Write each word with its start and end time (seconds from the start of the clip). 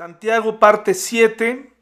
Santiago 0.00 0.58
parte 0.58 0.94
7. 0.94 1.74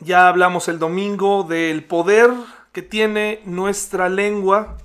Ya 0.00 0.28
hablamos 0.28 0.68
el 0.68 0.78
domingo 0.78 1.42
del 1.42 1.84
poder 1.84 2.30
que 2.72 2.82
tiene 2.82 3.40
nuestra 3.46 4.10
lengua, 4.10 4.76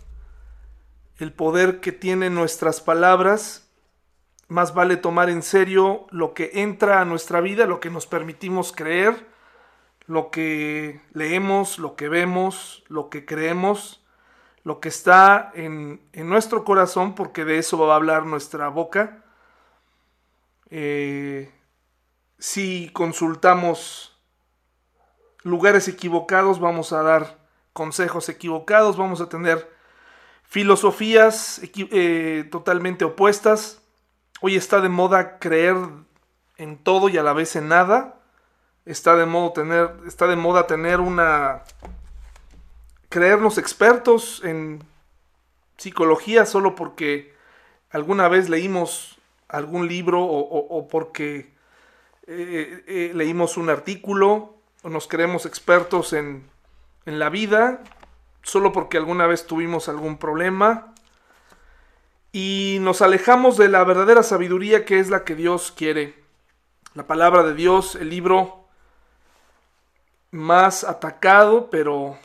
el 1.18 1.34
poder 1.34 1.82
que 1.82 1.92
tienen 1.92 2.34
nuestras 2.34 2.80
palabras. 2.80 3.70
Más 4.48 4.74
vale 4.74 4.96
tomar 4.96 5.30
en 5.30 5.44
serio 5.44 6.08
lo 6.12 6.34
que 6.34 6.52
entra 6.54 7.02
a 7.02 7.04
nuestra 7.04 7.42
vida, 7.42 7.66
lo 7.66 7.82
que 7.82 7.90
nos 7.90 8.08
permitimos 8.08 8.72
creer, 8.72 9.28
lo 10.08 10.32
que 10.32 11.02
leemos, 11.12 11.78
lo 11.78 11.98
que 11.98 12.08
vemos, 12.08 12.86
lo 12.88 13.10
que 13.10 13.26
creemos, 13.26 14.02
lo 14.64 14.80
que 14.80 14.88
está 14.88 15.52
en, 15.56 16.00
en 16.14 16.30
nuestro 16.30 16.64
corazón, 16.64 17.16
porque 17.16 17.44
de 17.44 17.58
eso 17.58 17.78
va 17.78 17.92
a 17.92 17.98
hablar 17.98 18.26
nuestra 18.26 18.70
boca. 18.70 19.26
Eh, 20.70 21.52
si 22.46 22.92
consultamos 22.94 24.16
lugares 25.42 25.88
equivocados, 25.88 26.60
vamos 26.60 26.94
a 26.94 27.02
dar 27.02 27.40
consejos 27.74 28.30
equivocados, 28.30 28.98
vamos 28.98 29.20
a 29.20 29.30
tener 29.30 29.68
filosofías 30.44 31.60
eh, 31.64 32.48
totalmente 32.52 33.04
opuestas. 33.04 33.82
Hoy 34.42 34.56
está 34.56 34.80
de 34.80 34.90
moda 34.90 35.40
creer 35.40 35.76
en 36.58 36.78
todo 36.78 37.10
y 37.10 37.18
a 37.18 37.24
la 37.24 37.34
vez 37.34 37.56
en 37.56 37.68
nada. 37.68 38.20
Está 38.86 39.16
de, 39.16 39.26
modo 39.26 39.54
tener, 39.54 39.96
está 40.06 40.28
de 40.28 40.36
moda 40.36 40.68
tener 40.68 41.00
una... 41.00 41.64
creernos 43.10 43.58
expertos 43.58 44.44
en 44.44 44.84
psicología 45.78 46.46
solo 46.46 46.76
porque 46.76 47.34
alguna 47.90 48.28
vez 48.28 48.50
leímos 48.50 49.18
algún 49.48 49.88
libro 49.88 50.24
o 50.24 50.88
porque 50.88 51.55
eh, 52.28 52.84
eh, 52.88 53.12
leímos 53.14 53.58
un 53.58 53.70
artículo 53.70 54.56
o 54.84 54.90
nos 54.90 55.08
creemos 55.08 55.46
expertos 55.46 56.14
en, 56.14 56.50
en 57.06 57.20
la 57.20 57.30
vida 57.30 57.84
solo 58.42 58.72
porque 58.72 58.98
alguna 58.98 59.28
vez 59.28 59.48
tuvimos 59.48 59.90
algún 59.90 60.18
problema 60.18 60.94
y 62.32 62.78
nos 62.82 63.02
alejamos 63.02 63.58
de 63.58 63.70
la 63.70 63.84
verdadera 63.84 64.22
sabiduría 64.22 64.86
que 64.86 65.00
es 65.00 65.10
la 65.10 65.24
que 65.24 65.36
Dios 65.36 65.72
quiere. 65.72 66.16
La 66.94 67.08
palabra 67.08 67.44
de 67.44 67.54
Dios, 67.54 67.96
el 67.96 68.10
libro 68.10 68.68
más 70.32 70.84
atacado, 70.84 71.70
pero 71.70 72.18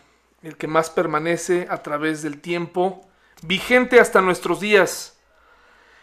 el 0.43 0.57
que 0.57 0.67
más 0.67 0.91
permanece 0.91 1.67
a 1.71 1.83
través 1.83 2.23
del 2.23 2.41
tiempo, 2.41 3.09
vigente 3.43 4.01
hasta 4.01 4.21
nuestros 4.21 4.61
días. 4.61 5.19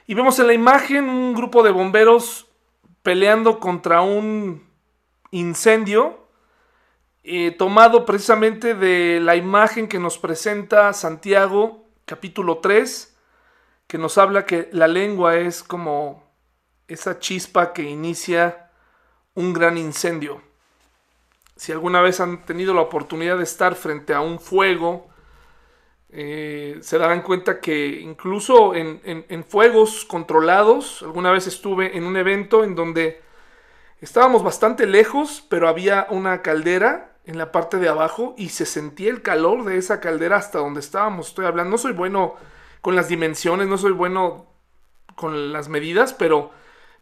Y 0.05 0.13
vemos 0.13 0.39
en 0.39 0.47
la 0.47 0.53
imagen 0.53 1.09
un 1.09 1.35
grupo 1.35 1.61
de 1.61 1.72
bomberos 1.72 2.47
peleando 3.08 3.61
contra 3.61 4.02
un 4.02 4.67
incendio 5.31 6.27
eh, 7.23 7.52
tomado 7.52 8.05
precisamente 8.05 8.75
de 8.75 9.22
la 9.22 9.38
imagen 9.38 9.88
que 9.88 9.97
nos 9.97 10.17
presenta 10.17 10.91
Santiago 10.91 11.85
capítulo 12.03 12.58
3, 12.58 13.17
que 13.88 13.97
nos 13.97 14.17
habla 14.17 14.45
que 14.45 14.67
la 14.73 14.89
lengua 14.89 15.38
es 15.38 15.63
como 15.63 16.30
esa 16.89 17.17
chispa 17.17 17.72
que 17.72 17.83
inicia 17.83 18.72
un 19.35 19.53
gran 19.53 19.78
incendio. 19.78 20.41
Si 21.55 21.72
alguna 21.72 22.02
vez 22.02 22.19
han 22.19 22.45
tenido 22.45 22.73
la 22.73 22.81
oportunidad 22.81 23.38
de 23.38 23.45
estar 23.45 23.75
frente 23.75 24.13
a 24.13 24.19
un 24.19 24.38
fuego, 24.38 25.08
eh, 26.09 26.77
se 26.81 26.97
darán 26.97 27.22
cuenta 27.22 27.59
que 27.59 28.00
incluso 28.00 28.73
en, 28.75 29.44
fuegos 29.47 30.05
controlados, 30.05 31.02
alguna 31.02 31.31
vez 31.31 31.47
estuve 31.47 31.97
en 31.97 32.05
un 32.05 32.16
evento 32.16 32.63
en 32.63 32.75
donde 32.75 33.22
estábamos 34.00 34.44
bastante 34.44 34.85
lejos, 34.85 35.44
pero 35.50 35.67
había 35.67 36.08
una 36.09 36.41
caldera 36.41 37.17
en 37.25 37.38
la 37.38 37.52
parte 37.52 37.78
de 37.78 37.89
abajo 37.89 38.35
y 38.38 38.50
se 38.50 38.66
sentía 38.66 39.09
el 39.09 39.22
calor 39.22 39.66
de 39.66 39.78
esa 39.78 40.00
caldera 40.00 40.38
hasta 40.38 40.59
donde 40.59 40.80
estábamos. 40.80 41.28
Estoy 41.28 41.45
hablando, 41.45 41.72
no 41.72 41.78
soy 41.78 41.91
bueno 41.91 42.35
con 42.79 42.95
las 42.95 43.09
dimensiones, 43.09 43.68
no 43.68 43.78
soy 43.78 43.91
bueno 43.91 44.45
con 45.16 45.51
las 45.51 45.68
medidas, 45.68 46.13
pero 46.13 46.51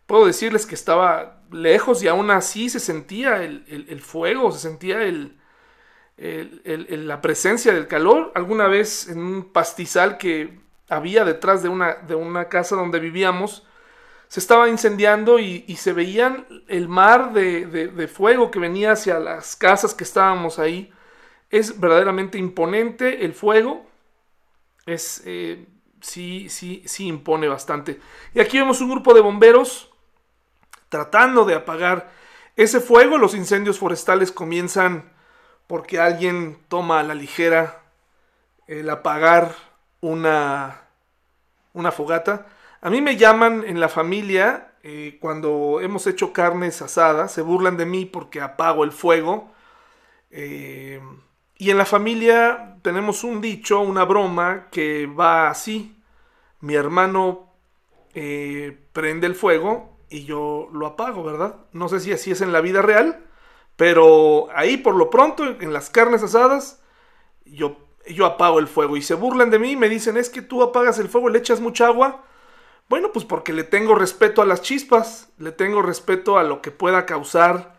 puedo 0.07 0.25
decirles 0.25 0.65
que 0.65 0.73
estaba 0.73 1.43
lejos 1.51 2.01
y 2.01 2.07
aún 2.07 2.31
así 2.31 2.69
se 2.69 2.79
sentía 2.79 3.43
el 3.43 4.01
fuego, 4.01 4.51
se 4.51 4.59
sentía 4.59 5.03
el, 5.03 5.37
la 6.17 7.21
presencia 7.21 7.73
del 7.73 7.87
calor. 7.87 8.31
Alguna 8.35 8.67
vez 8.67 9.09
en 9.09 9.19
un 9.19 9.51
pastizal 9.51 10.17
que 10.17 10.59
había 10.89 11.25
detrás 11.25 11.63
de 11.63 11.69
una, 11.69 11.95
de 11.95 12.15
una 12.15 12.47
casa 12.47 12.75
donde 12.75 12.99
vivíamos, 12.99 13.63
se 14.27 14.39
estaba 14.39 14.69
incendiando 14.69 15.39
y, 15.39 15.63
se 15.77 15.93
veían 15.93 16.45
el 16.67 16.87
mar 16.87 17.33
de, 17.33 18.09
fuego 18.13 18.51
que 18.51 18.59
venía 18.59 18.93
hacia 18.93 19.19
las 19.19 19.55
casas 19.55 19.93
que 19.93 20.03
estábamos 20.03 20.59
ahí. 20.59 20.91
Es 21.49 21.79
verdaderamente 21.79 22.37
imponente 22.37 23.23
el 23.23 23.33
fuego. 23.33 23.85
Es, 24.85 25.21
eh, 25.25 25.65
sí, 26.01 26.49
sí, 26.49 26.83
sí 26.85 27.07
impone 27.07 27.47
bastante. 27.47 27.99
Y 28.33 28.39
aquí 28.39 28.57
vemos 28.57 28.81
un 28.81 28.89
grupo 28.89 29.13
de 29.13 29.21
bomberos 29.21 29.91
tratando 30.89 31.45
de 31.45 31.55
apagar 31.55 32.11
ese 32.55 32.79
fuego. 32.79 33.17
Los 33.17 33.35
incendios 33.35 33.79
forestales 33.79 34.31
comienzan 34.31 35.14
porque 35.67 35.99
alguien 35.99 36.57
toma 36.67 36.99
a 36.99 37.03
la 37.03 37.13
ligera 37.13 37.81
el 38.67 38.89
apagar 38.89 39.53
una, 40.01 40.81
una 41.73 41.91
fogata. 41.91 42.47
A 42.81 42.89
mí 42.89 43.01
me 43.01 43.17
llaman 43.17 43.63
en 43.65 43.79
la 43.79 43.89
familia 43.89 44.73
eh, 44.87 45.17
cuando 45.19 45.79
hemos 45.81 46.05
hecho 46.05 46.31
carnes 46.31 46.79
asadas, 46.83 47.31
se 47.31 47.41
burlan 47.41 47.75
de 47.75 47.87
mí 47.87 48.05
porque 48.05 48.39
apago 48.39 48.83
el 48.83 48.91
fuego. 48.91 49.51
Eh, 50.29 51.01
y 51.57 51.71
en 51.71 51.77
la 51.79 51.85
familia 51.85 52.77
tenemos 52.83 53.23
un 53.23 53.41
dicho, 53.41 53.79
una 53.79 54.03
broma 54.05 54.67
que 54.71 55.07
va 55.07 55.49
así. 55.49 55.97
Mi 56.59 56.75
hermano 56.75 57.51
eh, 58.13 58.77
prende 58.93 59.25
el 59.25 59.33
fuego 59.33 59.97
y 60.07 60.25
yo 60.25 60.69
lo 60.71 60.85
apago, 60.85 61.23
¿verdad? 61.23 61.55
No 61.71 61.89
sé 61.89 61.99
si 61.99 62.11
así 62.11 62.29
es 62.29 62.41
en 62.41 62.53
la 62.53 62.61
vida 62.61 62.83
real, 62.83 63.25
pero 63.75 64.47
ahí 64.55 64.77
por 64.77 64.95
lo 64.95 65.09
pronto, 65.09 65.43
en 65.43 65.73
las 65.73 65.89
carnes 65.89 66.23
asadas, 66.23 66.81
yo, 67.45 67.77
yo 68.07 68.25
apago 68.25 68.59
el 68.59 68.67
fuego. 68.67 68.97
Y 68.97 69.01
se 69.01 69.15
burlan 69.15 69.49
de 69.49 69.59
mí 69.59 69.71
y 69.71 69.75
me 69.75 69.89
dicen, 69.89 70.17
es 70.17 70.29
que 70.29 70.41
tú 70.41 70.63
apagas 70.63 70.99
el 70.99 71.09
fuego, 71.09 71.29
le 71.29 71.39
echas 71.39 71.59
mucha 71.59 71.87
agua. 71.87 72.23
Bueno, 72.87 73.11
pues 73.11 73.25
porque 73.25 73.51
le 73.51 73.63
tengo 73.63 73.95
respeto 73.95 74.41
a 74.41 74.45
las 74.45 74.61
chispas, 74.61 75.29
le 75.37 75.51
tengo 75.51 75.81
respeto 75.81 76.37
a 76.37 76.43
lo 76.43 76.61
que 76.61 76.71
pueda 76.71 77.05
causar 77.05 77.75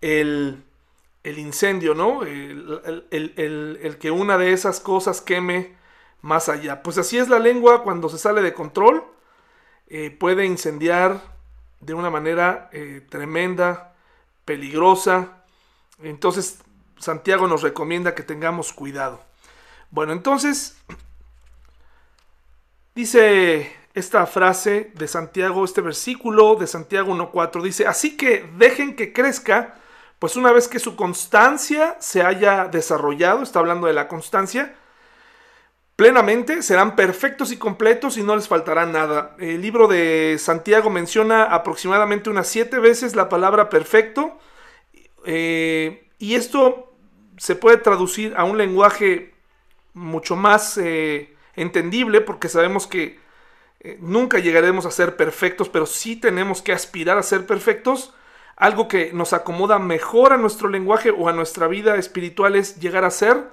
el, 0.00 0.64
el 1.22 1.38
incendio, 1.38 1.94
¿no? 1.94 2.22
El, 2.22 3.06
el, 3.10 3.98
que 3.98 4.10
una 4.10 4.38
de 4.38 4.52
esas 4.52 4.80
cosas 4.80 5.20
queme 5.20 5.76
más 6.22 6.48
allá. 6.48 6.82
Pues 6.82 6.98
así 6.98 7.18
es 7.18 7.28
la 7.28 7.38
lengua 7.38 7.82
cuando 7.82 8.08
se 8.08 8.18
sale 8.18 8.42
de 8.42 8.54
control. 8.54 9.04
Eh, 9.88 10.10
puede 10.10 10.44
incendiar 10.46 11.20
de 11.80 11.94
una 11.94 12.10
manera 12.10 12.68
eh, 12.72 13.02
tremenda 13.08 13.87
peligrosa. 14.48 15.44
Entonces 16.02 16.60
Santiago 16.96 17.46
nos 17.46 17.60
recomienda 17.60 18.14
que 18.14 18.22
tengamos 18.22 18.72
cuidado. 18.72 19.20
Bueno, 19.90 20.14
entonces 20.14 20.74
dice 22.94 23.70
esta 23.92 24.24
frase 24.24 24.90
de 24.94 25.06
Santiago, 25.06 25.66
este 25.66 25.82
versículo 25.82 26.54
de 26.54 26.66
Santiago 26.66 27.12
1.4, 27.14 27.62
dice, 27.62 27.86
así 27.86 28.16
que 28.16 28.48
dejen 28.56 28.96
que 28.96 29.12
crezca, 29.12 29.74
pues 30.18 30.34
una 30.34 30.50
vez 30.50 30.66
que 30.66 30.78
su 30.78 30.96
constancia 30.96 31.98
se 32.00 32.22
haya 32.22 32.68
desarrollado, 32.68 33.42
está 33.42 33.58
hablando 33.58 33.86
de 33.86 33.92
la 33.92 34.08
constancia, 34.08 34.74
plenamente, 35.98 36.62
serán 36.62 36.94
perfectos 36.94 37.50
y 37.50 37.56
completos 37.56 38.18
y 38.18 38.22
no 38.22 38.36
les 38.36 38.46
faltará 38.46 38.86
nada. 38.86 39.34
El 39.40 39.60
libro 39.60 39.88
de 39.88 40.36
Santiago 40.38 40.90
menciona 40.90 41.42
aproximadamente 41.42 42.30
unas 42.30 42.46
siete 42.46 42.78
veces 42.78 43.16
la 43.16 43.28
palabra 43.28 43.68
perfecto 43.68 44.38
eh, 45.24 46.08
y 46.20 46.36
esto 46.36 46.94
se 47.36 47.56
puede 47.56 47.78
traducir 47.78 48.32
a 48.36 48.44
un 48.44 48.58
lenguaje 48.58 49.34
mucho 49.92 50.36
más 50.36 50.78
eh, 50.78 51.34
entendible 51.56 52.20
porque 52.20 52.48
sabemos 52.48 52.86
que 52.86 53.18
eh, 53.80 53.98
nunca 54.00 54.38
llegaremos 54.38 54.86
a 54.86 54.92
ser 54.92 55.16
perfectos, 55.16 55.68
pero 55.68 55.84
sí 55.84 56.14
tenemos 56.14 56.62
que 56.62 56.72
aspirar 56.72 57.18
a 57.18 57.24
ser 57.24 57.44
perfectos. 57.44 58.14
Algo 58.54 58.86
que 58.86 59.12
nos 59.12 59.32
acomoda 59.32 59.80
mejor 59.80 60.32
a 60.32 60.36
nuestro 60.36 60.68
lenguaje 60.68 61.10
o 61.10 61.28
a 61.28 61.32
nuestra 61.32 61.66
vida 61.66 61.96
espiritual 61.96 62.54
es 62.54 62.78
llegar 62.78 63.04
a 63.04 63.10
ser 63.10 63.48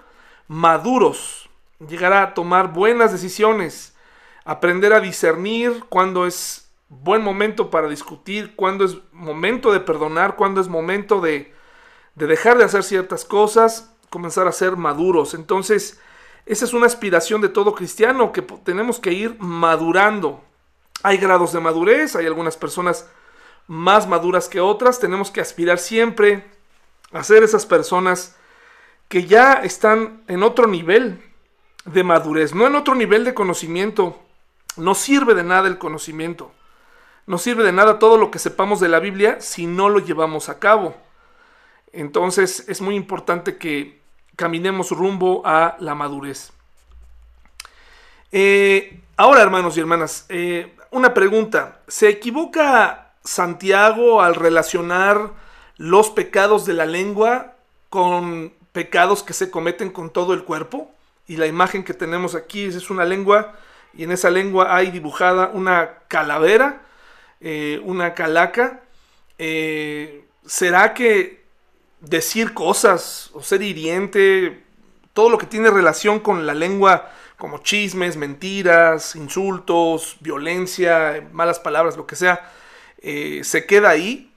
maduros 0.47 1.49
llegar 1.79 2.13
a 2.13 2.33
tomar 2.33 2.73
buenas 2.73 3.11
decisiones, 3.11 3.95
aprender 4.43 4.93
a 4.93 4.99
discernir 4.99 5.83
cuándo 5.89 6.25
es 6.25 6.69
buen 6.89 7.21
momento 7.21 7.69
para 7.69 7.89
discutir, 7.89 8.55
cuándo 8.55 8.85
es 8.85 8.97
momento 9.11 9.73
de 9.73 9.79
perdonar, 9.79 10.35
cuándo 10.35 10.61
es 10.61 10.67
momento 10.67 11.19
de, 11.19 11.53
de 12.15 12.27
dejar 12.27 12.57
de 12.57 12.63
hacer 12.63 12.83
ciertas 12.83 13.25
cosas, 13.25 13.91
comenzar 14.09 14.47
a 14.47 14.51
ser 14.51 14.77
maduros. 14.77 15.33
Entonces, 15.33 15.99
esa 16.45 16.65
es 16.65 16.73
una 16.73 16.85
aspiración 16.85 17.41
de 17.41 17.49
todo 17.49 17.73
cristiano, 17.73 18.31
que 18.31 18.41
tenemos 18.41 18.99
que 18.99 19.11
ir 19.11 19.35
madurando. 19.39 20.43
Hay 21.03 21.17
grados 21.17 21.53
de 21.53 21.59
madurez, 21.59 22.15
hay 22.15 22.25
algunas 22.25 22.55
personas 22.55 23.09
más 23.67 24.07
maduras 24.07 24.47
que 24.47 24.59
otras. 24.59 24.99
Tenemos 24.99 25.31
que 25.31 25.41
aspirar 25.41 25.79
siempre 25.79 26.45
a 27.11 27.23
ser 27.23 27.43
esas 27.43 27.65
personas 27.65 28.35
que 29.07 29.25
ya 29.25 29.53
están 29.53 30.23
en 30.27 30.43
otro 30.43 30.67
nivel 30.67 31.21
de 31.85 32.03
madurez, 32.03 32.53
no 32.53 32.67
en 32.67 32.75
otro 32.75 32.95
nivel 32.95 33.23
de 33.23 33.33
conocimiento. 33.33 34.19
No 34.77 34.93
sirve 34.93 35.35
de 35.35 35.43
nada 35.43 35.67
el 35.67 35.77
conocimiento. 35.77 36.51
No 37.27 37.37
sirve 37.37 37.63
de 37.63 37.71
nada 37.71 37.97
todo 37.97 38.17
lo 38.17 38.29
que 38.29 38.39
sepamos 38.39 38.79
de 38.79 38.89
la 38.89 38.99
Biblia 38.99 39.39
si 39.39 39.65
no 39.65 39.89
lo 39.89 39.99
llevamos 39.99 40.49
a 40.49 40.59
cabo. 40.59 40.95
Entonces 41.93 42.65
es 42.67 42.81
muy 42.81 42.95
importante 42.95 43.57
que 43.57 44.01
caminemos 44.35 44.91
rumbo 44.91 45.41
a 45.45 45.77
la 45.79 45.95
madurez. 45.95 46.51
Eh, 48.31 49.01
ahora, 49.15 49.41
hermanos 49.41 49.77
y 49.77 49.79
hermanas, 49.79 50.25
eh, 50.29 50.75
una 50.91 51.13
pregunta. 51.13 51.79
¿Se 51.87 52.09
equivoca 52.09 53.13
Santiago 53.23 54.21
al 54.21 54.35
relacionar 54.35 55.31
los 55.77 56.09
pecados 56.09 56.65
de 56.65 56.73
la 56.73 56.85
lengua 56.85 57.55
con 57.89 58.53
pecados 58.73 59.23
que 59.23 59.33
se 59.33 59.49
cometen 59.49 59.89
con 59.89 60.09
todo 60.09 60.33
el 60.33 60.43
cuerpo? 60.43 60.91
Y 61.27 61.37
la 61.37 61.47
imagen 61.47 61.83
que 61.83 61.93
tenemos 61.93 62.35
aquí 62.35 62.65
es 62.65 62.89
una 62.89 63.05
lengua 63.05 63.53
y 63.93 64.03
en 64.03 64.11
esa 64.11 64.29
lengua 64.29 64.75
hay 64.75 64.91
dibujada 64.91 65.49
una 65.53 65.99
calavera, 66.07 66.81
eh, 67.41 67.81
una 67.83 68.13
calaca. 68.13 68.81
¿Será 69.37 70.93
que 70.93 71.45
decir 71.99 72.53
cosas 72.53 73.29
o 73.33 73.41
ser 73.41 73.61
hiriente, 73.61 74.63
todo 75.13 75.29
lo 75.29 75.37
que 75.37 75.45
tiene 75.45 75.69
relación 75.69 76.19
con 76.19 76.45
la 76.45 76.53
lengua, 76.53 77.09
como 77.37 77.59
chismes, 77.59 78.17
mentiras, 78.17 79.15
insultos, 79.15 80.17
violencia, 80.19 81.27
malas 81.31 81.59
palabras, 81.59 81.97
lo 81.97 82.05
que 82.05 82.15
sea, 82.15 82.51
eh, 83.01 83.41
se 83.43 83.65
queda 83.65 83.89
ahí. 83.89 84.31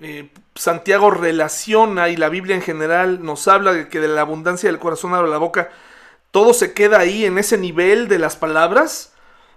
Eh, 0.00 0.28
Santiago 0.54 1.10
relaciona 1.10 2.08
y 2.08 2.16
la 2.16 2.28
Biblia 2.28 2.54
en 2.54 2.62
general 2.62 3.24
nos 3.24 3.48
habla 3.48 3.72
de 3.72 3.88
que 3.88 4.00
de 4.00 4.08
la 4.08 4.20
abundancia 4.20 4.68
del 4.68 4.78
corazón 4.78 5.14
abre 5.14 5.30
la 5.30 5.38
boca. 5.38 5.70
Todo 6.38 6.54
se 6.54 6.72
queda 6.72 7.00
ahí 7.00 7.24
en 7.24 7.36
ese 7.36 7.58
nivel 7.58 8.06
de 8.06 8.20
las 8.20 8.36
palabras. 8.36 9.12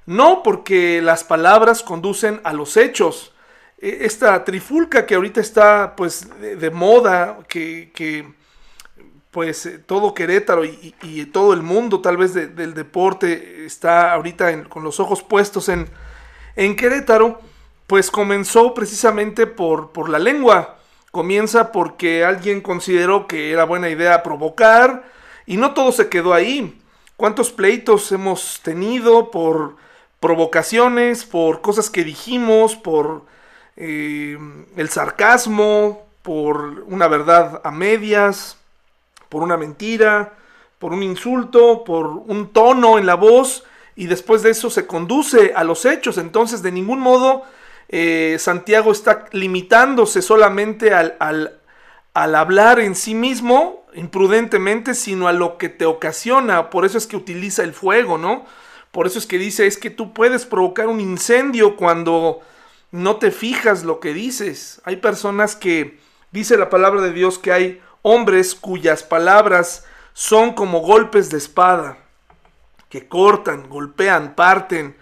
No 0.08 0.42
porque 0.42 1.00
las 1.00 1.24
palabras 1.24 1.84
conducen 1.84 2.42
a 2.44 2.54
los 2.54 2.76
hechos, 2.76 3.34
e, 3.78 4.00
esta 4.02 4.44
trifulca 4.44 5.06
que 5.06 5.14
ahorita 5.14 5.42
está 5.42 5.96
pues 5.96 6.28
de, 6.42 6.72
moda, 6.72 7.38
que, 7.48 8.34
pues 9.30 9.68
eh, 9.68 9.78
todo 9.78 10.16
Querétaro 10.16 10.66
y, 10.66 11.30
todo 11.32 11.54
el 11.54 11.62
mundo 11.62 12.02
tal 12.02 12.18
vez 12.18 12.34
del 12.34 12.74
deporte 12.74 13.64
está 13.64 14.12
ahorita 14.14 14.64
con 14.64 14.84
los 14.84 15.00
ojos 15.00 15.22
puestos 15.22 15.70
en, 15.70 15.88
en 16.56 16.76
Querétaro, 16.76 17.42
pues 17.86 18.10
comenzó 18.10 18.74
precisamente 18.74 19.46
por, 19.46 19.92
por 19.92 20.10
la 20.10 20.18
lengua. 20.18 20.80
Comienza 21.12 21.72
porque 21.72 22.26
alguien 22.26 22.60
consideró 22.60 23.28
que 23.28 23.52
era 23.52 23.66
buena 23.66 23.88
idea 23.88 24.24
provocar 24.24 25.21
y 25.52 25.58
no 25.58 25.74
todo 25.74 25.92
se 25.92 26.08
quedó 26.08 26.34
ahí. 26.34 26.82
¿Cuántos 27.18 27.52
pleitos 27.52 28.10
hemos 28.14 28.62
tenido 28.64 29.32
por 29.32 29.76
provocaciones, 30.22 31.26
por 31.26 31.60
cosas 31.60 31.90
que 31.90 32.06
dijimos, 32.06 32.78
por 32.78 33.26
eh, 33.76 34.38
el 34.78 34.88
sarcasmo, 34.88 36.06
por 36.22 36.86
una 36.88 37.10
verdad 37.10 37.60
a 37.66 37.72
medias, 37.72 38.56
por 39.28 39.44
una 39.44 39.58
mentira, 39.58 40.36
por 40.80 40.94
un 40.94 41.04
insulto, 41.04 41.84
por 41.84 42.08
un 42.08 42.54
tono 42.54 42.98
en 42.98 43.06
la 43.06 43.16
voz, 43.16 43.66
y 43.98 44.06
después 44.06 44.44
de 44.44 44.52
eso 44.52 44.70
se 44.70 44.88
conduce 44.88 45.52
a 45.54 45.66
los 45.66 45.84
hechos. 45.84 46.18
Entonces, 46.18 46.62
de 46.62 46.72
ningún 46.72 47.02
modo 47.02 47.44
eh, 47.90 48.38
Santiago 48.40 48.94
está 48.94 49.26
limitándose 49.34 50.22
solamente 50.22 50.94
al, 50.94 51.18
al, 51.20 51.60
al 52.14 52.36
hablar 52.36 52.80
en 52.80 52.96
sí 52.96 53.14
mismo, 53.14 53.81
imprudentemente, 53.94 54.94
sino 54.94 55.28
a 55.28 55.34
lo 55.34 55.58
que 55.58 55.70
te 55.70 55.86
ocasiona. 55.86 56.70
Por 56.70 56.86
eso 56.86 56.98
es 56.98 57.08
que 57.08 57.16
utiliza 57.16 57.64
el 57.64 57.74
fuego, 57.74 58.18
¿no? 58.18 58.46
Por 58.92 59.08
eso 59.08 59.20
es 59.20 59.26
que 59.26 59.38
dice, 59.38 59.68
es 59.68 59.78
que 59.78 59.90
tú 59.90 60.14
puedes 60.14 60.46
provocar 60.46 60.88
un 60.88 61.00
incendio 61.00 61.78
cuando 61.78 62.42
no 62.92 63.16
te 63.18 63.32
fijas 63.32 63.84
lo 63.84 64.00
que 64.00 64.14
dices. 64.14 64.82
Hay 64.84 64.98
personas 64.98 65.56
que, 65.56 66.00
dice 66.32 66.58
la 66.58 66.70
palabra 66.70 67.02
de 67.02 67.14
Dios, 67.14 67.40
que 67.40 67.54
hay 67.54 67.82
hombres 68.02 68.56
cuyas 68.56 69.04
palabras 69.04 69.86
son 70.14 70.54
como 70.54 70.80
golpes 70.80 71.30
de 71.30 71.38
espada, 71.38 71.98
que 72.90 73.08
cortan, 73.08 73.70
golpean, 73.70 74.36
parten, 74.36 74.98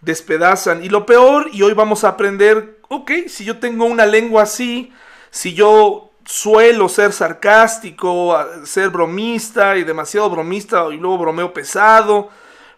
despedazan. 0.00 0.84
Y 0.84 0.88
lo 0.88 1.06
peor, 1.06 1.48
y 1.52 1.62
hoy 1.62 1.74
vamos 1.74 2.02
a 2.02 2.08
aprender, 2.08 2.80
ok, 2.88 3.12
si 3.28 3.44
yo 3.44 3.58
tengo 3.58 3.84
una 3.84 4.06
lengua 4.06 4.42
así, 4.42 4.92
si 5.30 5.54
yo 5.54 6.07
suelo 6.28 6.90
ser 6.90 7.14
sarcástico, 7.14 8.38
ser 8.64 8.90
bromista 8.90 9.78
y 9.78 9.84
demasiado 9.84 10.28
bromista 10.28 10.86
y 10.92 10.98
luego 10.98 11.16
bromeo 11.16 11.54
pesado, 11.54 12.28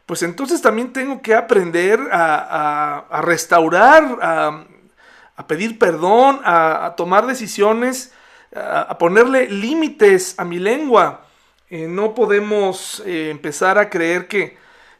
pues 0.06 0.22
entonces 0.22 0.62
también 0.62 0.92
tengo 0.92 1.20
que 1.20 1.34
aprender 1.34 1.98
a, 2.12 3.22
restaurar, 3.22 4.18
a, 4.22 5.46
pedir 5.48 5.80
perdón, 5.80 6.40
a, 6.44 6.94
tomar 6.96 7.26
decisiones, 7.26 8.12
a, 8.54 8.96
ponerle 8.98 9.48
límites 9.50 10.36
a 10.38 10.44
mi 10.44 10.60
lengua. 10.60 11.22
Eh, 11.70 11.88
no 11.88 12.14
podemos 12.14 13.02
eh, 13.04 13.30
empezar 13.30 13.78
a 13.78 13.90
creer 13.90 14.28
que 14.28 14.56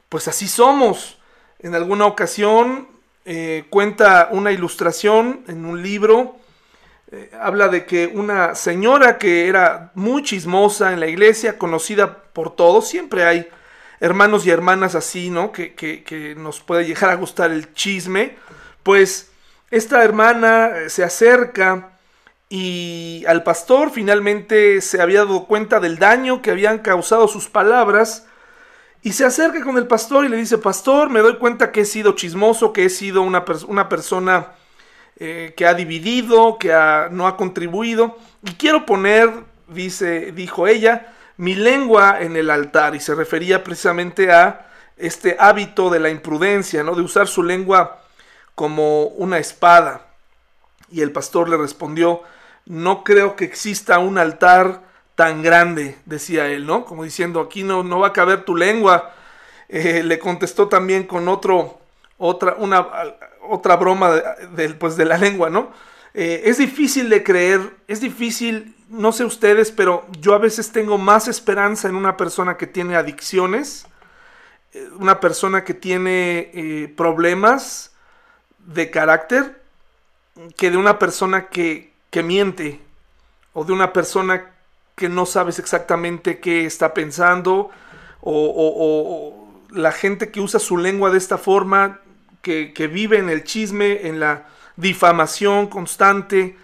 pues 0.09 0.27
así 0.27 0.49
somos. 0.49 1.19
En 1.61 1.77
alguna 1.77 2.07
ocasión 2.07 2.89
eh, 3.25 3.67
cuenta 3.71 4.29
una 4.33 4.51
ilustración 4.51 5.45
en 5.47 5.65
un 5.65 5.85
libro, 5.85 6.40
habla 7.41 7.69
de 7.69 7.87
que 7.87 8.07
una 8.07 8.55
señora 8.55 9.19
que 9.19 9.49
era 9.49 9.91
muy 9.95 10.23
chismosa 10.23 10.93
en 10.93 11.01
la 11.01 11.09
iglesia, 11.09 11.59
conocida 11.59 12.23
por 12.33 12.55
todos, 12.55 12.89
siempre 12.89 13.25
hay 13.25 13.49
hermanos 14.01 14.47
y 14.47 14.51
hermanas 14.51 14.95
así, 14.95 15.31
¿no? 15.31 15.53
Que, 15.53 15.75
que, 15.75 16.35
nos 16.37 16.61
puede 16.61 16.87
llegar 16.87 17.11
a 17.11 17.17
gustar 17.17 17.51
el 17.51 17.75
chisme, 17.75 18.37
pues 18.83 19.31
esta 19.71 20.03
hermana 20.03 20.71
eh, 20.75 20.91
se 20.91 21.05
acerca 21.05 21.91
y 22.49 23.25
al 23.29 23.45
pastor 23.45 23.91
finalmente 23.91 24.81
se 24.81 25.01
había 25.01 25.25
dado 25.25 25.47
cuenta 25.47 25.79
del 25.79 25.99
daño 25.99 26.43
que 26.43 26.51
habían 26.51 26.79
causado 26.79 27.29
sus 27.29 27.49
palabras 27.49 28.27
y 29.03 29.13
se 29.13 29.25
acerca 29.25 29.63
con 29.63 29.79
el 29.79 29.87
pastor 29.87 30.25
y 30.25 30.29
le 30.29 30.37
dice, 30.37 30.59
pastor, 30.59 31.09
me 31.11 31.21
doy 31.21 31.37
cuenta 31.39 31.73
que 31.73 31.83
he 31.83 31.85
sido 31.85 32.13
chismoso, 32.13 32.73
que 32.73 32.87
he 32.87 32.91
sido 32.91 33.23
una, 33.23 33.45
una 33.69 33.89
persona 33.89 34.49
eh, 35.23 35.53
que 35.55 35.67
ha 35.67 35.75
dividido, 35.75 36.57
que 36.59 36.71
no 37.11 37.27
ha 37.27 37.37
contribuido 37.37 38.17
y 38.43 38.53
quiero 38.53 38.87
poner, 38.87 39.31
dice, 39.69 40.33
dijo 40.33 40.67
ella, 40.67 41.13
mi 41.37 41.55
lengua 41.55 42.23
en 42.23 42.37
el 42.37 42.49
altar 42.49 42.95
y 42.95 43.01
se 43.01 43.15
refería 43.15 43.63
precisamente 43.63 44.33
a 44.33 44.71
este 44.97 45.37
hábito 45.39 45.91
de 45.91 46.01
la 46.01 46.09
imprudencia, 46.09 46.83
¿no? 46.83 46.95
De 46.95 47.03
usar 47.03 47.29
su 47.29 47.43
lengua 47.43 48.01
como 48.55 49.05
una 49.05 49.37
espada. 49.37 50.07
Y 50.91 51.03
el 51.03 51.13
pastor 51.13 51.51
le 51.51 51.59
respondió, 51.59 52.23
no 52.65 53.05
creo 53.05 53.37
que 53.37 53.45
exista 53.45 53.99
un 53.99 54.17
altar 54.17 54.81
tan 55.17 55.43
grande, 55.43 55.99
decía 56.07 56.47
él, 56.47 56.65
¿no? 56.65 56.87
Como 56.87 57.05
diciendo, 57.05 57.41
aquí 57.41 57.63
no, 57.63 57.83
no 57.83 57.99
va 58.01 58.09
a 58.09 58.13
caber 58.15 58.47
tu 58.47 58.57
lengua. 58.57 59.13
Eh, 59.69 60.03
le 60.03 60.19
contestó 60.19 60.69
también 60.69 61.05
con 61.05 61.29
otro, 61.29 61.79
otra, 62.17 62.55
una, 62.59 62.87
otra 63.51 63.77
broma 63.77 64.11
de, 64.11 64.75
pues 64.75 64.97
de 64.97 65.05
la 65.05 65.19
lengua, 65.19 65.51
¿no? 65.51 65.73
Eh, 66.15 66.43
es 66.47 66.59
difícil 66.59 67.09
de 67.09 67.23
creer, 67.23 67.61
es 67.87 68.01
difícil 68.01 68.75
no 68.89 69.13
sé 69.13 69.25
ustedes, 69.25 69.71
pero 69.71 70.07
yo 70.21 70.35
a 70.35 70.39
veces 70.39 70.73
tengo 70.73 70.99
más 70.99 71.29
esperanza 71.29 71.89
en 71.89 71.95
una 71.95 72.17
persona 72.17 72.57
que 72.57 72.67
tiene 72.67 72.97
adicciones, 72.97 73.87
eh, 74.73 74.89
una 74.99 75.21
persona 75.21 75.65
que 75.65 75.75
tiene 75.75 76.51
eh, 76.53 76.93
problemas 76.97 77.93
de 78.59 78.91
carácter, 78.91 79.63
que 80.57 80.71
de 80.71 80.77
una 80.77 80.99
persona 80.99 81.49
que, 81.49 81.93
que 82.11 82.23
miente 82.23 82.81
o 83.53 83.65
de 83.65 83.73
una 83.73 83.93
persona 83.93 84.51
que 84.97 85.09
no 85.09 85.27
sabes 85.27 85.59
exactamente 85.59 86.41
qué 86.41 86.67
está 86.67 86.93
pensando 86.93 87.71
o, 88.21 89.37
la 89.71 89.93
gente 89.93 90.31
que 90.31 90.41
usa 90.41 90.59
su 90.59 90.77
lengua 90.77 91.11
de 91.11 91.19
esta 91.19 91.39
forma, 91.39 92.01
que, 92.43 92.91
vive 92.93 93.19
en 93.19 93.29
el 93.29 93.45
chisme, 93.45 94.07
en 94.07 94.21
la 94.21 94.47
difamación 94.77 95.67
constante, 95.67 96.57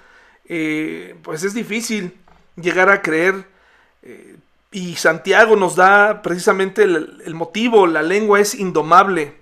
eh, 0.49 1.16
pues 1.23 1.42
es 1.42 1.54
difícil 1.54 2.14
llegar 2.56 2.88
a 2.88 3.02
creer. 3.02 3.47
Eh, 4.02 4.37
y 4.73 4.97
Santiago 4.97 5.56
nos 5.56 5.76
da 5.76 6.23
precisamente 6.23 6.83
el, 6.83 7.35
motivo, 7.35 7.87
la 7.87 8.02
lengua 8.02 8.40
es 8.40 8.54
indomable. 8.54 9.35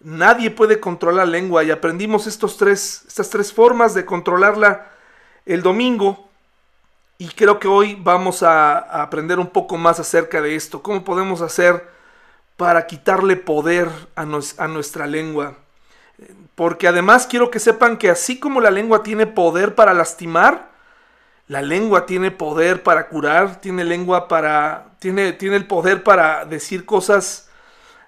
Nadie 0.00 0.50
puede 0.50 0.80
controlar 0.80 1.26
la 1.26 1.32
lengua 1.32 1.64
y 1.64 1.70
aprendimos 1.70 2.26
estos 2.26 2.58
tres, 2.58 3.04
estas 3.06 3.30
tres 3.30 3.52
formas 3.52 3.94
de 3.94 4.04
controlarla 4.04 4.90
el 5.46 5.62
domingo. 5.62 6.28
Y 7.16 7.28
creo 7.28 7.58
que 7.58 7.68
hoy 7.68 7.96
vamos 7.98 8.42
a, 8.42 8.78
aprender 8.78 9.38
un 9.38 9.48
poco 9.48 9.78
más 9.78 10.00
acerca 10.00 10.42
de 10.42 10.56
esto. 10.56 10.82
¿Cómo 10.82 11.04
podemos 11.04 11.40
hacer 11.40 11.93
para 12.56 12.86
quitarle 12.86 13.36
poder 13.36 13.88
a, 14.14 14.24
nuestra 14.24 15.06
lengua? 15.06 15.56
porque 16.54 16.86
además 16.86 17.26
quiero 17.26 17.50
que 17.50 17.58
sepan 17.58 17.96
que 17.96 18.08
así 18.08 18.38
como 18.38 18.60
la 18.60 18.70
lengua 18.70 19.02
tiene 19.02 19.26
poder 19.26 19.74
para 19.74 19.92
lastimar, 19.92 20.70
la 21.48 21.60
lengua 21.60 22.06
tiene 22.06 22.30
poder 22.30 22.82
para 22.82 23.08
curar, 23.08 23.60
tiene 23.60 23.84
lengua 23.84 24.28
para, 24.28 24.86
tiene, 24.98 25.32
tiene 25.32 25.56
el 25.56 25.66
poder 25.66 26.02
para 26.02 26.44
decir 26.44 26.86
cosas 26.86 27.50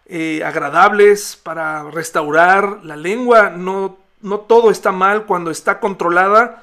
eh, 0.07 0.43
agradables, 0.45 1.37
para 1.37 1.91
restaurar. 1.91 2.81
La 2.83 2.97
lengua 2.97 3.51
no, 3.51 3.99
no 4.23 4.41
todo 4.41 4.71
está 4.71 4.93
mal 4.93 5.27
cuando 5.27 5.51
está 5.51 5.81
controlada. 5.81 6.63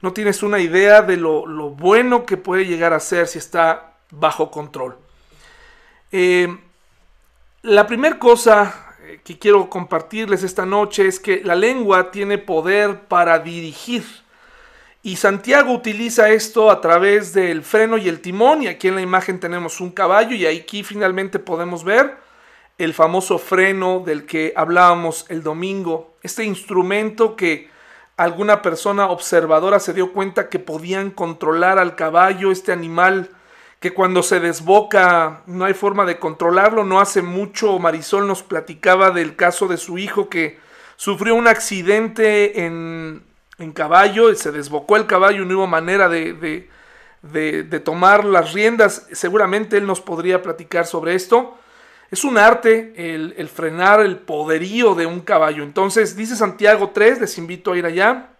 No 0.00 0.12
tienes 0.12 0.42
una 0.42 0.58
idea 0.58 1.02
de 1.02 1.16
lo, 1.16 1.44
bueno 1.70 2.24
que 2.24 2.36
puede 2.36 2.66
llegar 2.66 2.92
a 2.92 3.00
ser 3.00 3.28
si 3.28 3.38
está 3.38 3.92
bajo 4.10 4.50
control. 4.50 4.96
Eh, 6.10 6.56
la 7.62 7.86
primera 7.86 8.18
cosa 8.18 8.94
eh, 9.02 9.20
que 9.24 9.38
quiero 9.38 9.68
compartirles 9.68 10.42
esta 10.42 10.64
noche 10.64 11.06
es 11.06 11.18
que 11.18 11.42
la 11.44 11.54
lengua 11.54 12.10
tiene 12.10 12.38
poder 12.38 13.00
para 13.02 13.38
dirigir. 13.38 14.04
Y 15.02 15.16
Santiago 15.16 15.72
utiliza 15.72 16.28
esto 16.30 16.70
a 16.70 16.80
través 16.80 17.32
del 17.32 17.62
freno 17.62 17.98
y 17.98 18.08
el 18.08 18.20
timón. 18.20 18.62
Y 18.62 18.68
aquí 18.68 18.88
en 18.88 18.96
la 18.96 19.00
imagen 19.00 19.40
tenemos 19.40 19.80
un 19.80 19.90
caballo 19.90 20.34
y 20.34 20.46
aquí 20.46 20.82
finalmente 20.82 21.38
podemos 21.38 21.84
ver 21.84 22.16
el 22.78 22.94
famoso 22.94 23.38
freno 23.38 24.02
del 24.04 24.26
que 24.26 24.52
hablábamos 24.54 25.26
el 25.28 25.42
domingo. 25.42 26.14
Este 26.22 26.44
instrumento 26.44 27.36
que 27.36 27.70
alguna 28.16 28.62
persona 28.62 29.08
observadora 29.08 29.80
se 29.80 29.94
dio 29.94 30.12
cuenta 30.12 30.48
que 30.48 30.58
podían 30.58 31.10
controlar 31.10 31.78
al 31.78 31.96
caballo, 31.96 32.50
este 32.50 32.72
animal 32.72 33.30
que 33.80 33.94
cuando 33.94 34.22
se 34.22 34.40
desboca 34.40 35.42
no 35.46 35.64
hay 35.64 35.74
forma 35.74 36.04
de 36.04 36.18
controlarlo. 36.18 36.84
No 36.84 37.00
hace 37.00 37.22
mucho 37.22 37.78
Marisol 37.78 38.26
nos 38.26 38.42
platicaba 38.42 39.10
del 39.10 39.36
caso 39.36 39.68
de 39.68 39.76
su 39.76 39.98
hijo 39.98 40.28
que 40.28 40.58
sufrió 40.96 41.34
un 41.36 41.46
accidente 41.46 42.64
en, 42.64 43.22
en 43.58 43.72
caballo, 43.72 44.34
se 44.34 44.50
desbocó 44.50 44.96
el 44.96 45.06
caballo 45.06 45.42
y 45.42 45.46
no 45.46 45.58
hubo 45.58 45.66
manera 45.68 46.08
de, 46.08 46.68
de, 47.22 47.80
tomar 47.80 48.24
las 48.24 48.52
riendas. 48.52 49.06
Seguramente 49.12 49.76
él 49.76 49.86
nos 49.86 50.00
podría 50.00 50.42
platicar 50.42 50.86
sobre 50.86 51.14
esto. 51.14 51.56
Es 52.10 52.24
un 52.24 52.36
arte 52.36 52.94
el, 52.96 53.34
el, 53.36 53.48
frenar 53.48 54.00
el 54.00 54.16
poderío 54.16 54.94
de 54.94 55.06
un 55.06 55.20
caballo. 55.20 55.62
Entonces 55.62 56.16
dice 56.16 56.34
Santiago 56.34 56.90
3, 56.90 57.20
les 57.20 57.38
invito 57.38 57.72
a 57.72 57.78
ir 57.78 57.86
allá. 57.86 58.30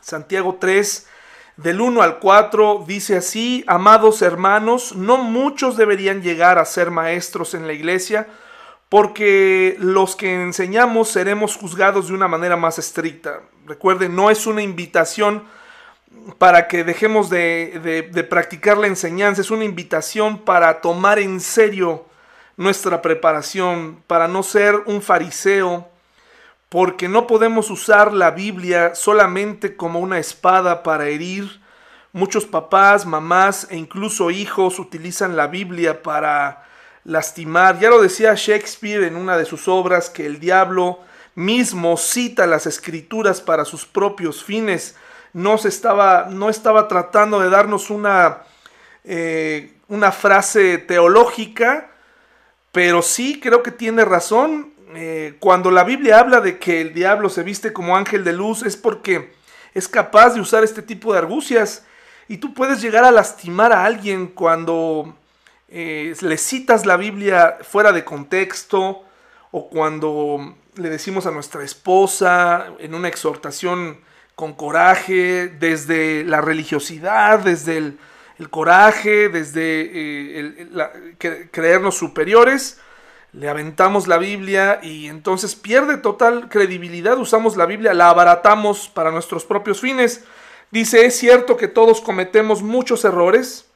Santiago 0.00 0.56
3, 0.58 1.08
del 1.56 1.80
1 1.80 2.02
al 2.02 2.18
4, 2.18 2.84
dice 2.86 3.16
así, 3.16 3.64
amados 3.66 4.22
hermanos, 4.22 4.94
no 4.96 5.18
muchos 5.18 5.76
deberían 5.76 6.22
llegar 6.22 6.58
a 6.58 6.64
ser 6.64 6.90
maestros 6.90 7.54
en 7.54 7.66
la 7.66 7.72
iglesia, 7.72 8.28
porque 8.88 9.76
los 9.78 10.16
que 10.16 10.34
enseñamos 10.34 11.08
seremos 11.08 11.56
juzgados 11.56 12.08
de 12.08 12.14
una 12.14 12.28
manera 12.28 12.56
más 12.56 12.78
estricta. 12.78 13.40
Recuerden, 13.66 14.14
no 14.14 14.30
es 14.30 14.46
una 14.46 14.62
invitación 14.62 15.44
para 16.38 16.68
que 16.68 16.84
dejemos 16.84 17.30
de, 17.30 18.10
de, 18.12 18.24
practicar 18.24 18.76
la 18.76 18.86
enseñanza, 18.86 19.40
es 19.40 19.50
una 19.50 19.64
invitación 19.64 20.38
para 20.38 20.80
tomar 20.80 21.18
en 21.18 21.40
serio 21.40 22.06
nuestra 22.56 23.00
preparación, 23.00 24.02
para 24.06 24.28
no 24.28 24.42
ser 24.42 24.74
un 24.86 25.00
fariseo, 25.00 25.88
porque 26.72 27.06
no 27.06 27.26
podemos 27.26 27.68
usar 27.68 28.14
la 28.14 28.30
Biblia 28.30 28.94
solamente 28.94 29.76
como 29.76 30.00
una 30.00 30.18
espada 30.18 30.82
para 30.82 31.06
herir. 31.06 31.60
Muchos 32.14 32.46
papás, 32.46 33.04
mamás 33.04 33.66
e 33.70 33.76
incluso 33.76 34.30
hijos 34.30 34.78
utilizan 34.78 35.36
la 35.36 35.48
Biblia 35.48 36.02
para 36.02 36.64
lastimar. 37.04 37.78
Ya 37.78 37.90
lo 37.90 38.00
decía 38.00 38.32
Shakespeare 38.34 39.04
en 39.04 39.16
una 39.16 39.36
de 39.36 39.44
sus 39.44 39.68
obras 39.68 40.08
que 40.08 40.24
el 40.24 40.40
diablo 40.40 41.00
mismo 41.34 41.98
cita 41.98 42.46
las 42.46 42.66
escrituras 42.66 43.42
para 43.42 43.66
sus 43.66 43.84
propios 43.84 44.42
fines. 44.42 44.96
No, 45.34 45.58
se 45.58 45.68
estaba, 45.68 46.28
no 46.30 46.48
estaba 46.48 46.88
tratando 46.88 47.38
de 47.38 47.50
darnos 47.50 47.90
una, 47.90 48.44
eh, 49.04 49.74
una 49.88 50.10
frase 50.10 50.78
teológica, 50.78 51.90
pero 52.72 53.02
sí 53.02 53.40
creo 53.40 53.62
que 53.62 53.72
tiene 53.72 54.06
razón. 54.06 54.71
Eh, 54.94 55.36
cuando 55.40 55.70
la 55.70 55.84
Biblia 55.84 56.18
habla 56.18 56.40
de 56.40 56.58
que 56.58 56.80
el 56.80 56.92
diablo 56.92 57.28
se 57.28 57.42
viste 57.42 57.72
como 57.72 57.96
ángel 57.96 58.24
de 58.24 58.32
luz 58.32 58.62
es 58.62 58.76
porque 58.76 59.32
es 59.74 59.88
capaz 59.88 60.34
de 60.34 60.40
usar 60.40 60.64
este 60.64 60.82
tipo 60.82 61.12
de 61.12 61.18
argucias. 61.18 61.84
Y 62.28 62.38
tú 62.38 62.54
puedes 62.54 62.80
llegar 62.80 63.04
a 63.04 63.10
lastimar 63.10 63.72
a 63.72 63.84
alguien 63.84 64.28
cuando 64.28 65.16
eh, 65.68 66.14
le 66.20 66.38
citas 66.38 66.86
la 66.86 66.96
Biblia 66.96 67.58
fuera 67.62 67.92
de 67.92 68.04
contexto 68.04 69.04
o 69.50 69.68
cuando 69.68 70.54
le 70.76 70.88
decimos 70.88 71.26
a 71.26 71.30
nuestra 71.30 71.62
esposa 71.62 72.68
en 72.78 72.94
una 72.94 73.08
exhortación 73.08 73.98
con 74.34 74.54
coraje, 74.54 75.48
desde 75.48 76.24
la 76.24 76.40
religiosidad, 76.40 77.40
desde 77.40 77.76
el, 77.78 77.98
coraje, 78.50 79.28
desde 79.28 79.62
eh, 79.92 81.48
creernos 81.50 81.96
superiores, 81.96 82.80
le 83.32 83.48
aventamos 83.48 84.08
la 84.08 84.18
Biblia 84.18 84.80
y 84.82 85.08
entonces 85.08 85.54
pierde 85.54 85.96
total 85.96 86.48
credibilidad, 86.50 87.16
usamos 87.18 87.56
la 87.56 87.64
Biblia, 87.64 87.94
la 87.94 88.10
abaratamos 88.10 88.88
para 88.88 89.10
nuestros 89.10 89.44
propios 89.44 89.80
fines. 89.80 90.24
Dice, 90.70 91.06
es 91.06 91.18
cierto 91.18 91.56
que 91.56 91.68
todos 91.68 92.00
cometemos 92.00 92.62
muchos 92.62 93.04
errores, 93.04 93.66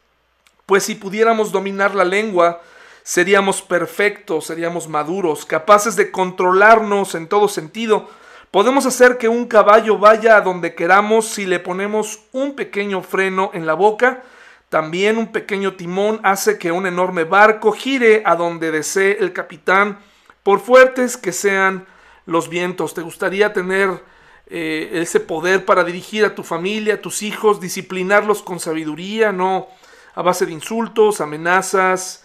pues 0.67 0.85
si 0.85 0.95
pudiéramos 0.95 1.53
dominar 1.53 1.95
la 1.95 2.05
lengua, 2.05 2.61
seríamos 3.03 3.63
perfectos, 3.63 4.47
seríamos 4.47 4.89
maduros, 4.89 5.47
capaces 5.47 5.97
de 5.97 6.11
controlarnos 6.11 7.15
en 7.15 7.29
todo 7.29 7.49
sentido. 7.49 8.11
Podemos 8.51 8.85
hacer 8.85 9.17
que 9.17 9.29
un 9.29 9.47
caballo 9.47 9.99
vaya 9.99 10.37
a 10.37 10.41
donde 10.41 10.75
queramos 10.75 11.27
si 11.29 11.47
le 11.47 11.61
ponemos 11.61 12.21
un 12.33 12.57
pequeño 12.57 13.03
freno 13.03 13.51
en 13.55 13.65
la 13.65 13.75
boca. 13.75 14.23
También 14.69 15.17
un 15.17 15.33
pequeño 15.33 15.75
timón 15.75 16.21
hace 16.23 16.59
que 16.59 16.73
un 16.73 16.87
enorme 16.87 17.25
barco 17.25 17.73
gire 17.73 18.23
a 18.25 18.35
donde 18.35 18.71
desee 18.71 19.19
el 19.21 19.33
capitán, 19.33 19.99
por 20.43 20.61
fuertes 20.61 21.17
que 21.17 21.33
sean 21.33 21.87
los 22.25 22.49
vientos. 22.49 22.95
¿Te 22.95 23.03
gustaría 23.03 23.53
tener 23.53 24.03
eh, 24.49 24.91
ese 24.93 25.19
poder 25.19 25.65
para 25.65 25.83
dirigir 25.83 26.25
a 26.25 26.35
tu 26.35 26.45
familia, 26.45 26.95
a 26.95 27.01
tus 27.01 27.23
hijos, 27.23 27.61
disciplinarlos 27.61 28.43
con 28.43 28.61
sabiduría, 28.61 29.33
no 29.33 29.69
a 30.15 30.23
base 30.23 30.47
de 30.47 30.53
insultos, 30.53 31.21
amenazas, 31.21 32.25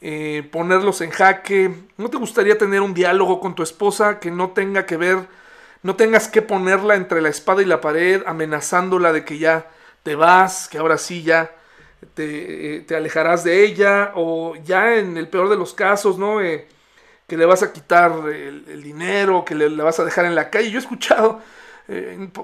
eh, 0.00 0.48
ponerlos 0.50 1.00
en 1.00 1.10
jaque. 1.10 1.74
¿No 1.96 2.10
te 2.10 2.16
gustaría 2.16 2.58
tener 2.58 2.80
un 2.80 2.92
diálogo 2.92 3.40
con 3.40 3.54
tu 3.54 3.62
esposa 3.62 4.18
que 4.18 4.30
no 4.30 4.50
tenga 4.50 4.84
que 4.84 4.96
ver, 4.96 5.28
no 5.82 5.96
tengas 5.96 6.26
que 6.26 6.42
ponerla 6.42 6.96
entre 6.96 7.22
la 7.22 7.28
espada 7.28 7.62
y 7.62 7.66
la 7.66 7.80
pared, 7.80 8.22
amenazándola 8.26 9.12
de 9.12 9.24
que 9.24 9.38
ya 9.38 9.70
te 10.02 10.14
vas, 10.16 10.68
que 10.68 10.78
ahora 10.78 10.98
sí 10.98 11.22
ya 11.22 11.50
te, 12.14 12.76
eh, 12.78 12.96
alejarás 12.96 13.44
de 13.44 13.64
ella, 13.64 14.12
o 14.14 14.54
ya 14.64 14.96
en 14.96 15.16
el 15.16 15.28
peor 15.28 15.48
de 15.48 15.56
los 15.56 15.74
casos, 15.74 16.18
¿no? 16.18 16.40
Eh, 16.40 16.66
que 17.26 17.36
le 17.36 17.46
vas 17.46 17.62
a 17.62 17.72
quitar 17.72 18.12
el, 18.28 18.82
dinero, 18.82 19.44
que 19.44 19.54
le, 19.54 19.68
vas 19.68 20.00
a 20.00 20.04
dejar 20.04 20.24
en 20.24 20.34
la 20.34 20.50
calle. 20.50 20.70
Yo 20.70 20.78
he 20.78 20.82
escuchado, 20.82 21.40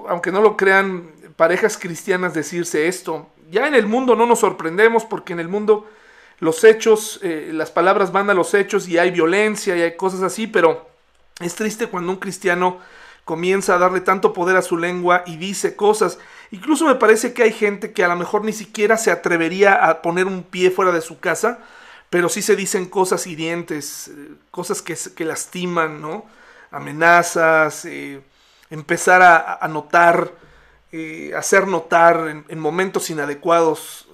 aunque 0.07 0.31
no 0.31 0.41
lo 0.41 0.55
crean, 0.55 1.11
parejas 1.35 1.77
cristianas 1.77 2.33
decirse 2.33 2.87
esto 2.87 3.29
ya 3.49 3.67
en 3.67 3.75
el 3.75 3.87
mundo 3.87 4.15
no 4.15 4.25
nos 4.25 4.39
sorprendemos 4.39 5.05
porque 5.05 5.33
en 5.33 5.39
el 5.39 5.47
mundo 5.47 5.87
los 6.39 6.63
hechos, 6.63 7.19
eh, 7.23 7.49
las 7.53 7.71
palabras 7.71 8.11
van 8.11 8.29
a 8.29 8.33
los 8.33 8.53
hechos 8.53 8.87
y 8.87 8.97
hay 8.97 9.11
violencia 9.11 9.75
y 9.75 9.81
hay 9.81 9.95
cosas 9.95 10.21
así, 10.21 10.47
pero 10.47 10.87
es 11.39 11.55
triste 11.55 11.87
cuando 11.87 12.11
un 12.11 12.19
cristiano 12.19 12.79
comienza 13.25 13.75
a 13.75 13.79
darle 13.79 14.01
tanto 14.01 14.33
poder 14.33 14.55
a 14.55 14.61
su 14.61 14.77
lengua 14.77 15.23
y 15.25 15.37
dice 15.37 15.75
cosas. 15.75 16.19
Incluso 16.51 16.85
me 16.85 16.95
parece 16.95 17.33
que 17.33 17.43
hay 17.43 17.51
gente 17.51 17.91
que 17.91 18.03
a 18.03 18.07
lo 18.07 18.15
mejor 18.15 18.45
ni 18.45 18.53
siquiera 18.53 18.97
se 18.97 19.11
atrevería 19.11 19.73
a 19.73 20.01
poner 20.01 20.25
un 20.25 20.43
pie 20.43 20.71
fuera 20.71 20.91
de 20.91 21.01
su 21.01 21.19
casa, 21.19 21.59
pero 22.09 22.29
sí 22.29 22.41
se 22.41 22.55
dicen 22.55 22.85
cosas 22.85 23.27
hirientes, 23.27 24.07
eh, 24.07 24.29
cosas 24.49 24.81
que, 24.81 25.25
lastiman, 25.25 26.01
¿no? 26.01 26.25
Amenazas, 26.71 27.85
eh, 27.85 28.21
empezar 28.69 29.21
a, 29.21 29.67
notar 29.67 30.31
eh, 30.91 31.33
hacer 31.35 31.67
notar 31.67 32.43
en, 32.47 32.59
momentos 32.59 33.09
inadecuados 33.09 34.07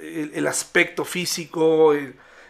el, 0.00 0.46
aspecto 0.46 1.04
físico, 1.04 1.94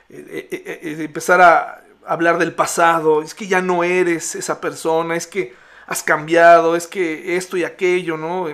empezar 0.08 1.40
a 1.40 1.84
hablar 2.06 2.38
del 2.38 2.54
pasado, 2.54 3.22
es 3.22 3.34
que 3.34 3.46
ya 3.46 3.60
no 3.60 3.84
eres 3.84 4.34
esa 4.34 4.60
persona, 4.60 5.16
es 5.16 5.26
que 5.26 5.54
has 5.86 6.02
cambiado, 6.02 6.76
es 6.76 6.86
que 6.86 7.36
esto 7.36 7.56
y 7.56 7.64
aquello, 7.64 8.16
¿no? 8.16 8.48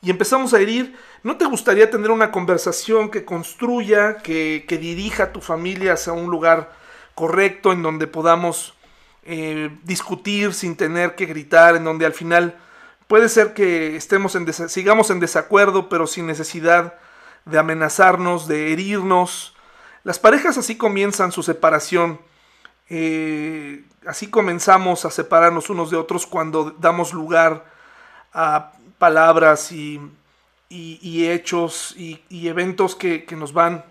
Y 0.00 0.10
empezamos 0.10 0.54
a 0.54 0.60
herir. 0.60 0.96
¿No 1.22 1.36
te 1.36 1.44
gustaría 1.44 1.90
tener 1.90 2.10
una 2.10 2.30
conversación 2.30 3.10
que 3.10 3.24
construya, 3.24 4.18
que, 4.18 4.64
dirija 4.68 5.24
a 5.24 5.32
tu 5.32 5.40
familia 5.40 5.94
hacia 5.94 6.12
un 6.12 6.30
lugar 6.30 6.72
correcto, 7.14 7.72
en 7.72 7.82
donde 7.82 8.06
podamos 8.06 8.74
eh, 9.24 9.70
discutir 9.82 10.54
sin 10.54 10.76
tener 10.76 11.14
que 11.14 11.26
gritar, 11.26 11.76
en 11.76 11.84
donde 11.84 12.06
al 12.06 12.12
final 12.14 12.56
Puede 13.08 13.30
ser 13.30 13.54
que 13.54 13.96
estemos 13.96 14.34
en 14.34 14.52
sigamos 14.68 15.08
en 15.08 15.18
desacuerdo, 15.18 15.88
pero 15.88 16.06
sin 16.06 16.26
necesidad 16.26 16.98
de 17.46 17.58
amenazarnos, 17.58 18.46
de 18.46 18.70
herirnos. 18.70 19.56
Las 20.04 20.18
parejas 20.18 20.58
así 20.58 20.76
comienzan 20.76 21.32
su 21.32 21.42
separación. 21.42 22.20
Eh, 22.90 23.82
así 24.06 24.28
comenzamos 24.28 25.06
a 25.06 25.10
separarnos 25.10 25.70
unos 25.70 25.90
de 25.90 25.96
otros 25.96 26.26
cuando 26.26 26.72
damos 26.78 27.14
lugar 27.14 27.64
a 28.34 28.72
palabras 28.98 29.72
y, 29.72 30.00
hechos 30.70 31.94
y, 31.96 32.48
eventos 32.48 32.94
que, 32.94 33.24
nos 33.32 33.52
van 33.52 33.84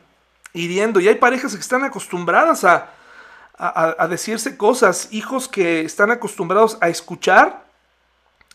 hiriendo. 0.54 1.00
Y 1.00 1.08
hay 1.08 1.16
parejas 1.16 1.54
que 1.56 1.62
están 1.62 1.84
acostumbradas 1.84 2.64
a, 2.64 2.92
a, 3.58 4.08
decirse 4.08 4.58
cosas, 4.58 5.10
hijos 5.12 5.48
que 5.48 5.82
están 5.82 6.12
acostumbrados 6.12 6.78
a 6.82 6.90
escuchar 6.90 7.66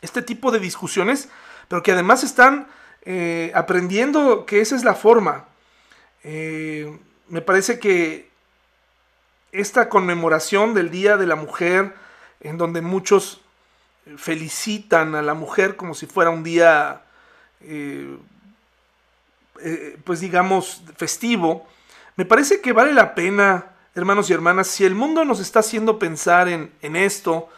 este 0.00 0.22
tipo 0.22 0.50
de 0.50 0.58
discusiones, 0.58 1.28
pero 1.68 1.82
que 1.82 1.92
además 1.92 2.22
están 2.22 2.68
eh, 3.04 3.50
aprendiendo 3.54 4.46
que 4.46 4.60
esa 4.60 4.76
es 4.76 4.84
la 4.84 4.94
forma. 4.94 5.46
Eh, 6.22 6.98
me 7.28 7.40
parece 7.40 7.78
que 7.78 8.30
esta 9.50 9.88
conmemoración 9.88 10.74
del 10.74 10.90
Día 10.90 11.16
de 11.16 11.26
la 11.26 11.36
Mujer, 11.36 11.94
en 12.40 12.58
donde 12.58 12.80
muchos 12.80 13.40
felicitan 14.16 15.14
a 15.14 15.22
la 15.22 15.34
mujer 15.34 15.76
como 15.76 15.94
si 15.94 16.06
fuera 16.06 16.30
un 16.30 16.42
día, 16.42 17.02
eh, 17.60 18.16
pues 20.04 20.20
digamos, 20.20 20.82
festivo, 20.96 21.66
me 22.16 22.24
parece 22.24 22.60
que 22.60 22.72
vale 22.72 22.92
la 22.92 23.14
pena 23.14 23.72
hermanos 23.94 24.30
y 24.30 24.32
hermanas, 24.32 24.68
si 24.68 24.84
el 24.84 24.94
mundo 24.94 25.24
nos 25.24 25.40
está 25.40 25.60
haciendo 25.60 25.98
pensar 25.98 26.48
en, 26.48 26.96
esto, 26.96 27.48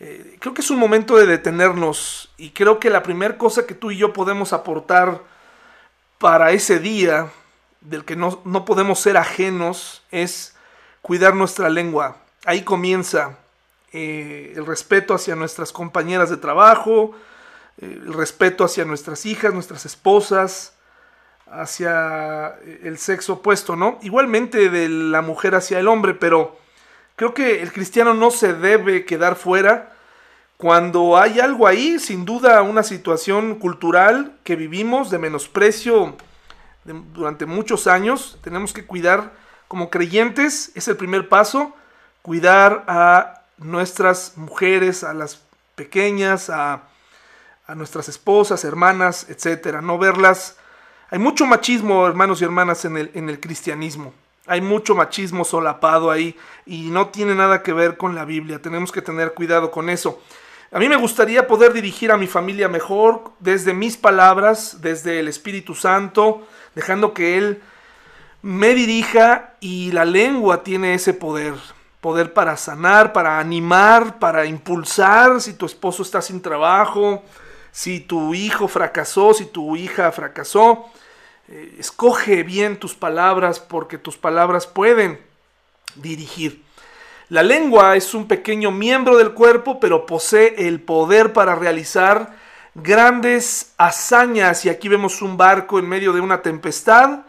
eh, 0.00 0.36
creo 0.40 0.54
que 0.54 0.60
es 0.60 0.70
un 0.70 0.78
momento 0.78 1.16
de 1.16 1.26
detenernos 1.26 2.30
y 2.36 2.50
creo 2.50 2.80
que 2.80 2.90
la 2.90 3.02
primera 3.02 3.38
cosa 3.38 3.66
que 3.66 3.74
tú 3.74 3.90
y 3.90 3.96
yo 3.96 4.12
podemos 4.12 4.52
aportar 4.52 5.22
para 6.18 6.50
ese 6.50 6.80
día, 6.80 7.30
del 7.80 8.04
que 8.04 8.16
no, 8.16 8.42
podemos 8.64 8.98
ser 8.98 9.16
ajenos, 9.16 10.02
es 10.10 10.56
cuidar 11.00 11.34
nuestra 11.36 11.70
lengua. 11.70 12.16
Ahí 12.44 12.62
comienza 12.62 13.38
eh, 13.92 14.52
el 14.56 14.66
respeto 14.66 15.14
hacia 15.14 15.36
nuestras 15.36 15.72
compañeras 15.72 16.30
de 16.30 16.36
trabajo, 16.36 17.14
eh, 17.78 18.00
el 18.06 18.12
respeto 18.12 18.64
hacia 18.64 18.84
nuestras 18.84 19.26
hijas, 19.26 19.54
nuestras 19.54 19.86
esposas, 19.86 20.74
hacia 21.50 22.56
el 22.82 22.98
sexo 22.98 23.34
opuesto, 23.34 23.74
¿no? 23.74 23.98
Igualmente 24.02 24.68
de 24.68 24.88
la 24.88 25.22
mujer 25.22 25.54
hacia 25.54 25.78
el 25.78 25.88
hombre, 25.88 26.12
pero 26.12 26.58
creo 27.16 27.32
que 27.32 27.62
el 27.62 27.72
cristiano 27.72 28.12
no 28.12 28.30
se 28.30 28.52
debe 28.52 29.06
quedar 29.06 29.34
fuera 29.34 29.94
cuando 30.58 31.16
hay 31.16 31.38
algo 31.38 31.68
ahí, 31.68 32.00
sin 32.00 32.24
duda 32.24 32.62
una 32.62 32.82
situación 32.82 33.54
cultural 33.60 34.32
que 34.42 34.56
vivimos 34.56 35.08
de 35.08 35.18
menosprecio 35.18 36.16
durante 37.14 37.46
muchos 37.46 37.86
años, 37.86 38.38
tenemos 38.42 38.72
que 38.72 38.84
cuidar 38.84 39.32
como 39.68 39.88
creyentes, 39.88 40.72
es 40.74 40.88
el 40.88 40.96
primer 40.96 41.28
paso, 41.28 41.76
cuidar 42.22 42.84
a 42.88 43.37
nuestras 43.58 44.36
mujeres, 44.36 45.04
a 45.04 45.14
las 45.14 45.40
pequeñas, 45.74 46.50
a, 46.50 46.82
a 47.66 47.74
nuestras 47.74 48.08
esposas, 48.08 48.64
hermanas, 48.64 49.26
etcétera, 49.28 49.80
no 49.80 49.98
verlas 49.98 50.56
hay 51.10 51.18
mucho 51.18 51.46
machismo, 51.46 52.06
hermanos 52.06 52.42
y 52.42 52.44
hermanas, 52.44 52.84
en 52.84 52.98
el, 52.98 53.10
en 53.14 53.30
el 53.30 53.40
cristianismo. 53.40 54.12
Hay 54.46 54.60
mucho 54.60 54.94
machismo 54.94 55.44
solapado 55.44 56.10
ahí 56.10 56.36
y 56.66 56.90
no 56.90 57.08
tiene 57.08 57.34
nada 57.34 57.62
que 57.62 57.72
ver 57.72 57.96
con 57.96 58.14
la 58.14 58.26
Biblia. 58.26 58.60
Tenemos 58.60 58.92
que 58.92 59.00
tener 59.00 59.32
cuidado 59.32 59.70
con 59.70 59.88
eso. 59.88 60.22
A 60.70 60.78
mí 60.78 60.86
me 60.86 60.96
gustaría 60.96 61.46
poder 61.46 61.72
dirigir 61.72 62.12
a 62.12 62.18
mi 62.18 62.26
familia 62.26 62.68
mejor 62.68 63.32
desde 63.40 63.72
mis 63.72 63.96
palabras, 63.96 64.82
desde 64.82 65.20
el 65.20 65.28
Espíritu 65.28 65.74
Santo, 65.74 66.46
dejando 66.74 67.14
que 67.14 67.38
Él 67.38 67.62
me 68.42 68.74
dirija 68.74 69.54
y 69.60 69.92
la 69.92 70.04
lengua 70.04 70.62
tiene 70.62 70.92
ese 70.92 71.14
poder. 71.14 71.54
Poder 72.00 72.32
para 72.32 72.56
sanar, 72.56 73.12
para 73.12 73.38
animar, 73.38 74.18
para 74.18 74.46
impulsar 74.46 75.40
si 75.40 75.54
tu 75.54 75.66
esposo 75.66 76.02
está 76.02 76.22
sin 76.22 76.40
trabajo, 76.40 77.24
si 77.72 78.00
tu 78.00 78.34
hijo 78.34 78.68
fracasó, 78.68 79.34
si 79.34 79.46
tu 79.46 79.76
hija 79.76 80.12
fracasó. 80.12 80.86
Eh, 81.48 81.76
escoge 81.78 82.42
bien 82.42 82.78
tus 82.78 82.94
palabras 82.94 83.58
porque 83.58 83.98
tus 83.98 84.16
palabras 84.16 84.66
pueden 84.66 85.18
dirigir. 85.96 86.62
La 87.30 87.42
lengua 87.42 87.96
es 87.96 88.14
un 88.14 88.26
pequeño 88.26 88.70
miembro 88.70 89.16
del 89.18 89.32
cuerpo, 89.32 89.80
pero 89.80 90.06
posee 90.06 90.66
el 90.66 90.80
poder 90.80 91.32
para 91.32 91.54
realizar 91.54 92.34
grandes 92.74 93.74
hazañas. 93.76 94.64
Y 94.64 94.70
aquí 94.70 94.88
vemos 94.88 95.20
un 95.20 95.36
barco 95.36 95.78
en 95.78 95.88
medio 95.88 96.12
de 96.12 96.20
una 96.20 96.40
tempestad, 96.40 97.20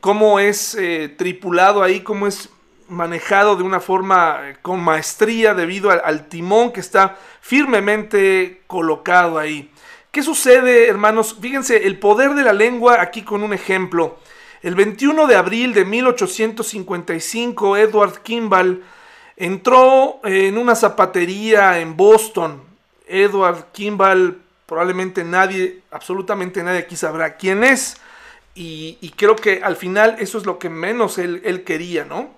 cómo 0.00 0.38
es 0.38 0.76
eh, 0.76 1.14
tripulado 1.16 1.82
ahí, 1.82 2.00
cómo 2.02 2.26
es 2.26 2.50
manejado 2.88 3.56
de 3.56 3.62
una 3.62 3.80
forma 3.80 4.40
eh, 4.42 4.56
con 4.62 4.80
maestría 4.80 5.54
debido 5.54 5.90
al 5.90 6.28
timón 6.28 6.72
que 6.72 6.80
está 6.80 7.16
firmemente 7.40 8.62
colocado 8.66 9.38
ahí. 9.38 9.70
¿Qué 10.10 10.22
sucede, 10.22 10.88
hermanos? 10.88 11.36
Fíjense, 11.40 11.86
el 11.86 11.98
poder 11.98 12.34
de 12.34 12.42
la 12.42 12.52
lengua 12.52 13.02
aquí 13.02 13.22
con 13.22 13.42
un 13.42 13.52
ejemplo. 13.52 14.18
El 14.62 14.74
21 14.74 15.26
de 15.26 15.36
abril 15.36 15.74
de 15.74 15.84
1855, 15.84 17.76
Edward 17.76 18.22
Kimball 18.22 18.82
entró 19.36 20.20
en 20.24 20.56
una 20.56 20.74
zapatería 20.74 21.78
en 21.80 21.96
Boston. 21.96 22.62
Edward 23.06 23.66
Kimball, 23.72 24.40
probablemente 24.64 25.22
nadie, 25.22 25.82
absolutamente 25.90 26.62
nadie 26.62 26.80
aquí 26.80 26.96
sabrá 26.96 27.36
quién 27.36 27.62
es. 27.62 27.98
Y, 28.54 29.12
creo 29.16 29.36
que 29.36 29.60
al 29.62 29.76
final 29.76 30.16
eso 30.18 30.38
es 30.38 30.46
lo 30.46 30.58
que 30.58 30.70
menos 30.70 31.18
él, 31.18 31.62
quería, 31.66 32.06
¿no? 32.06 32.30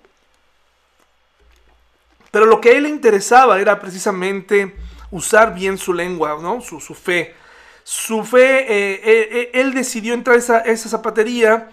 Pero 2.38 2.46
lo 2.48 2.61
que 2.61 2.68
a 2.68 2.72
él 2.74 2.85
le 2.85 2.88
interesaba 2.88 3.61
era 3.61 3.81
precisamente 3.81 4.77
usar 5.11 5.57
bien 5.57 5.77
su 5.77 5.92
lengua, 5.92 6.38
¿no? 6.40 6.61
Su, 6.61 6.79
su 6.79 6.94
fe 6.94 7.35
su 7.83 8.22
fe, 8.22 8.61
eh, 8.61 9.01
eh, 9.03 9.29
eh, 9.33 9.51
él 9.55 9.74
decidió 9.74 10.14
entrar 10.14 10.37
a 10.37 10.38
esa, 10.38 10.61
esa, 10.61 10.88
zapatería 10.88 11.68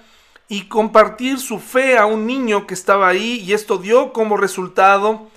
y 0.48 0.64
compartir 0.68 1.38
su 1.40 1.60
fe 1.60 2.00
a 2.00 2.08
un 2.08 2.26
niño 2.26 2.66
que 2.66 2.74
estaba 2.74 3.08
ahí 3.08 3.44
y 3.46 3.54
esto 3.54 3.78
dio 3.78 4.12
como 4.12 4.38
resultado 4.38 5.30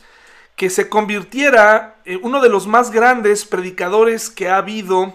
que 0.56 0.70
se 0.70 0.88
convirtiera 0.88 1.96
en 2.06 2.20
uno 2.22 2.40
de 2.40 2.48
los 2.48 2.66
más 2.66 2.90
grandes 2.90 3.44
predicadores 3.44 4.30
que 4.30 4.48
ha 4.48 4.56
habido 4.56 5.14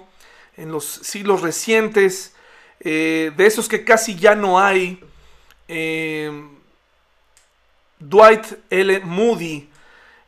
en 0.58 0.72
los 0.72 0.86
siglos 0.86 1.42
recientes, 1.42 2.36
de 2.80 3.34
esos 3.40 3.68
que 3.68 3.84
casi 3.84 4.16
ya 4.16 4.36
no 4.36 4.60
hay. 4.60 5.04
Dwight 8.00 8.46
L. 8.70 9.00
Moody, 9.00 9.70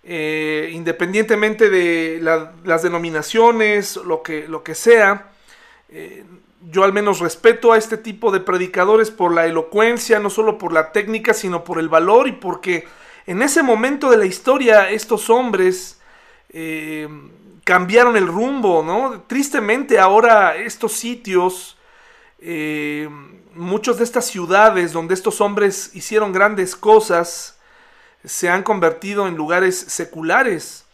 eh, 0.08 0.70
independientemente 0.72 1.72
de 1.72 2.20
las 2.22 2.84
denominaciones, 2.84 3.96
lo 3.96 4.22
que, 4.22 4.48
lo 4.48 4.64
que 4.64 4.76
sea, 4.76 5.32
eh, 5.90 6.24
yo 6.70 6.84
al 6.84 6.94
menos 6.94 7.22
respeto 7.22 7.74
a 7.74 7.78
este 7.80 7.98
tipo 7.98 8.32
de 8.32 8.40
predicadores 8.40 9.10
por 9.10 9.34
la 9.34 9.48
elocuencia, 9.48 10.20
no 10.20 10.30
solo 10.30 10.60
por 10.60 10.74
la 10.74 10.92
técnica, 10.92 11.34
sino 11.34 11.64
por 11.64 11.80
el 11.80 11.90
valor 11.90 12.28
y 12.28 12.34
porque 12.34 12.88
en 13.26 13.42
ese 13.42 13.64
momento 13.64 14.12
de 14.12 14.18
la 14.18 14.28
historia 14.28 14.92
estos 14.92 15.32
hombres 15.32 16.00
eh, 16.50 17.08
cambiaron 17.64 18.16
el 18.16 18.28
rumbo, 18.28 18.84
¿no? 18.84 19.24
Tristemente 19.26 19.98
ahora 19.98 20.56
estos 20.56 20.92
sitios, 20.94 21.78
muchas 23.56 23.98
de 23.98 24.04
estas 24.04 24.28
ciudades 24.28 24.94
donde 24.94 25.16
estos 25.16 25.42
hombres 25.42 25.90
hicieron 25.96 26.32
grandes 26.32 26.76
cosas, 26.76 27.55
se 28.26 28.50
han 28.50 28.64
convertido 28.64 29.28
en 29.28 29.36
lugares 29.36 29.78
seculares. 29.78 30.86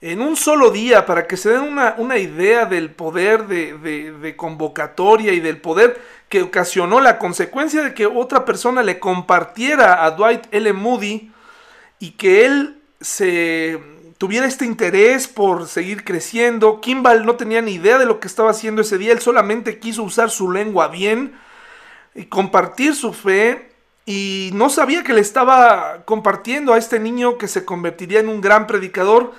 En 0.00 0.20
un 0.20 0.36
solo 0.36 0.70
día, 0.70 1.06
para 1.06 1.28
que 1.28 1.36
se 1.36 1.50
den 1.50 1.62
una, 1.62 2.18
idea 2.18 2.66
del 2.66 2.90
poder 2.90 3.46
de, 3.46 4.34
convocatoria 4.36 5.32
y 5.32 5.38
del 5.38 5.60
poder 5.60 6.00
que 6.28 6.42
ocasionó 6.42 7.00
la 7.00 7.18
consecuencia 7.18 7.82
de 7.82 7.94
que 7.94 8.06
otra 8.06 8.44
persona 8.44 8.82
le 8.82 8.98
compartiera 8.98 10.04
a 10.04 10.10
Dwight 10.10 10.46
L. 10.50 10.72
Moody 10.72 11.30
y 12.00 12.10
que 12.12 12.44
él 12.44 12.82
se 13.00 13.78
tuviera 14.18 14.46
este 14.46 14.64
interés 14.64 15.28
por 15.28 15.68
seguir 15.68 16.02
creciendo. 16.04 16.80
Kimball 16.80 17.24
no 17.24 17.36
tenía 17.36 17.62
ni 17.62 17.74
idea 17.74 17.98
de 17.98 18.06
lo 18.06 18.18
que 18.18 18.26
estaba 18.26 18.50
haciendo 18.50 18.82
ese 18.82 18.98
día, 18.98 19.12
él 19.12 19.20
solamente 19.20 19.78
quiso 19.78 20.02
usar 20.02 20.30
su 20.30 20.50
lengua 20.50 20.88
bien 20.88 21.38
y 22.14 22.24
compartir 22.24 22.96
su 22.96 23.12
fe 23.12 23.71
y 24.04 24.50
no 24.54 24.68
sabía 24.68 25.04
que 25.04 25.12
le 25.12 25.20
estaba 25.20 26.02
compartiendo 26.04 26.74
a 26.74 26.78
este 26.78 26.98
niño 26.98 27.38
que 27.38 27.48
se 27.48 27.64
convertiría 27.64 28.20
en 28.20 28.28
un 28.28 28.40
gran 28.40 28.66
predicador, 28.66 29.32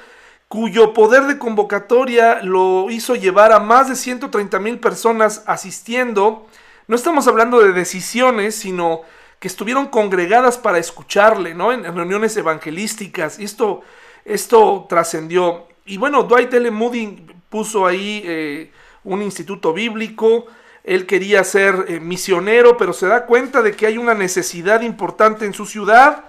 cuyo 0.47 0.93
poder 0.93 1.23
de 1.23 1.38
convocatoria 1.38 2.41
lo 2.43 2.89
hizo 2.89 3.15
llevar 3.15 3.52
a 3.52 3.60
más 3.60 3.89
de 3.89 3.95
130 3.95 4.60
mil 4.60 4.80
personas 4.80 5.43
asistiendo. 5.47 6.47
No 6.88 6.95
estamos 6.95 7.28
hablando 7.28 7.60
de 7.60 7.73
decisiones, 7.73 8.56
sino 8.56 9.02
que 9.39 9.47
estuvieron 9.47 9.88
congregadas 9.88 10.58
para 10.58 10.78
escucharle, 10.78 11.54
¿no? 11.54 11.73
En, 11.73 11.84
reuniones 11.84 12.38
evangelísticas. 12.38 13.39
Esto, 13.39 13.82
esto 14.23 14.86
trascendió. 14.88 15.67
Y 15.86 15.97
bueno, 15.97 16.23
Dwight 16.23 16.54
L. 16.54 16.71
Moody 16.71 17.26
puso 17.49 17.86
ahí 17.86 18.21
eh, 18.26 18.71
un 19.04 19.21
instituto 19.21 19.73
bíblico, 19.73 20.45
él 20.84 21.06
quería 21.06 21.43
ser 21.43 21.86
eh, 21.88 22.00
misionero, 22.00 22.78
pero 22.78 22.93
se 22.93 23.08
da 23.08 23.26
cuenta 23.26 23.62
de 23.62 23.74
que 23.74 23.86
hay 23.86 23.98
una 23.98 24.13
necesidad 24.13 24.82
importante 24.82 25.46
en 25.46 25.54
su 25.54 25.65
ciudad. 25.65 26.26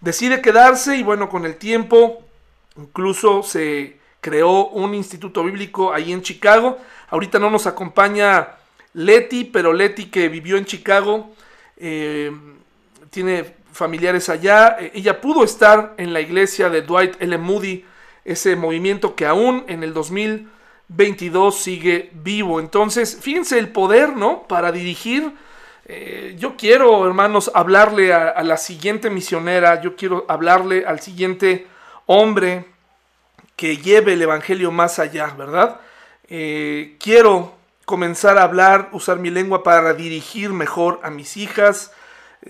Decide 0.00 0.40
quedarse 0.40 0.96
y 0.96 1.02
bueno, 1.02 1.28
con 1.28 1.44
el 1.44 1.56
tiempo 1.56 2.24
Incluso 2.78 3.42
se 3.42 3.98
creó 4.20 4.68
un 4.68 4.94
instituto 4.94 5.42
bíblico 5.42 5.92
ahí 5.92 6.12
en 6.12 6.22
Chicago. 6.22 6.78
Ahorita 7.10 7.40
no 7.40 7.50
nos 7.50 7.66
acompaña 7.66 8.50
Leti, 8.94 9.44
pero 9.44 9.72
Leti 9.72 10.06
que 10.06 10.28
vivió 10.28 10.56
en 10.56 10.64
Chicago, 10.64 11.34
eh, 11.76 12.30
tiene 13.10 13.56
familiares 13.72 14.28
allá. 14.28 14.76
Eh, 14.78 14.92
ella 14.94 15.20
pudo 15.20 15.42
estar 15.42 15.94
en 15.98 16.12
la 16.12 16.20
iglesia 16.20 16.70
de 16.70 16.82
Dwight 16.82 17.20
L. 17.20 17.36
Moody, 17.36 17.84
ese 18.24 18.54
movimiento 18.54 19.16
que 19.16 19.26
aún 19.26 19.64
en 19.66 19.82
el 19.82 19.92
2022 20.88 21.58
sigue 21.58 22.10
vivo. 22.12 22.60
Entonces, 22.60 23.18
fíjense 23.20 23.58
el 23.58 23.68
poder, 23.68 24.16
¿no? 24.16 24.44
Para 24.44 24.72
dirigir. 24.72 25.32
Eh, 25.84 26.34
yo 26.38 26.56
quiero, 26.56 27.06
hermanos, 27.06 27.50
hablarle 27.54 28.12
a, 28.12 28.42
la 28.42 28.56
siguiente 28.56 29.08
misionera, 29.08 29.80
yo 29.80 29.96
quiero 29.96 30.26
hablarle 30.28 30.84
al 30.86 31.00
siguiente 31.00 31.66
hombre 32.06 32.66
que 33.56 33.78
lleve 33.78 34.12
el 34.12 34.22
Evangelio 34.22 34.70
más 34.70 34.98
allá, 34.98 35.34
¿verdad? 35.36 35.80
quiero 36.98 37.54
comenzar 37.86 38.36
a 38.36 38.42
hablar, 38.42 38.90
usar 38.92 39.18
mi 39.18 39.30
lengua 39.30 39.62
para 39.62 39.94
dirigir 39.94 40.50
mejor 40.50 41.00
a 41.02 41.08
mis 41.08 41.38
hijas, 41.38 41.90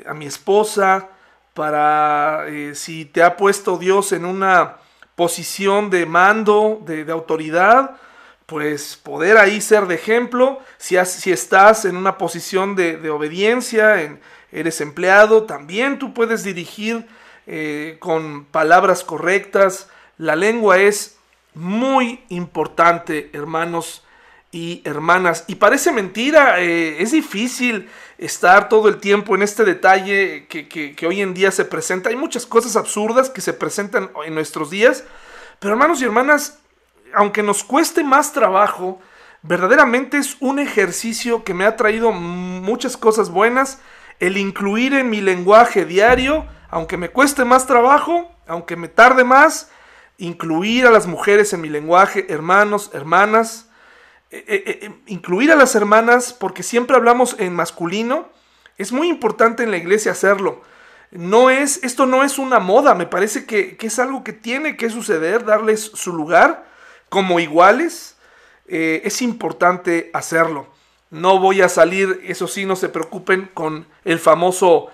a 0.05 0.15
mi 0.15 0.27
esposa, 0.27 1.11
para 1.55 2.45
si 2.49 2.75
si 2.75 3.05
te 3.05 3.23
ha 3.23 3.37
puesto 3.37 3.79
Dios 3.79 4.11
en 4.11 4.25
una 4.25 4.79
posición 5.19 5.91
de 5.91 6.07
mando, 6.07 6.81
de, 6.85 7.11
autoridad, 7.11 7.97
pues 8.49 8.97
poder 8.97 9.37
ahí 9.37 9.61
ser 9.61 9.87
de 9.87 9.97
ejemplo. 9.97 10.61
Si, 10.79 10.97
si 11.05 11.31
estás 11.33 11.85
en 11.85 11.99
una 11.99 12.17
posición 12.17 12.77
de, 12.77 13.11
obediencia, 13.11 14.03
en, 14.03 14.21
eres 14.51 14.81
empleado, 14.81 15.45
también 15.45 15.99
tú 15.99 16.15
puedes 16.15 16.45
dirigir 16.45 17.07
eh, 17.47 17.99
con 17.99 18.47
palabras 18.47 19.05
correctas. 19.05 19.91
La 20.17 20.35
lengua 20.35 20.79
es 20.79 21.19
muy 21.53 22.25
importante, 22.31 23.29
hermanos 23.35 24.03
y 24.51 24.81
hermanas. 24.87 25.45
Y 25.47 25.57
parece 25.57 25.93
mentira, 25.93 26.59
eh, 26.59 27.03
es 27.03 27.13
difícil 27.13 27.91
estar 28.17 28.71
todo 28.71 28.89
el 28.89 28.97
tiempo 28.97 29.35
en 29.35 29.43
este 29.43 29.63
detalle 29.67 30.47
que, 30.49 31.07
hoy 31.07 31.21
en 31.21 31.35
día 31.35 31.51
se 31.51 31.67
presenta. 31.67 32.09
Hay 32.09 32.17
muchas 32.17 32.47
cosas 32.47 32.77
absurdas 32.77 33.29
que 33.29 33.43
se 33.43 33.53
presentan 33.53 34.11
en 34.25 34.35
nuestros 34.35 34.71
días, 34.71 35.05
pero 35.59 35.75
hermanos 35.75 36.01
y 36.01 36.05
hermanas, 36.05 36.61
aunque 37.15 37.43
nos 37.43 37.65
cueste 37.65 38.05
más 38.05 38.33
trabajo, 38.33 39.01
verdaderamente 39.43 40.19
es 40.19 40.37
un 40.41 40.59
ejercicio 40.59 41.45
que 41.45 41.55
me 41.55 41.65
ha 41.65 41.77
traído 41.77 42.13
muchas 42.13 42.97
cosas 42.97 43.31
buenas. 43.31 43.81
El 44.21 44.37
incluir 44.37 44.95
en 44.95 45.11
mi 45.11 45.21
lenguaje 45.21 45.85
diario, 45.85 46.47
aunque 46.71 46.97
me 46.97 47.11
cueste 47.11 47.45
más 47.45 47.67
trabajo, 47.67 48.33
aunque 48.47 48.77
me 48.77 48.89
tarde 48.89 49.25
más, 49.25 49.71
incluir 50.17 50.87
a 50.87 50.91
las 50.91 51.07
mujeres 51.07 51.53
en 51.53 51.61
mi 51.61 51.69
lenguaje, 51.69 52.27
hermanos, 52.29 52.91
hermanas, 52.93 53.69
eh, 54.31 54.45
eh, 54.47 54.79
eh, 54.83 54.91
incluir 55.07 55.53
a 55.53 55.57
las 55.57 55.75
hermanas, 55.75 56.33
porque 56.33 56.63
siempre 56.63 56.97
hablamos 56.97 57.37
en 57.39 57.55
masculino, 57.55 58.29
es 58.77 58.93
muy 58.93 59.09
importante 59.09 59.63
en 59.63 59.71
la 59.71 59.77
iglesia 59.77 60.13
hacerlo. 60.13 60.63
No 61.11 61.49
es, 61.49 61.83
esto 61.83 62.05
no 62.05 62.23
es 62.25 62.39
una 62.39 62.59
moda, 62.59 62.95
me 62.95 63.07
parece 63.07 63.47
que, 63.47 63.79
es 63.81 63.99
algo 63.99 64.25
que 64.25 64.35
tiene 64.35 64.77
que 64.77 64.91
suceder, 64.91 65.45
darles 65.45 65.81
su 65.95 66.13
lugar 66.13 66.67
como 67.09 67.41
iguales. 67.41 68.17
es 68.67 69.23
importante 69.23 70.11
hacerlo. 70.13 70.67
No 71.11 71.39
voy 71.39 71.63
a 71.63 71.69
salir, 71.69 72.21
eso 72.25 72.47
sí, 72.47 72.67
no 72.67 72.77
se 72.77 72.91
preocupen 72.91 73.51
con 73.55 73.87
el 74.05 74.19
famoso 74.19 74.89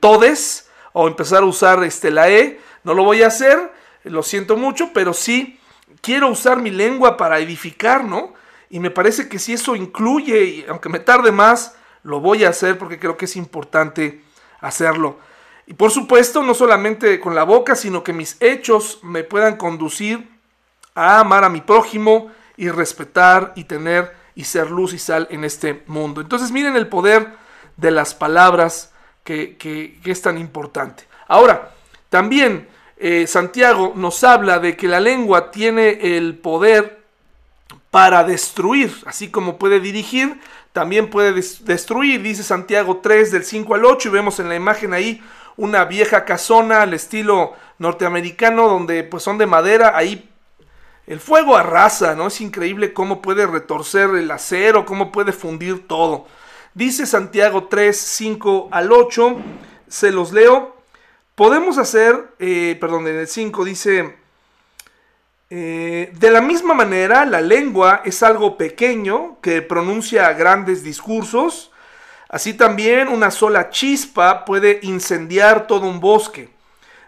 todes 0.00 0.68
o 0.92 1.06
empezar 1.08 1.42
a 1.42 1.46
usar 1.46 1.84
este, 1.84 2.10
la 2.10 2.30
E. 2.30 2.58
No 2.82 2.94
lo 2.94 3.04
voy 3.04 3.22
a 3.22 3.28
hacer, 3.28 3.72
lo 4.04 4.22
siento 4.22 4.56
mucho, 4.56 4.90
pero 4.92 5.12
sí 5.12 5.60
quiero 6.00 6.28
usar 6.28 6.60
mi 6.60 6.70
lengua 6.70 7.16
para 7.16 7.38
edificar, 7.38 8.04
¿no? 8.04 8.32
Y 8.70 8.80
me 8.80 8.90
parece 8.90 9.28
que 9.28 9.38
si 9.38 9.52
eso 9.52 9.76
incluye, 9.76 10.64
aunque 10.68 10.88
me 10.88 10.98
tarde 10.98 11.32
más, 11.32 11.76
lo 12.02 12.20
voy 12.20 12.44
a 12.44 12.50
hacer 12.50 12.78
porque 12.78 12.98
creo 12.98 13.16
que 13.16 13.26
es 13.26 13.36
importante 13.36 14.22
hacerlo. 14.60 15.18
Y 15.66 15.74
por 15.74 15.90
supuesto, 15.90 16.42
no 16.42 16.54
solamente 16.54 17.20
con 17.20 17.34
la 17.34 17.42
boca, 17.42 17.74
sino 17.74 18.02
que 18.04 18.12
mis 18.12 18.36
hechos 18.40 19.00
me 19.02 19.24
puedan 19.24 19.56
conducir 19.56 20.28
a 20.96 21.20
amar 21.20 21.44
a 21.44 21.48
mi 21.48 21.60
prójimo 21.60 22.32
y 22.56 22.68
respetar 22.70 23.52
y 23.54 23.64
tener 23.64 24.12
y 24.34 24.44
ser 24.44 24.70
luz 24.70 24.92
y 24.94 24.98
sal 24.98 25.28
en 25.30 25.44
este 25.44 25.84
mundo. 25.86 26.20
Entonces 26.20 26.50
miren 26.50 26.74
el 26.74 26.88
poder 26.88 27.28
de 27.76 27.90
las 27.90 28.14
palabras 28.14 28.92
que, 29.22 29.98
es 30.04 30.22
tan 30.22 30.38
importante. 30.38 31.04
Ahora, 31.28 31.70
también 32.08 32.68
eh, 32.96 33.26
Santiago 33.26 33.92
nos 33.94 34.24
habla 34.24 34.58
de 34.58 34.76
que 34.76 34.88
la 34.88 35.00
lengua 35.00 35.50
tiene 35.50 36.16
el 36.16 36.36
poder 36.36 37.04
para 37.90 38.24
destruir, 38.24 38.94
así 39.06 39.30
como 39.30 39.58
puede 39.58 39.80
dirigir, 39.80 40.40
también 40.72 41.08
puede 41.08 41.32
destruir, 41.32 42.22
dice 42.22 42.42
Santiago 42.42 42.98
3 43.02 43.32
del 43.32 43.44
5 43.44 43.74
al 43.74 43.84
8 43.84 44.08
y 44.08 44.12
vemos 44.12 44.38
en 44.38 44.48
la 44.48 44.54
imagen 44.54 44.92
ahí 44.92 45.22
una 45.56 45.86
vieja 45.86 46.24
casona 46.26 46.82
al 46.82 46.92
estilo 46.92 47.54
norteamericano 47.78 48.68
donde 48.68 49.02
pues 49.02 49.22
son 49.22 49.38
de 49.38 49.46
madera, 49.46 49.96
ahí 49.96 50.28
el 51.06 51.20
fuego 51.20 51.56
arrasa, 51.56 52.14
¿no? 52.14 52.26
Es 52.26 52.40
increíble 52.40 52.92
cómo 52.92 53.22
puede 53.22 53.46
retorcer 53.46 54.10
el 54.10 54.30
acero, 54.30 54.84
cómo 54.84 55.12
puede 55.12 55.32
fundir 55.32 55.86
todo. 55.86 56.26
Dice 56.74 57.06
Santiago 57.06 57.68
3, 57.68 57.96
5 57.96 58.68
al 58.72 58.92
8, 58.92 59.36
se 59.88 60.10
los 60.10 60.32
leo. 60.32 60.76
Podemos 61.34 61.78
hacer, 61.78 62.32
eh, 62.38 62.76
perdón, 62.80 63.06
en 63.06 63.16
el 63.16 63.28
5 63.28 63.64
dice, 63.64 64.16
eh, 65.48 66.10
de 66.12 66.30
la 66.30 66.40
misma 66.40 66.74
manera, 66.74 67.24
la 67.24 67.40
lengua 67.40 68.02
es 68.04 68.22
algo 68.24 68.56
pequeño 68.56 69.38
que 69.40 69.62
pronuncia 69.62 70.32
grandes 70.32 70.82
discursos. 70.82 71.70
Así 72.28 72.54
también 72.54 73.08
una 73.08 73.30
sola 73.30 73.70
chispa 73.70 74.44
puede 74.44 74.80
incendiar 74.82 75.68
todo 75.68 75.86
un 75.86 76.00
bosque. 76.00 76.50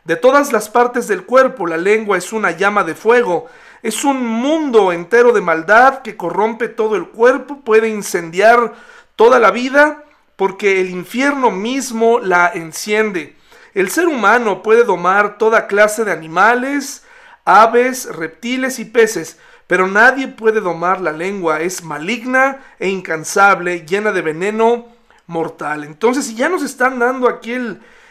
De 0.05 0.15
todas 0.17 0.53
las 0.53 0.69
partes 0.69 1.09
del 1.09 1.25
cuerpo, 1.25 1.67
la 1.67 1.77
lengua 1.77 2.17
es 2.17 2.33
una 2.33 2.53
llama 2.53 2.85
de 2.85 2.95
fuego. 2.95 3.49
Es 3.83 4.05
un 4.05 4.27
mundo 4.27 4.93
entero 4.93 5.33
de 5.33 5.41
maldad 5.41 6.03
que 6.03 6.17
corrompe 6.17 6.69
todo 6.69 6.97
el 6.97 7.09
cuerpo, 7.09 7.61
puede 7.61 7.89
incendiar 7.89 8.75
toda 9.17 9.39
la 9.39 9.51
vida 9.51 10.05
porque 10.37 10.81
el 10.81 10.91
infierno 10.91 11.51
mismo 11.51 12.21
la 12.21 12.49
enciende. 12.55 13.37
El 13.75 13.91
ser 13.91 14.09
humano 14.09 14.63
puede 14.63 14.85
domar 14.85 15.39
toda 15.39 15.67
clase 15.67 16.05
de 16.05 16.13
animales, 16.13 17.05
aves, 17.45 18.07
reptiles 18.15 18.79
y 18.79 18.85
peces, 18.85 19.39
pero 19.67 19.87
nadie 19.87 20.29
puede 20.29 20.61
domar 20.61 21.01
la 21.01 21.13
lengua, 21.13 21.61
es 21.61 21.85
maligna 21.85 22.61
e 22.79 22.89
incansable, 22.89 23.85
llena 23.87 24.13
de 24.13 24.23
veneno 24.23 24.87
mortal. 25.27 25.85
Entonces, 25.85 26.27
si 26.27 26.35
ya 26.35 26.49
nos 26.49 26.63
están 26.63 26.99
dando 26.99 27.29
aquí 27.29 27.57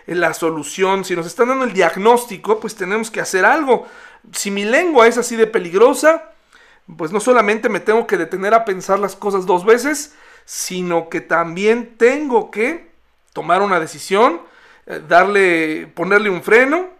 la 0.06 0.34
solución, 0.34 1.03
si 1.03 1.15
nos 1.15 1.25
están 1.25 1.49
dando 1.49 1.65
el 1.65 1.73
diagnóstico, 1.73 2.60
pues 2.60 2.75
tenemos 2.75 3.12
que 3.12 3.21
hacer 3.21 3.43
algo. 3.43 3.88
Si 4.33 4.51
mi 4.51 4.65
lengua 4.65 5.07
es 5.07 5.17
así 5.17 5.35
de 5.35 5.47
peligrosa, 5.47 6.31
pues 6.97 7.11
no 7.11 7.19
solamente 7.19 7.69
me 7.69 7.79
tengo 7.79 8.07
que 8.07 8.17
detener 8.17 8.53
a 8.53 8.65
pensar 8.65 8.99
las 8.99 9.15
cosas 9.15 9.45
dos 9.45 9.65
veces, 9.65 10.15
sino 10.45 11.09
que 11.09 11.21
también 11.21 11.97
tengo 11.97 12.51
que 12.51 12.89
tomar 13.33 13.61
una 13.61 13.79
decisión, 13.79 14.41
eh, 14.85 15.01
darle, 15.07 15.87
ponerle 15.93 16.29
un 16.29 16.43
freno 16.43 16.97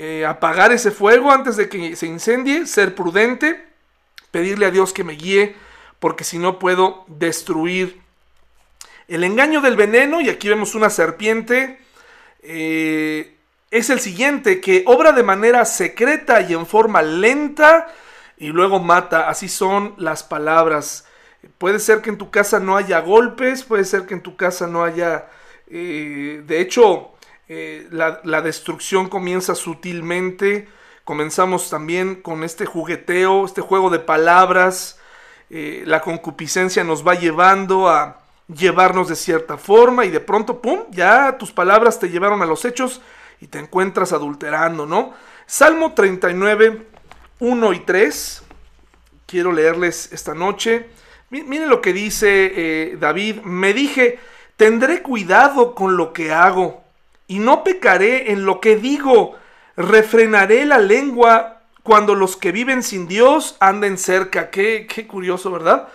eh, 0.00 0.24
apagar 0.24 0.70
ese 0.70 0.92
fuego 0.92 1.32
antes 1.32 1.56
de 1.56 1.68
que 1.68 1.96
se 1.96 2.06
incendie, 2.06 2.66
ser 2.66 2.94
prudente, 2.94 3.66
pedirle 4.30 4.66
a 4.66 4.70
Dios 4.70 4.92
que 4.92 5.02
me 5.02 5.14
guíe, 5.14 5.56
porque 5.98 6.22
si 6.22 6.38
no 6.38 6.60
puedo 6.60 7.04
destruir. 7.08 8.00
El 9.08 9.24
engaño 9.24 9.60
del 9.60 9.74
veneno, 9.74 10.20
y 10.20 10.28
aquí 10.28 10.48
vemos 10.48 10.76
una 10.76 10.88
serpiente, 10.88 11.80
eh, 12.42 13.34
es 13.70 13.90
el 13.90 14.00
siguiente, 14.00 14.60
que 14.60 14.84
obra 14.86 15.12
de 15.12 15.22
manera 15.22 15.64
secreta 15.64 16.40
y 16.40 16.54
en 16.54 16.66
forma 16.66 17.02
lenta 17.02 17.88
y 18.38 18.48
luego 18.48 18.78
mata. 18.78 19.28
Así 19.28 19.48
son 19.48 19.94
las 19.98 20.22
palabras. 20.22 21.06
Puede 21.58 21.78
ser 21.78 22.00
que 22.00 22.10
en 22.10 22.18
tu 22.18 22.30
casa 22.30 22.60
no 22.60 22.76
haya 22.76 23.00
golpes, 23.00 23.64
puede 23.64 23.84
ser 23.84 24.06
que 24.06 24.14
en 24.14 24.22
tu 24.22 24.36
casa 24.36 24.66
no 24.66 24.84
haya... 24.84 25.26
Eh, 25.70 26.42
de 26.46 26.60
hecho, 26.60 27.10
eh, 27.48 27.86
la, 27.90 28.42
destrucción 28.42 29.08
comienza 29.08 29.54
sutilmente. 29.54 30.68
Comenzamos 31.04 31.68
también 31.68 32.16
con 32.16 32.44
este 32.44 32.64
jugueteo, 32.64 33.44
este 33.44 33.60
juego 33.60 33.90
de 33.90 33.98
palabras. 33.98 34.98
Eh, 35.50 35.82
la 35.86 36.00
concupiscencia 36.00 36.84
nos 36.84 37.06
va 37.06 37.14
llevando 37.14 37.88
a 37.88 38.20
llevarnos 38.48 39.08
de 39.08 39.16
cierta 39.16 39.58
forma 39.58 40.06
y 40.06 40.10
de 40.10 40.20
pronto, 40.20 40.60
¡pum!, 40.62 40.84
ya 40.90 41.36
tus 41.38 41.52
palabras 41.52 42.00
te 42.00 42.08
llevaron 42.08 42.42
a 42.42 42.46
los 42.46 42.64
hechos 42.64 43.02
y 43.40 43.46
te 43.46 43.58
encuentras 43.58 44.12
adulterando, 44.12 44.86
¿no? 44.86 45.14
Salmo 45.46 45.94
39, 45.94 46.86
1 47.40 47.72
y 47.72 47.80
3. 47.80 48.42
Quiero 49.26 49.52
leerles 49.52 50.12
esta 50.12 50.34
noche. 50.34 50.88
Miren 51.30 51.68
lo 51.68 51.80
que 51.80 51.92
dice 51.92 52.52
eh, 52.54 52.96
David. 52.98 53.42
Me 53.42 53.72
dije, 53.72 54.18
tendré 54.56 55.02
cuidado 55.02 55.74
con 55.74 55.96
lo 55.96 56.12
que 56.12 56.32
hago 56.32 56.82
y 57.26 57.38
no 57.38 57.62
pecaré 57.62 58.32
en 58.32 58.46
lo 58.46 58.60
que 58.60 58.76
digo, 58.76 59.36
refrenaré 59.76 60.64
la 60.64 60.78
lengua 60.78 61.60
cuando 61.82 62.14
los 62.14 62.36
que 62.36 62.52
viven 62.52 62.82
sin 62.82 63.06
Dios 63.06 63.56
anden 63.60 63.98
cerca. 63.98 64.50
Qué, 64.50 64.86
qué 64.92 65.06
curioso, 65.06 65.50
¿verdad? 65.50 65.88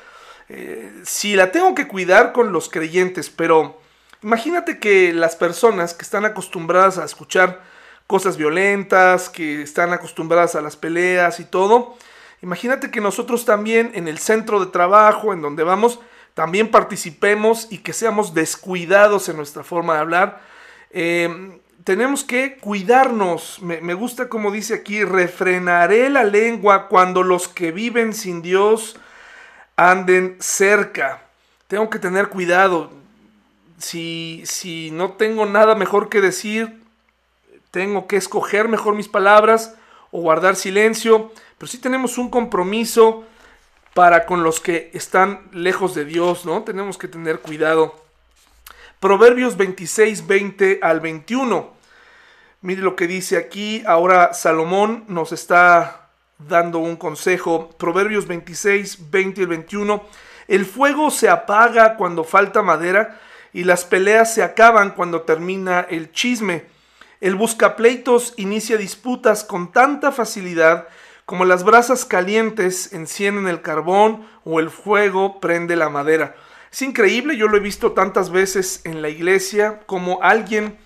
Eh, 0.50 1.02
si 1.04 1.36
la 1.36 1.52
tengo 1.52 1.74
que 1.74 1.88
cuidar 1.88 2.32
con 2.34 2.54
los 2.54 2.70
creyentes, 2.70 3.30
pero 3.30 3.82
imagínate 4.24 4.80
que 4.80 5.14
las 5.14 5.36
personas 5.36 5.94
que 5.94 6.04
están 6.04 6.26
acostumbradas 6.26 6.98
a 6.98 7.06
escuchar 7.06 7.62
cosas 8.08 8.38
violentas, 8.38 9.30
que 9.30 9.62
están 9.62 9.94
acostumbradas 9.94 10.56
a 10.56 10.62
las 10.62 10.76
peleas 10.76 11.40
y 11.40 11.46
todo, 11.46 11.96
imagínate 12.42 12.92
que 12.92 13.02
nosotros 13.02 13.46
también 13.46 13.92
en 13.96 14.08
el 14.08 14.18
centro 14.18 14.60
de 14.60 14.72
trabajo, 14.72 15.34
en 15.34 15.42
donde 15.42 15.64
vamos, 15.64 16.00
también 16.34 16.72
participemos 16.72 17.68
y 17.70 17.80
que 17.80 17.94
seamos 17.94 18.34
descuidados 18.34 19.30
en 19.30 19.38
nuestra 19.38 19.64
forma 19.64 19.94
de 19.94 20.00
hablar. 20.00 20.42
Eh, 20.90 21.60
tenemos 21.84 22.24
que 22.24 22.58
cuidarnos. 22.58 23.62
Me, 23.62 23.94
gusta 23.94 24.30
como 24.30 24.52
dice 24.52 24.74
aquí, 24.74 25.04
refrenaré 25.04 26.10
la 26.10 26.24
lengua 26.24 26.88
cuando 26.88 27.24
los 27.24 27.48
que 27.48 27.72
viven 27.72 28.14
sin 28.14 28.42
Dios 28.42 28.96
anden 29.76 30.38
cerca. 30.40 31.22
Tengo 31.68 31.90
que 31.90 32.00
tener 32.00 32.30
cuidado. 32.30 32.92
Si, 33.84 34.44
si 34.46 34.92
no 34.92 35.12
tengo 35.12 35.46
nada 35.46 35.76
mejor 35.76 36.08
que 36.08 36.22
decir, 36.22 36.82
tengo 37.70 38.08
que 38.08 38.16
escoger 38.16 38.70
mejor 38.70 38.96
mis 38.96 39.10
palabras 39.10 39.76
o 40.10 40.22
guardar 40.22 40.56
silencio. 40.56 41.34
Pero 41.58 41.70
sí 41.70 41.80
tenemos 41.80 42.18
un 42.18 42.30
compromiso 42.30 43.26
para 43.94 44.26
con 44.26 44.42
los 44.42 44.62
que 44.62 44.90
están 44.94 45.50
lejos 45.52 45.96
de 45.96 46.06
Dios, 46.06 46.46
¿no? 46.46 46.64
Tenemos 46.64 46.98
que 46.98 47.10
tener 47.10 47.42
cuidado. 47.42 47.94
Proverbios 49.02 49.58
26, 49.58 50.28
20 50.28 50.80
al 50.82 51.02
21. 51.02 51.74
Mire 52.62 52.82
lo 52.82 52.96
que 52.96 53.06
dice 53.06 53.36
aquí. 53.36 53.84
Ahora 53.86 54.34
Salomón 54.34 55.04
nos 55.10 55.34
está 55.34 56.08
dando 56.40 56.80
un 56.80 56.96
consejo. 56.96 57.70
Proverbios 57.78 58.28
26, 58.28 59.12
20 59.12 59.42
y 59.42 59.46
21. 59.46 60.04
El 60.48 60.66
fuego 60.66 61.12
se 61.12 61.28
apaga 61.28 61.98
cuando 61.98 62.24
falta 62.24 62.62
madera 62.62 63.20
y 63.54 63.64
las 63.64 63.86
peleas 63.86 64.34
se 64.34 64.44
acaban 64.44 64.92
cuando 64.92 65.22
termina 65.22 65.82
el 65.82 66.12
chisme. 66.12 66.66
El 67.22 67.36
buscapleitos 67.36 68.34
inicia 68.36 68.78
disputas 68.78 69.44
con 69.44 69.72
tanta 69.72 70.12
facilidad 70.12 70.88
como 71.26 71.46
las 71.46 71.64
brasas 71.64 72.04
calientes 72.04 72.92
encienden 72.92 73.48
el 73.48 73.62
carbón 73.62 74.28
o 74.44 74.60
el 74.60 74.70
fuego 74.70 75.40
prende 75.40 75.76
la 75.76 75.90
madera. 75.90 76.36
Es 76.72 76.82
increíble, 76.82 77.38
yo 77.38 77.48
lo 77.48 77.56
he 77.56 77.62
visto 77.62 77.94
tantas 77.94 78.30
veces 78.30 78.82
en 78.84 79.02
la 79.02 79.10
iglesia, 79.10 79.82
como 79.86 80.22
alguien 80.22 80.78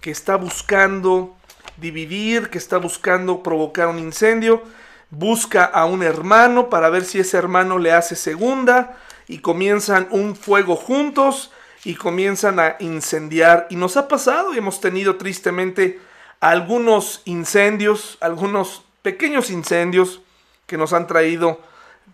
que 0.00 0.10
está 0.10 0.36
buscando 0.36 1.36
dividir, 1.78 2.50
que 2.50 2.58
está 2.58 2.76
buscando 2.76 3.42
provocar 3.42 3.88
un 3.88 3.98
incendio, 3.98 4.62
busca 5.10 5.64
a 5.64 5.86
un 5.86 6.02
hermano 6.02 6.68
para 6.68 6.90
ver 6.90 7.04
si 7.04 7.20
ese 7.20 7.38
hermano 7.38 7.78
le 7.78 7.92
hace 7.92 8.14
segunda 8.14 8.98
y 9.26 9.38
comienzan 9.38 10.08
un 10.10 10.36
fuego 10.36 10.76
juntos 10.76 11.52
y 11.84 11.94
comienzan 11.94 12.60
a 12.60 12.76
incendiar. 12.80 13.66
Y 13.70 13.76
nos 13.76 13.96
ha 13.96 14.08
pasado 14.08 14.54
y 14.54 14.58
hemos 14.58 14.80
tenido 14.80 15.16
tristemente 15.16 16.00
algunos 16.40 17.22
incendios, 17.24 18.18
algunos 18.20 18.84
pequeños 19.02 19.50
incendios 19.50 20.22
que 20.66 20.76
nos 20.76 20.92
han 20.92 21.06
traído 21.06 21.60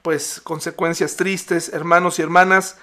pues 0.03 0.41
consecuencias 0.43 1.17
tristes, 1.17 1.71
hermanos 1.71 2.19
y 2.19 2.23
hermanas 2.23 2.79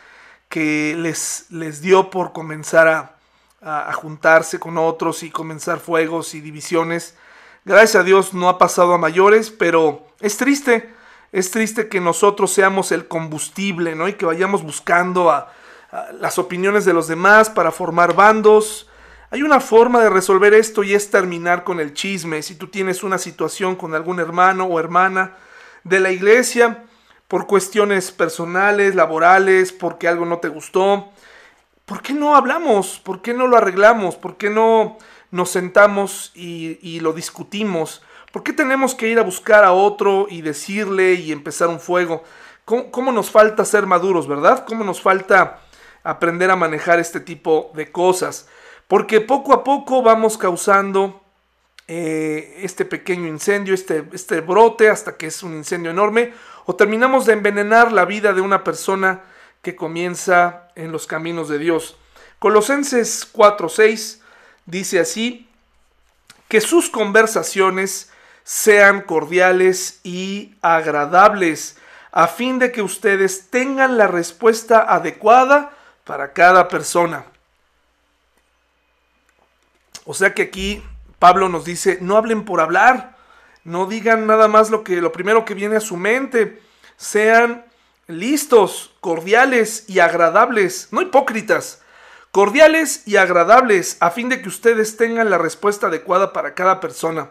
que 0.49 0.95
les, 0.97 1.45
les 1.49 1.81
dio 1.81 2.09
por 2.09 2.33
comenzar 2.33 2.87
a, 2.87 3.15
a, 3.61 3.93
juntarse 3.93 4.59
con 4.59 4.77
otros 4.77 5.23
y 5.23 5.31
comenzar 5.31 5.79
fuegos 5.79 6.33
y 6.33 6.41
divisiones. 6.41 7.15
Gracias 7.63 8.01
a 8.01 8.03
Dios 8.03 8.33
no 8.33 8.49
ha 8.49 8.57
pasado 8.57 8.93
a 8.93 8.97
mayores, 8.97 9.51
pero 9.51 10.05
es 10.19 10.37
triste, 10.37 10.93
es 11.31 11.51
triste 11.51 11.87
que 11.87 12.01
nosotros 12.01 12.51
seamos 12.51 12.91
el 12.91 13.07
combustible, 13.07 13.95
¿no? 13.95 14.07
Y 14.07 14.13
que 14.13 14.25
vayamos 14.25 14.63
buscando 14.63 15.29
a, 15.29 15.53
las 16.19 16.37
opiniones 16.39 16.85
de 16.85 16.93
los 16.93 17.07
demás 17.07 17.49
para 17.49 17.71
formar 17.71 18.15
bandos. 18.15 18.87
Hay 19.29 19.43
una 19.43 19.59
forma 19.59 20.01
de 20.01 20.09
resolver 20.09 20.53
esto 20.53 20.83
y 20.83 20.93
es 20.93 21.09
terminar 21.09 21.63
con 21.63 21.79
el 21.79 21.93
chisme. 21.93 22.41
Si 22.43 22.55
tú 22.55 22.67
tienes 22.67 23.03
una 23.03 23.17
situación 23.17 23.75
con 23.75 23.95
algún 23.95 24.19
hermano 24.19 24.65
o 24.65 24.79
hermana 24.79 25.35
de 25.83 25.99
la 25.99 26.11
iglesia, 26.11 26.85
por 27.31 27.47
cuestiones 27.47 28.11
personales, 28.11 28.93
laborales, 28.93 29.71
porque 29.71 30.09
algo 30.09 30.25
no 30.25 30.39
te 30.39 30.49
gustó. 30.49 31.13
¿Por 31.85 32.01
qué 32.01 32.11
no 32.11 32.35
hablamos? 32.35 32.99
¿Por 32.99 33.21
qué 33.21 33.33
no 33.33 33.47
lo 33.47 33.55
arreglamos? 33.55 34.17
¿Por 34.17 34.35
qué 34.35 34.49
no 34.49 34.97
nos 35.31 35.49
sentamos 35.49 36.33
y, 36.35 36.99
lo 36.99 37.13
discutimos? 37.13 38.01
¿Por 38.33 38.43
qué 38.43 38.51
tenemos 38.51 38.95
que 38.95 39.07
ir 39.07 39.17
a 39.17 39.23
buscar 39.23 39.63
a 39.63 39.71
otro 39.71 40.27
y 40.29 40.41
decirle 40.41 41.13
y 41.13 41.31
empezar 41.31 41.69
un 41.69 41.79
fuego? 41.79 42.21
¿Cómo, 42.65 43.13
nos 43.13 43.31
falta 43.31 43.63
ser 43.63 43.85
maduros, 43.85 44.27
verdad? 44.27 44.65
¿Cómo 44.67 44.83
nos 44.83 45.01
falta 45.01 45.61
aprender 46.03 46.51
a 46.51 46.55
manejar 46.55 46.99
este 46.99 47.19
tipo 47.19 47.71
de 47.75 47.91
cosas? 47.91 48.47
Porque 48.87 49.21
poco 49.21 49.53
a 49.53 49.63
poco 49.63 50.01
vamos 50.01 50.37
causando 50.37 51.21
eh, 51.87 52.59
este 52.61 52.85
pequeño 52.85 53.27
incendio, 53.27 53.73
este, 53.73 54.05
este 54.13 54.41
brote, 54.41 54.89
hasta 54.89 55.17
que 55.17 55.27
es 55.27 55.43
un 55.43 55.53
incendio 55.53 55.91
enorme, 55.91 56.33
o 56.65 56.75
terminamos 56.75 57.25
de 57.25 57.33
envenenar 57.33 57.91
la 57.91 58.05
vida 58.05 58.33
de 58.33 58.41
una 58.41 58.63
persona 58.63 59.21
que 59.61 59.75
comienza 59.75 60.69
en 60.75 60.91
los 60.91 61.07
caminos 61.07 61.49
de 61.49 61.59
Dios. 61.59 61.97
Colosenses 62.39 63.27
4:6 63.31 64.21
dice 64.65 64.99
así, 64.99 65.47
que 66.47 66.59
sus 66.59 66.89
conversaciones 66.89 68.11
sean 68.43 69.01
cordiales 69.01 70.01
y 70.03 70.55
agradables, 70.61 71.77
a 72.11 72.27
fin 72.27 72.59
de 72.59 72.73
que 72.73 72.81
ustedes 72.81 73.49
tengan 73.49 73.97
la 73.97 74.07
respuesta 74.07 74.81
adecuada 74.81 75.71
para 76.11 76.33
cada 76.33 76.67
persona. 76.67 77.23
O 80.03 80.13
sea 80.13 80.33
que 80.33 80.41
aquí 80.41 80.83
Pablo 81.19 81.47
nos 81.47 81.63
dice, 81.63 81.99
no 82.01 82.17
hablen 82.17 82.43
por 82.43 82.59
hablar, 82.59 83.15
no 83.63 83.85
digan 83.85 84.27
nada 84.27 84.49
más 84.49 84.69
lo 84.71 84.83
que 84.83 84.99
lo 84.99 85.13
primero 85.13 85.45
que 85.45 85.53
viene 85.53 85.77
a 85.77 85.79
su 85.79 85.95
mente, 85.95 86.61
sean 86.97 87.63
listos, 88.07 88.93
cordiales 88.99 89.85
y 89.87 89.99
agradables, 89.99 90.89
no 90.91 91.01
hipócritas, 91.01 91.81
cordiales 92.33 93.07
y 93.07 93.15
agradables, 93.15 93.95
a 94.01 94.11
fin 94.11 94.27
de 94.27 94.41
que 94.41 94.49
ustedes 94.49 94.97
tengan 94.97 95.29
la 95.29 95.37
respuesta 95.37 95.87
adecuada 95.87 96.33
para 96.33 96.55
cada 96.55 96.81
persona. 96.81 97.29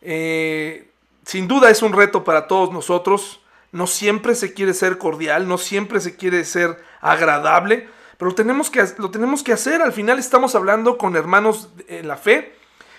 Eh, 0.00 0.90
sin 1.26 1.46
duda 1.46 1.68
es 1.68 1.82
un 1.82 1.92
reto 1.92 2.24
para 2.24 2.46
todos 2.46 2.72
nosotros. 2.72 3.41
No 3.72 3.86
siempre 3.86 4.34
se 4.34 4.54
quiere 4.54 4.74
ser 4.74 4.98
cordial, 4.98 5.48
no 5.48 5.58
siempre 5.58 6.00
se 6.00 6.16
quiere 6.16 6.44
ser 6.44 6.82
agradable, 7.00 7.88
pero 8.18 8.30
lo 8.30 8.34
tenemos 8.34 8.70
que, 8.70 8.84
lo 8.98 9.10
tenemos 9.10 9.42
que 9.42 9.52
hacer. 9.52 9.82
Al 9.82 9.92
final 9.92 10.18
estamos 10.18 10.54
hablando 10.54 10.98
con 10.98 11.16
hermanos 11.16 11.70
en 11.88 12.06
la 12.06 12.16
fe 12.16 12.54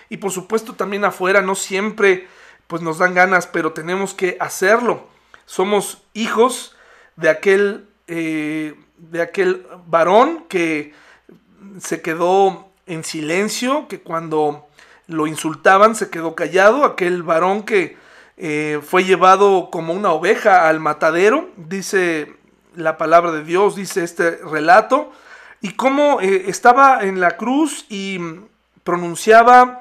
y 0.08 0.18
por 0.18 0.32
supuesto 0.32 0.74
también 0.74 1.04
afuera 1.04 1.40
no 1.40 1.54
siempre 1.54 2.28
pues 2.66 2.82
nos 2.82 2.98
dan 2.98 3.14
ganas, 3.14 3.46
pero 3.46 3.72
tenemos 3.72 4.14
que 4.14 4.36
hacerlo. 4.40 5.06
Somos 5.46 6.02
hijos 6.12 6.76
de 7.16 7.28
aquel, 7.28 7.88
eh, 8.08 8.74
de 8.96 9.22
aquel 9.22 9.66
varón 9.86 10.46
que 10.48 10.92
se 11.80 12.02
quedó 12.02 12.68
en 12.86 13.04
silencio, 13.04 13.88
que 13.88 14.00
cuando 14.00 14.66
lo 15.06 15.26
insultaban 15.26 15.94
se 15.94 16.10
quedó 16.10 16.34
callado, 16.34 16.84
aquel 16.84 17.22
varón 17.22 17.62
que 17.64 17.96
eh, 18.36 18.80
fue 18.82 19.04
llevado 19.04 19.70
como 19.70 19.92
una 19.92 20.12
oveja 20.12 20.68
al 20.68 20.80
matadero, 20.80 21.50
dice 21.56 22.34
la 22.74 22.96
palabra 22.96 23.32
de 23.32 23.44
Dios, 23.44 23.76
dice 23.76 24.02
este 24.04 24.38
relato, 24.38 25.12
y 25.60 25.74
cómo 25.74 26.20
eh, 26.20 26.44
estaba 26.48 27.02
en 27.02 27.20
la 27.20 27.36
cruz 27.36 27.86
y 27.88 28.18
pronunciaba 28.82 29.80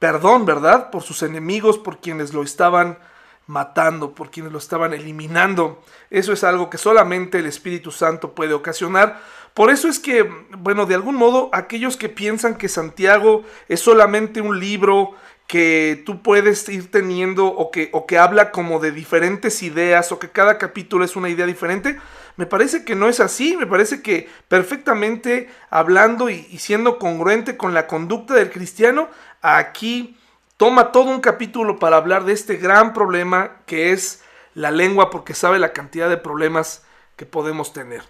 perdón, 0.00 0.46
¿verdad? 0.46 0.90
Por 0.90 1.02
sus 1.02 1.22
enemigos, 1.22 1.78
por 1.78 1.98
quienes 2.00 2.32
lo 2.32 2.42
estaban 2.42 2.98
matando, 3.46 4.14
por 4.14 4.30
quienes 4.30 4.50
lo 4.50 4.58
estaban 4.58 4.94
eliminando. 4.94 5.82
Eso 6.08 6.32
es 6.32 6.42
algo 6.42 6.70
que 6.70 6.78
solamente 6.78 7.38
el 7.38 7.46
Espíritu 7.46 7.92
Santo 7.92 8.32
puede 8.32 8.54
ocasionar. 8.54 9.20
Por 9.52 9.70
eso 9.70 9.88
es 9.88 9.98
que, 9.98 10.22
bueno, 10.56 10.86
de 10.86 10.94
algún 10.94 11.16
modo, 11.16 11.50
aquellos 11.52 11.96
que 11.98 12.08
piensan 12.08 12.56
que 12.56 12.68
Santiago 12.68 13.44
es 13.68 13.80
solamente 13.80 14.40
un 14.40 14.58
libro 14.58 15.14
que 15.50 16.00
tú 16.06 16.22
puedes 16.22 16.68
ir 16.68 16.92
teniendo 16.92 17.48
o 17.48 17.72
que, 17.72 17.88
o 17.90 18.06
que 18.06 18.18
habla 18.18 18.52
como 18.52 18.78
de 18.78 18.92
diferentes 18.92 19.64
ideas 19.64 20.12
o 20.12 20.20
que 20.20 20.30
cada 20.30 20.58
capítulo 20.58 21.04
es 21.04 21.16
una 21.16 21.28
idea 21.28 21.44
diferente, 21.44 21.98
me 22.36 22.46
parece 22.46 22.84
que 22.84 22.94
no 22.94 23.08
es 23.08 23.18
así, 23.18 23.56
me 23.56 23.66
parece 23.66 24.00
que 24.00 24.28
perfectamente 24.46 25.50
hablando 25.68 26.30
y, 26.30 26.46
y 26.52 26.58
siendo 26.58 27.00
congruente 27.00 27.56
con 27.56 27.74
la 27.74 27.88
conducta 27.88 28.34
del 28.34 28.52
cristiano, 28.52 29.08
aquí 29.42 30.16
toma 30.56 30.92
todo 30.92 31.10
un 31.10 31.20
capítulo 31.20 31.80
para 31.80 31.96
hablar 31.96 32.26
de 32.26 32.32
este 32.32 32.54
gran 32.54 32.94
problema 32.94 33.56
que 33.66 33.90
es 33.90 34.22
la 34.54 34.70
lengua 34.70 35.10
porque 35.10 35.34
sabe 35.34 35.58
la 35.58 35.72
cantidad 35.72 36.08
de 36.08 36.16
problemas 36.16 36.84
que 37.16 37.26
podemos 37.26 37.72
tener. 37.72 38.04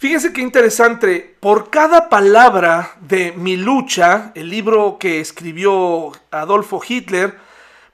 Fíjense 0.00 0.32
qué 0.32 0.40
interesante, 0.40 1.36
por 1.40 1.68
cada 1.68 2.08
palabra 2.08 2.96
de 3.02 3.34
Mi 3.36 3.58
lucha, 3.58 4.32
el 4.34 4.48
libro 4.48 4.96
que 4.98 5.20
escribió 5.20 6.12
Adolfo 6.30 6.80
Hitler, 6.88 7.36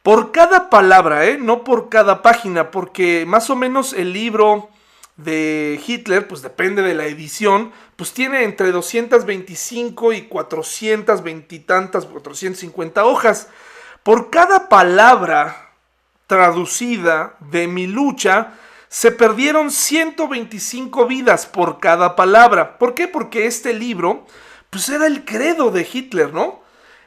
por 0.05 0.31
cada 0.31 0.71
palabra, 0.71 1.27
¿eh? 1.27 1.37
no 1.37 1.65
por 1.65 1.89
cada 1.89 2.23
página, 2.23 2.71
porque 2.71 3.25
más 3.27 3.51
o 3.51 3.57
menos 3.57 3.93
el 3.93 4.13
libro 4.13 4.69
de 5.17 5.81
Hitler, 5.85 6.29
pues 6.29 6.43
depende 6.43 6.81
de 6.83 6.95
la 6.95 7.07
edición, 7.07 7.73
pues 7.97 8.13
tiene 8.13 8.45
entre 8.45 8.71
225 8.71 10.13
y 10.13 10.23
420 10.29 11.57
y 11.57 11.59
tantas, 11.59 12.07
450 12.07 13.05
hojas. 13.05 13.49
Por 14.05 14.31
cada 14.31 14.69
palabra 14.69 15.73
traducida 16.29 17.35
de 17.41 17.67
mi 17.67 17.89
lucha, 17.89 18.53
se 18.97 19.11
perdieron 19.11 19.71
125 19.71 21.07
vidas 21.07 21.45
por 21.45 21.81
cada 21.81 22.17
palabra. 22.17 22.79
¿Por 22.79 22.95
qué? 22.95 23.07
Porque 23.07 23.45
este 23.45 23.75
libro, 23.75 24.25
pues 24.71 24.89
era 24.89 25.07
el 25.07 25.27
credo 25.27 25.71
de 25.71 25.87
Hitler, 25.93 26.33
¿no? 26.33 26.63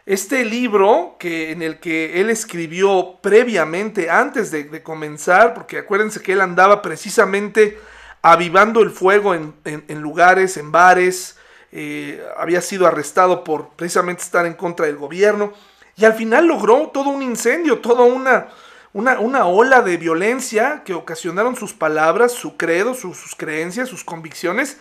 Este 0.06 0.46
libro 0.46 1.16
que, 1.18 1.50
en 1.50 1.64
el 1.64 1.80
que 1.80 2.22
él 2.22 2.30
escribió 2.30 3.18
previamente, 3.24 4.12
antes 4.12 4.52
de, 4.52 4.84
comenzar, 4.84 5.56
porque 5.56 5.80
acuérdense 5.80 6.22
que 6.22 6.34
él 6.34 6.42
andaba 6.42 6.84
precisamente 6.84 7.80
avivando 8.22 8.84
el 8.84 8.92
fuego 8.92 9.34
en, 9.34 9.56
lugares, 10.00 10.58
en 10.58 10.72
bares, 10.72 11.40
eh, 11.72 12.24
había 12.38 12.62
sido 12.62 12.86
arrestado 12.86 13.44
por 13.44 13.70
precisamente 13.70 14.22
estar 14.22 14.46
en 14.46 14.54
contra 14.54 14.86
del 14.86 14.98
gobierno, 14.98 15.54
y 15.96 16.06
al 16.06 16.14
final 16.14 16.46
logró 16.46 16.92
todo 16.94 17.10
un 17.10 17.24
incendio, 17.24 17.80
toda 17.80 18.04
una, 18.04 18.50
una, 18.94 19.46
ola 19.46 19.82
de 19.82 19.98
violencia 19.98 20.84
que 20.84 20.94
ocasionaron 20.94 21.56
sus 21.56 21.74
palabras, 21.74 22.32
su 22.32 22.58
credo, 22.58 22.94
sus 22.94 23.36
creencias, 23.36 23.90
sus 23.90 24.04
convicciones, 24.04 24.78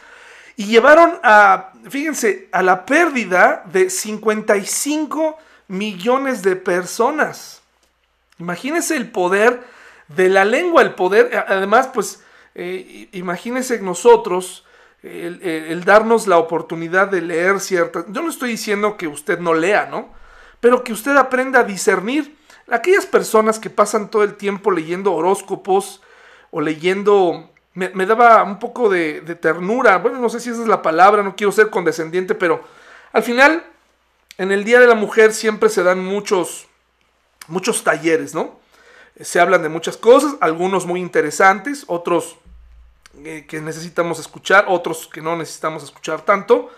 y 0.56 0.66
llevaron 0.66 1.18
a, 1.22 1.72
fíjense, 1.88 2.48
a 2.50 2.62
la 2.62 2.86
pérdida 2.86 3.62
de 3.72 3.90
55 3.90 5.38
millones 5.68 6.42
de 6.42 6.56
personas. 6.56 7.62
Imagínense 8.38 8.96
el 8.96 9.10
poder 9.10 9.62
de 10.08 10.28
la 10.28 10.44
lengua, 10.44 10.82
el 10.82 10.94
poder, 10.94 11.44
además, 11.46 11.90
pues, 11.92 12.22
eh, 12.54 13.08
imagínense 13.12 13.80
nosotros, 13.80 14.64
el, 15.02 15.42
el, 15.42 15.84
darnos 15.84 16.26
la 16.26 16.38
oportunidad 16.38 17.08
de 17.08 17.20
leer 17.20 17.60
ciertas... 17.60 18.06
Yo 18.08 18.22
no 18.22 18.30
estoy 18.30 18.50
diciendo 18.50 18.96
que 18.96 19.06
usted 19.06 19.38
no 19.38 19.54
lea, 19.54 19.86
¿no? 19.86 20.12
Pero 20.60 20.82
que 20.82 20.92
usted 20.92 21.16
aprenda 21.16 21.60
a 21.60 21.64
discernir 21.64 22.37
aquellas 22.70 23.06
personas 23.06 23.58
que 23.58 23.70
pasan 23.70 24.10
todo 24.10 24.22
el 24.22 24.34
tiempo 24.34 24.70
leyendo 24.70 25.12
horóscopos 25.14 26.02
o 26.50 26.60
leyendo... 26.60 27.50
Me, 27.74 28.06
daba 28.06 28.42
un 28.42 28.58
poco 28.58 28.88
de, 28.88 29.20
ternura, 29.40 29.98
bueno, 29.98 30.18
no 30.18 30.28
sé 30.28 30.40
si 30.40 30.50
esa 30.50 30.62
es 30.62 30.66
la 30.66 30.82
palabra, 30.82 31.22
no 31.22 31.36
quiero 31.36 31.52
ser 31.52 31.70
condescendiente, 31.70 32.34
pero 32.34 32.64
al 33.12 33.22
final, 33.22 33.64
en 34.36 34.50
el 34.50 34.64
Día 34.64 34.80
de 34.80 34.88
la 34.88 34.96
Mujer 34.96 35.32
siempre 35.32 35.68
se 35.68 35.84
dan 35.84 36.04
muchos, 36.04 36.66
muchos 37.46 37.84
talleres, 37.84 38.34
¿no? 38.34 38.58
Se 39.20 39.38
hablan 39.38 39.62
de 39.62 39.68
muchas 39.68 39.96
cosas, 39.96 40.34
algunos 40.40 40.86
muy 40.86 40.98
interesantes, 40.98 41.84
otros 41.86 42.38
eh, 43.24 43.46
que 43.48 43.60
necesitamos 43.60 44.18
escuchar, 44.18 44.64
otros 44.66 45.06
que 45.06 45.20
no 45.20 45.36
necesitamos 45.36 45.84
escuchar 45.84 46.22
tanto, 46.22 46.70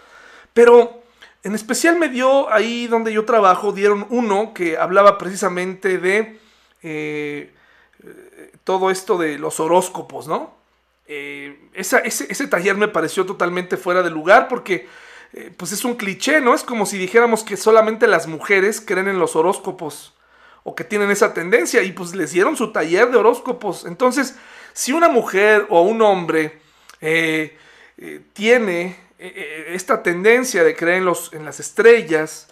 pero 0.52 0.99
en 1.42 1.54
especial 1.54 1.98
me 1.98 2.08
dio 2.08 2.52
ahí 2.52 2.86
donde 2.86 3.12
yo 3.12 3.24
trabajo, 3.24 3.72
dieron 3.72 4.06
uno 4.10 4.52
que 4.52 4.76
hablaba 4.76 5.16
precisamente 5.16 5.98
de 5.98 6.38
eh, 6.82 7.52
todo 8.64 8.90
esto 8.90 9.16
de 9.16 9.38
los 9.38 9.58
horóscopos, 9.58 10.28
¿no? 10.28 10.54
Eh, 11.06 11.58
ese, 11.72 12.46
taller 12.46 12.76
me 12.76 12.88
pareció 12.88 13.26
totalmente 13.26 13.76
fuera 13.76 14.02
de 14.02 14.10
lugar 14.10 14.48
porque 14.48 14.86
eh, 15.32 15.52
pues 15.56 15.72
es 15.72 15.84
un 15.84 15.94
cliché, 15.94 16.40
¿no? 16.40 16.54
Es 16.54 16.62
como 16.62 16.84
si 16.84 16.98
dijéramos 16.98 17.42
que 17.42 17.56
solamente 17.56 18.06
las 18.06 18.26
mujeres 18.26 18.80
creen 18.80 19.08
en 19.08 19.18
los 19.18 19.34
horóscopos 19.34 20.12
o 20.62 20.74
que 20.74 20.84
tienen 20.84 21.10
esa 21.10 21.32
tendencia 21.32 21.82
y 21.82 21.92
pues 21.92 22.14
les 22.14 22.32
dieron 22.32 22.56
su 22.56 22.70
taller 22.70 23.10
de 23.10 23.16
horóscopos. 23.16 23.86
Entonces, 23.86 24.36
si 24.74 24.92
una 24.92 25.08
mujer 25.08 25.66
o 25.70 25.80
un 25.82 26.02
hombre 26.02 26.60
tiene 28.34 28.96
esta 29.20 30.02
tendencia 30.02 30.64
de 30.64 30.74
creer 30.74 30.98
en, 30.98 31.04
los, 31.04 31.32
en 31.32 31.44
las 31.44 31.60
estrellas, 31.60 32.48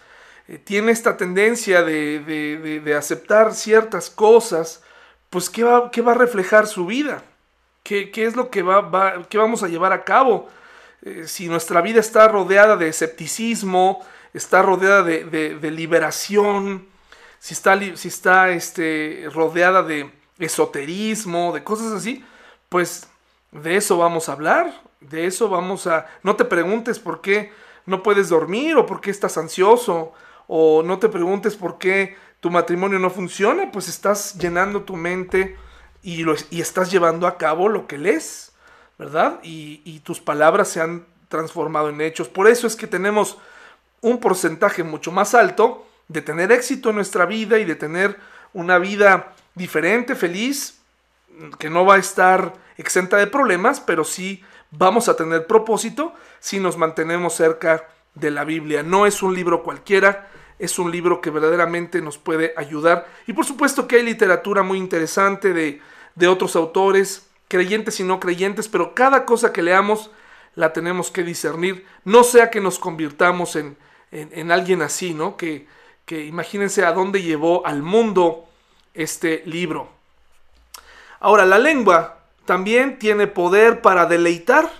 eh, 0.47 0.57
tiene 0.57 0.91
esta 0.91 1.17
tendencia 1.17 1.83
de, 1.83 2.95
aceptar 2.97 3.53
ciertas 3.53 4.09
cosas, 4.09 4.83
pues 5.29 5.49
¿qué 5.49 5.63
va, 5.63 5.91
qué 5.91 6.01
va 6.01 6.11
a 6.11 6.15
reflejar 6.15 6.67
su 6.67 6.85
vida? 6.85 7.23
¿Qué, 7.83 8.11
es 8.15 8.35
lo 8.35 8.51
que 8.51 8.61
va, 8.61 8.81
vamos 8.81 9.63
a 9.63 9.67
llevar 9.67 9.93
a 9.93 10.03
cabo? 10.03 10.49
si 11.25 11.47
nuestra 11.47 11.79
vida 11.79 12.01
está 12.01 12.27
rodeada 12.27 12.75
de 12.75 12.89
escepticismo, 12.89 14.05
está 14.33 14.61
rodeada 14.61 15.01
de, 15.01 15.71
liberación, 15.71 16.87
si 17.39 17.53
está, 17.53 17.79
si 17.95 18.07
está 18.09 18.49
este, 18.49 19.25
rodeada 19.33 19.81
de 19.81 20.11
esoterismo, 20.39 21.53
de 21.53 21.63
cosas 21.63 21.93
así, 21.93 22.23
pues 22.67 23.07
de 23.51 23.77
eso 23.77 23.97
vamos 23.97 24.29
a 24.29 24.33
hablar. 24.33 24.88
De 24.99 25.25
eso 25.25 25.49
vamos 25.49 25.87
a... 25.87 26.07
No 26.23 26.35
te 26.35 26.45
preguntes 26.45 26.99
por 26.99 27.21
qué 27.21 27.51
no 27.85 28.03
puedes 28.03 28.29
dormir 28.29 28.75
o 28.75 28.85
por 28.85 29.01
qué 29.01 29.11
estás 29.11 29.37
ansioso 29.37 30.13
o 30.47 30.83
no 30.83 30.99
te 30.99 31.09
preguntes 31.09 31.55
por 31.55 31.77
qué 31.77 32.15
tu 32.39 32.49
matrimonio 32.49 32.99
no 32.99 33.09
funciona, 33.09 33.71
pues 33.71 33.87
estás 33.87 34.37
llenando 34.37 34.83
tu 34.83 34.95
mente 34.95 35.57
y, 36.01 36.23
lo, 36.23 36.35
y 36.49 36.61
estás 36.61 36.91
llevando 36.91 37.27
a 37.27 37.37
cabo 37.37 37.69
lo 37.69 37.87
que 37.87 37.97
lees, 37.97 38.53
¿verdad? 38.97 39.39
Y, 39.43 39.81
y 39.85 39.99
tus 39.99 40.19
palabras 40.19 40.69
se 40.69 40.81
han 40.81 41.05
transformado 41.27 41.89
en 41.89 42.01
hechos. 42.01 42.27
Por 42.27 42.47
eso 42.47 42.67
es 42.67 42.75
que 42.75 42.87
tenemos 42.87 43.37
un 44.01 44.19
porcentaje 44.19 44.83
mucho 44.83 45.11
más 45.11 45.33
alto 45.33 45.85
de 46.07 46.21
tener 46.21 46.51
éxito 46.51 46.89
en 46.89 46.95
nuestra 46.95 47.25
vida 47.25 47.59
y 47.59 47.65
de 47.65 47.75
tener 47.75 48.17
una 48.53 48.79
vida 48.79 49.33
diferente, 49.55 50.15
feliz, 50.15 50.79
que 51.59 51.69
no 51.69 51.85
va 51.85 51.95
a 51.95 51.99
estar 51.99 52.53
exenta 52.77 53.17
de 53.17 53.27
problemas, 53.27 53.79
pero 53.79 54.03
sí 54.03 54.43
vamos 54.71 55.09
a 55.09 55.15
tener 55.15 55.47
propósito 55.47 56.13
si 56.39 56.59
nos 56.59 56.77
mantenemos 56.77 57.33
cerca 57.33 57.87
de 58.15 58.31
la 58.31 58.43
Biblia. 58.43 58.83
No 58.83 59.05
es 59.05 59.23
un 59.23 59.33
libro 59.33 59.63
cualquiera, 59.63 60.29
es 60.57 60.77
un 60.77 60.91
libro 60.91 61.21
que 61.21 61.29
verdaderamente 61.29 62.01
nos 62.01 62.17
puede 62.17 62.53
ayudar. 62.57 63.07
Y 63.27 63.33
por 63.33 63.45
supuesto 63.45 63.87
que 63.87 63.97
hay 63.97 64.03
literatura 64.03 64.63
muy 64.63 64.77
interesante 64.77 65.53
de, 65.53 65.81
otros 66.27 66.55
autores, 66.55 67.29
creyentes 67.47 67.99
y 67.99 68.03
no 68.03 68.19
creyentes, 68.19 68.67
pero 68.67 68.93
cada 68.93 69.25
cosa 69.25 69.53
que 69.53 69.63
leamos 69.63 70.11
la 70.55 70.73
tenemos 70.73 71.11
que 71.11 71.23
discernir, 71.23 71.85
no 72.03 72.23
sea 72.23 72.49
que 72.49 72.59
nos 72.59 72.77
convirtamos 72.77 73.55
en, 73.55 73.77
en, 74.11 74.51
alguien 74.51 74.81
así, 74.81 75.13
¿no? 75.13 75.37
Que, 75.37 75.65
que 76.05 76.25
imagínense 76.25 76.83
a 76.83 76.91
dónde 76.91 77.21
llevó 77.21 77.65
al 77.65 77.81
mundo 77.81 78.49
este 78.93 79.43
libro. 79.45 79.89
Ahora, 81.21 81.45
la 81.45 81.57
lengua 81.57 82.18
también 82.49 82.97
tiene 82.97 83.27
poder 83.27 83.79
para 83.79 84.07
deleitar. 84.07 84.71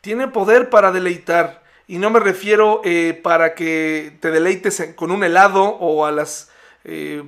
Tiene 0.00 0.28
poder 0.28 0.70
para 0.70 0.92
deleitar. 0.92 1.64
Y 1.88 1.98
no 1.98 2.08
me 2.08 2.20
refiero 2.20 2.82
eh, 2.84 3.18
para 3.20 3.56
que 3.56 4.16
te 4.20 4.30
deleites 4.30 4.92
con 4.94 5.10
un 5.10 5.24
helado 5.24 5.64
o 5.64 6.06
a 6.06 6.12
las, 6.12 6.52
eh, 6.84 7.24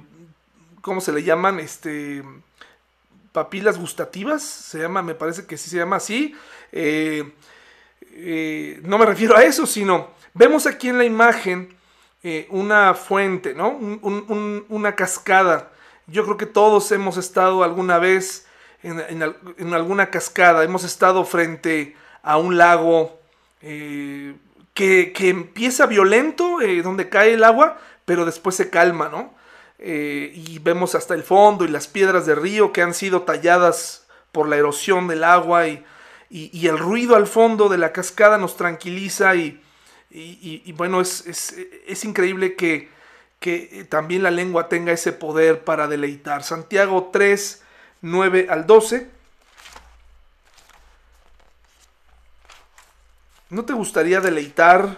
¿cómo 0.82 1.00
se 1.00 1.12
le 1.12 1.24
llaman? 1.24 1.58
Este, 1.58 2.22
papilas 3.32 3.76
gustativas. 3.76 4.44
Se 4.44 4.78
llama, 4.78 5.02
me 5.02 5.16
parece 5.16 5.44
que 5.46 5.56
sí 5.56 5.68
se 5.68 5.78
llama 5.78 5.96
así. 5.96 6.32
Eh, 6.70 7.24
no 8.84 8.98
me 8.98 9.04
refiero 9.04 9.36
a 9.36 9.42
eso, 9.42 9.66
sino 9.66 10.10
vemos 10.32 10.64
aquí 10.66 10.90
en 10.90 10.98
la 10.98 11.04
imagen 11.04 11.74
una 12.50 12.94
fuente, 12.94 13.52
¿no? 13.54 13.70
una 14.68 14.94
cascada. 14.94 15.72
Yo 16.06 16.22
creo 16.22 16.36
que 16.36 16.46
todos 16.46 16.92
hemos 16.92 17.16
estado 17.16 17.64
alguna 17.64 17.98
vez 17.98 18.46
en, 18.82 19.74
alguna 19.74 20.10
cascada, 20.10 20.64
hemos 20.64 20.84
estado 20.84 21.24
frente 21.24 21.96
a 22.22 22.38
un 22.38 22.56
lago 22.56 23.20
eh, 23.62 24.34
que, 24.74 25.12
empieza 25.18 25.86
violento, 25.86 26.60
eh, 26.60 26.82
donde 26.82 27.08
cae 27.08 27.34
el 27.34 27.44
agua, 27.44 27.78
pero 28.04 28.24
después 28.24 28.56
se 28.56 28.70
calma, 28.70 29.08
¿no? 29.08 29.34
Eh, 29.78 30.32
y 30.34 30.59
vemos 30.59 30.94
hasta 30.94 31.14
el 31.14 31.22
fondo 31.22 31.64
y 31.64 31.68
las 31.68 31.88
piedras 31.88 32.26
de 32.26 32.34
río 32.34 32.72
que 32.72 32.82
han 32.82 32.92
sido 32.92 33.22
talladas 33.22 34.07
por 34.30 34.46
la 34.46 34.57
erosión 34.57 35.09
del 35.09 35.24
agua 35.24 35.68
y, 35.68 35.84
el 36.30 36.78
ruido 36.78 37.16
al 37.16 37.26
fondo 37.26 37.68
de 37.68 37.76
la 37.76 37.92
cascada 37.92 38.38
nos 38.38 38.57
tranquiliza 38.57 39.34
y, 39.34 39.61
bueno, 40.76 41.00
es, 41.00 41.26
es, 41.26 42.05
increíble 42.05 42.55
que, 42.55 42.88
que 43.40 43.84
también 43.88 44.22
la 44.22 44.30
lengua 44.30 44.68
tenga 44.68 44.92
ese 44.92 45.12
poder 45.12 45.64
para 45.64 45.88
deleitar. 45.88 46.44
Santiago 46.44 47.11
3, 47.12 47.62
9 48.03 48.46
al 48.51 48.66
12. 48.66 49.11
¿No 53.51 53.64
te 53.64 53.72
gustaría 53.72 54.20
deleitar 54.20 54.96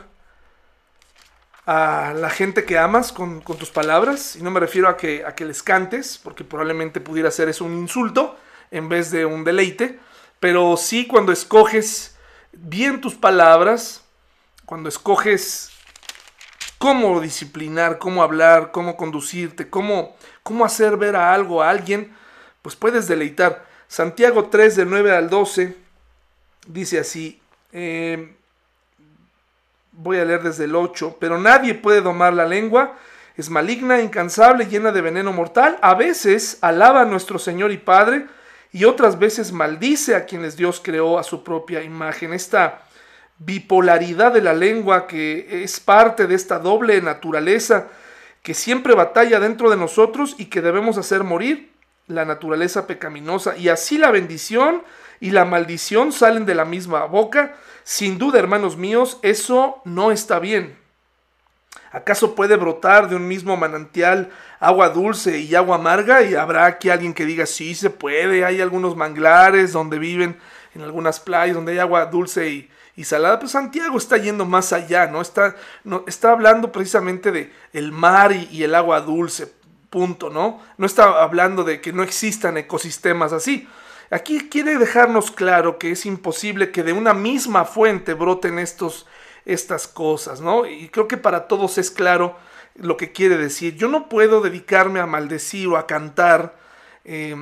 a 1.65 2.13
la 2.15 2.29
gente 2.29 2.65
que 2.65 2.79
amas 2.79 3.13
con, 3.13 3.43
tus 3.43 3.71
palabras? 3.71 4.37
Y 4.37 4.43
no 4.43 4.51
me 4.51 4.61
refiero 4.61 4.89
a 4.89 4.97
que, 4.97 5.25
a 5.25 5.35
que 5.35 5.45
les 5.45 5.63
cantes, 5.63 6.19
porque 6.23 6.45
probablemente 6.45 7.01
pudiera 7.01 7.31
ser 7.31 7.49
eso 7.49 7.65
un 7.65 7.75
insulto 7.75 8.37
en 8.71 8.89
vez 8.89 9.11
de 9.11 9.25
un 9.25 9.45
deleite, 9.45 9.99
pero 10.39 10.77
sí 10.77 11.07
cuando 11.07 11.33
escoges 11.33 12.17
bien 12.53 13.01
tus 13.01 13.15
palabras, 13.15 14.03
cuando 14.67 14.89
escoges 14.89 15.71
cómo 16.79 17.21
disciplinar, 17.21 17.99
cómo 17.99 18.23
hablar, 18.23 18.73
cómo 18.73 18.97
conducirte, 18.97 19.71
cómo, 19.71 20.17
cómo 20.43 20.65
hacer 20.65 20.97
ver 20.97 21.17
a 21.17 21.33
algo 21.33 21.63
a 21.63 21.71
alguien, 21.71 22.13
pues 22.63 22.77
puedes 22.77 23.09
deleitar. 23.09 23.67
Santiago 23.89 24.47
3 24.47 24.77
del 24.77 24.89
9 24.89 25.15
al 25.15 25.29
12 25.29 25.77
dice 26.67 27.01
así, 27.01 27.41
eh, 27.73 28.35
voy 29.93 30.19
a 30.19 30.25
leer 30.25 30.43
desde 30.43 30.65
el 30.65 30.75
8, 30.75 31.17
pero 31.21 31.39
nadie 31.39 31.75
puede 31.75 32.01
domar 32.01 32.33
la 32.33 32.47
lengua, 32.47 32.97
es 33.37 33.51
maligna, 33.51 34.01
incansable, 34.01 34.67
llena 34.67 34.93
de 34.93 35.01
veneno 35.01 35.33
mortal. 35.33 35.79
A 35.83 35.95
veces 35.95 36.59
alaba 36.61 37.03
a 37.03 37.07
nuestro 37.07 37.39
Señor 37.39 37.73
y 37.73 37.79
Padre 37.79 38.27
y 38.73 38.85
otras 38.85 39.19
veces 39.19 39.53
maldice 39.53 40.15
a 40.15 40.27
quienes 40.27 40.57
Dios 40.57 40.81
creó 40.83 41.19
a 41.19 41.23
su 41.23 41.43
propia 41.43 41.83
imagen. 41.83 42.33
Esta 42.33 42.83
bipolaridad 43.39 44.33
de 44.33 44.43
la 44.43 44.53
lengua 44.53 45.07
que 45.07 45.65
es 45.65 45.81
parte 45.81 46.27
de 46.27 46.35
esta 46.35 46.59
doble 46.59 47.01
naturaleza 47.01 47.89
que 48.43 48.55
siempre 48.55 48.95
batalla 48.95 49.41
dentro 49.41 49.71
de 49.71 49.77
nosotros 49.77 50.35
y 50.39 50.47
que 50.47 50.61
debemos 50.61 50.99
hacer 50.99 51.25
morir 51.25 51.72
la 52.07 52.25
naturaleza 52.25 52.87
pecaminosa. 52.87 53.57
Y 53.57 53.69
así 53.69 53.99
la 53.99 54.11
bendición 54.11 54.83
y 55.21 55.31
la 55.31 55.45
maldición 55.45 56.13
salen 56.13 56.47
de 56.47 56.55
la 56.55 56.65
misma 56.65 57.05
boca. 57.05 57.55
Sin 57.85 58.19
duda, 58.19 58.39
hermanos 58.39 58.77
míos, 58.77 59.19
eso 59.23 59.81
no 59.85 60.13
está 60.13 60.39
bien. 60.39 60.77
¿Acaso 61.93 62.35
puede 62.35 62.57
brotar 62.57 63.09
de 63.09 63.17
un 63.17 63.29
mismo 63.29 63.57
manantial 63.57 64.31
agua 64.61 64.89
dulce 64.89 65.39
y 65.41 65.55
agua 65.55 65.77
amarga? 65.77 66.23
Y 66.23 66.35
habrá 66.35 66.65
aquí 66.65 66.89
alguien 66.89 67.13
que 67.13 67.27
diga, 67.27 67.45
sí, 67.45 67.75
se 67.75 67.91
puede. 67.91 68.47
Hay 68.47 68.63
algunos 68.63 68.97
manglares 68.97 69.73
donde 69.73 69.99
viven 69.99 70.39
en 70.75 70.83
algunas 70.83 71.21
playas 71.21 71.55
donde 71.55 71.73
hay 71.73 71.79
agua 71.79 72.07
dulce 72.07 72.69
y, 72.97 73.05
salada. 73.05 73.39
Pues 73.39 73.53
Santiago 73.53 73.99
está 73.99 74.17
yendo 74.17 74.47
más 74.47 74.73
allá, 74.73 75.07
¿no? 75.07 75.21
Está, 75.21 75.57
no, 75.85 76.05
está 76.07 76.33
hablando 76.33 76.73
precisamente 76.73 77.31
de 77.31 77.53
el 77.73 77.93
mar 77.93 78.33
y, 78.33 78.49
y 78.51 78.63
el 78.63 78.75
agua 78.75 79.01
dulce, 79.01 79.53
punto, 79.93 80.31
¿no? 80.31 80.61
No 80.79 80.87
está 80.87 81.23
hablando 81.23 81.63
de 81.63 81.81
que 81.81 81.93
no 81.93 82.03
existan 82.03 82.57
ecosistemas 82.57 83.33
así. 83.33 83.69
Aquí 84.11 84.49
quiere 84.49 84.79
dejarnos 84.79 85.31
claro 85.31 85.79
que 85.79 85.93
es 85.93 86.07
imposible 86.07 86.73
que 86.73 86.83
de 86.83 86.93
una 86.93 87.15
misma 87.15 87.65
fuente 87.65 88.15
broten 88.15 88.59
estos 88.59 89.07
estas 89.45 89.89
cosas, 89.89 90.41
¿no? 90.41 90.67
Y 90.67 90.89
creo 90.89 91.09
que 91.09 91.17
para 91.17 91.49
todos 91.49 91.79
es 91.79 91.91
claro 91.91 92.37
lo 92.75 92.97
que 92.97 93.13
quiere 93.13 93.37
decir. 93.37 93.77
Yo 93.77 93.89
no 93.89 94.09
puedo 94.09 94.41
dedicarme 94.41 95.01
a 95.01 95.07
maldecir 95.07 95.69
o 95.69 95.77
a 95.77 95.87
cantar 95.87 96.57
eh, 97.05 97.37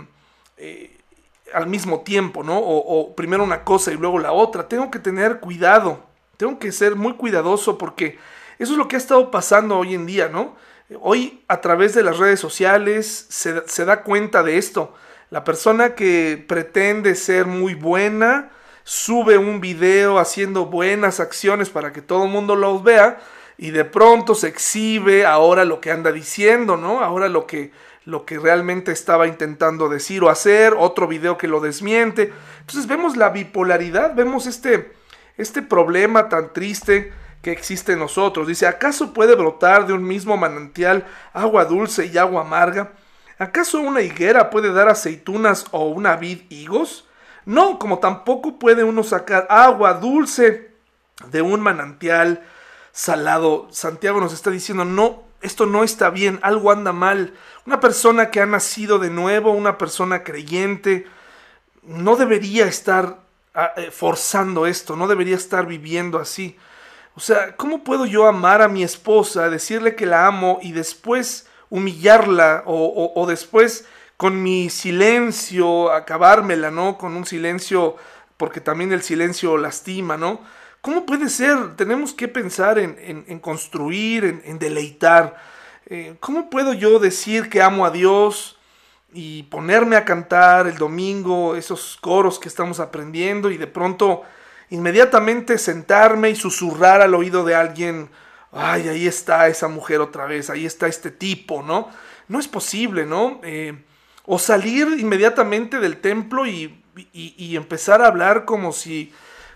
eh, 0.57 0.96
al 1.53 1.66
mismo 1.66 2.01
tiempo, 2.01 2.42
¿no? 2.42 2.59
O, 2.59 3.14
primero 3.14 3.44
una 3.44 3.64
cosa 3.64 3.92
y 3.92 3.96
luego 3.96 4.18
la 4.18 4.32
otra. 4.32 4.68
Tengo 4.68 4.90
que 4.90 4.98
tener 4.98 5.40
cuidado, 5.40 6.03
tengo 6.36 6.59
que 6.59 6.72
ser 6.72 6.96
muy 6.96 7.14
cuidadoso 7.14 7.78
porque 7.78 8.18
eso 8.59 8.72
es 8.72 8.78
lo 8.78 8.88
que 8.88 8.96
ha 8.96 8.98
estado 8.98 9.30
pasando 9.30 9.78
hoy 9.78 9.94
en 9.94 10.07
día, 10.07 10.28
¿no? 10.28 10.57
Hoy 11.01 11.45
a 11.47 11.61
través 11.61 11.95
de 11.95 12.03
las 12.03 12.18
redes 12.18 12.41
sociales 12.41 13.26
se, 13.28 13.66
se 13.68 13.84
da 13.84 14.03
cuenta 14.03 14.43
de 14.43 14.59
esto. 14.59 14.95
La 15.30 15.45
persona 15.45 15.95
que 15.95 16.45
pretende 16.49 17.14
ser 17.14 17.47
muy 17.47 17.74
buena, 17.74 18.51
sube 18.84 19.38
un 19.38 19.61
video 19.61 20.18
haciendo 20.18 20.66
buenas 20.66 21.20
acciones 21.20 21.70
para 21.70 21.93
que 21.93 22.03
todo 22.03 22.24
el 22.24 22.30
mundo 22.30 22.57
los 22.57 22.82
vea 22.82 23.20
y 23.57 23.70
de 23.70 23.84
pronto 23.84 24.34
se 24.34 24.49
exhibe 24.49 25.26
ahora 25.26 25.64
lo 25.64 25.80
que 25.80 25.91
anda 25.91 26.11
diciendo, 26.11 26.76
¿no? 26.76 27.01
Ahora 27.01 27.28
lo 27.28 27.47
que, 27.47 27.72
lo 28.05 28.24
que 28.24 28.38
realmente 28.38 28.91
estaba 28.91 29.26
intentando 29.26 29.88
decir 29.88 30.24
o 30.24 30.30
hacer, 30.30 30.74
otro 30.76 31.07
video 31.07 31.36
que 31.36 31.47
lo 31.47 31.61
desmiente. 31.61 32.32
Entonces 32.61 32.86
vemos 32.86 33.16
la 33.16 33.28
bipolaridad, 33.28 34.14
vemos 34.14 34.47
este, 34.47 34.93
este 35.36 35.62
problema 35.62 36.28
tan 36.28 36.53
triste 36.53 37.12
que 37.43 37.53
existe 37.53 37.93
en 37.93 37.99
nosotros. 37.99 38.47
Dice, 38.47 38.66
¿acaso 38.66 39.12
puede 39.12 39.34
brotar 39.34 39.86
de 39.86 39.93
un 39.93 40.05
mismo 40.05 40.36
manantial 40.36 41.07
agua 41.32 41.64
dulce 41.64 42.07
y 42.07 42.18
agua 42.18 42.43
amarga? 42.43 42.93
¿Acaso 43.38 43.80
una 43.80 44.03
higuera 44.03 44.51
puede 44.51 44.72
dar 44.72 44.88
aceitunas 44.88 45.64
o 45.70 45.88
una 45.88 46.16
vid 46.16 46.43
higos? 46.51 47.07
No, 47.47 47.78
como 47.78 47.99
tampoco 47.99 48.59
puede 48.59 48.84
uno 48.84 49.03
sacar 49.03 49.47
agua 49.49 49.95
dulce 49.95 50.70
de 51.30 51.43
un 51.43 51.61
manantial 51.61 52.45
salado. 52.93 53.68
Santiago 53.70 54.20
nos 54.20 54.34
está 54.34 54.51
diciendo, 54.51 54.84
no, 54.84 55.22
esto 55.41 55.64
no 55.64 55.84
está 55.84 56.11
bien, 56.11 56.38
algo 56.43 56.70
anda 56.70 56.93
mal. 56.93 57.34
Una 57.66 57.80
persona 57.80 58.30
que 58.30 58.41
ha 58.41 58.47
nacido 58.47 58.99
de 58.99 59.11
nuevo, 59.11 59.53
una 59.53 59.78
persona 59.78 60.22
creyente, 60.22 61.07
no 61.82 62.16
debería 62.16 62.66
estar 62.66 63.20
ah, 63.55 63.72
eh, 63.76 63.91
forzando 63.91 64.66
esto, 64.66 64.97
no 64.97 65.09
debería 65.09 65.36
estar 65.36 65.66
viviendo 65.66 66.18
así. 66.18 66.59
O 67.20 67.22
sea, 67.22 67.54
¿cómo 67.54 67.84
puedo 67.84 68.06
yo 68.06 68.26
amar 68.26 68.62
a 68.62 68.68
mi 68.68 68.82
esposa, 68.82 69.50
decirle 69.50 69.94
que 69.94 70.06
la 70.06 70.26
amo 70.26 70.58
y 70.62 70.72
después 70.72 71.46
humillarla 71.68 72.62
o, 72.64 73.26
después 73.28 73.84
con 74.16 74.42
mi 74.42 74.70
silencio, 74.70 75.92
acabármela, 75.92 76.70
¿no? 76.70 76.96
Con 76.96 77.14
un 77.14 77.26
silencio, 77.26 77.96
porque 78.38 78.62
también 78.62 78.90
el 78.92 79.02
silencio 79.02 79.58
lastima, 79.58 80.16
¿no? 80.16 80.40
¿Cómo 80.80 81.04
puede 81.04 81.28
ser? 81.28 81.76
Tenemos 81.76 82.14
que 82.14 82.26
pensar 82.26 82.78
en, 82.78 83.38
construir, 83.40 84.40
en, 84.42 84.58
deleitar. 84.58 85.36
Eh, 85.90 86.16
¿Cómo 86.20 86.48
puedo 86.48 86.72
yo 86.72 86.98
decir 86.98 87.50
que 87.50 87.60
amo 87.60 87.84
a 87.84 87.90
Dios 87.90 88.56
y 89.12 89.42
ponerme 89.42 89.96
a 89.96 90.06
cantar 90.06 90.66
el 90.66 90.78
domingo 90.78 91.54
esos 91.54 91.98
coros 92.00 92.38
que 92.38 92.48
estamos 92.48 92.80
aprendiendo 92.80 93.50
y 93.50 93.58
de 93.58 93.66
pronto 93.66 94.22
inmediatamente 94.70 95.58
sentarme 95.58 96.30
y 96.30 96.36
susurrar 96.36 97.02
al 97.02 97.14
oído 97.14 97.44
de 97.44 97.54
alguien, 97.54 98.10
ay, 98.52 98.88
ahí 98.88 99.06
está 99.06 99.48
esa 99.48 99.68
mujer 99.68 100.00
otra 100.00 100.26
vez, 100.26 100.48
ahí 100.48 100.64
está 100.64 100.86
este 100.86 101.10
tipo, 101.10 101.62
¿no? 101.62 101.88
No 102.28 102.38
es 102.38 102.48
posible, 102.48 103.04
¿no? 103.04 103.40
Eh, 103.42 103.84
o 104.24 104.38
salir 104.38 104.88
inmediatamente 104.98 105.80
del 105.80 106.00
templo 106.00 106.46
y, 106.46 106.76
empezar 107.56 108.02
a 108.02 108.06
hablar 108.06 108.44
como 108.44 108.72
si, 108.72 109.12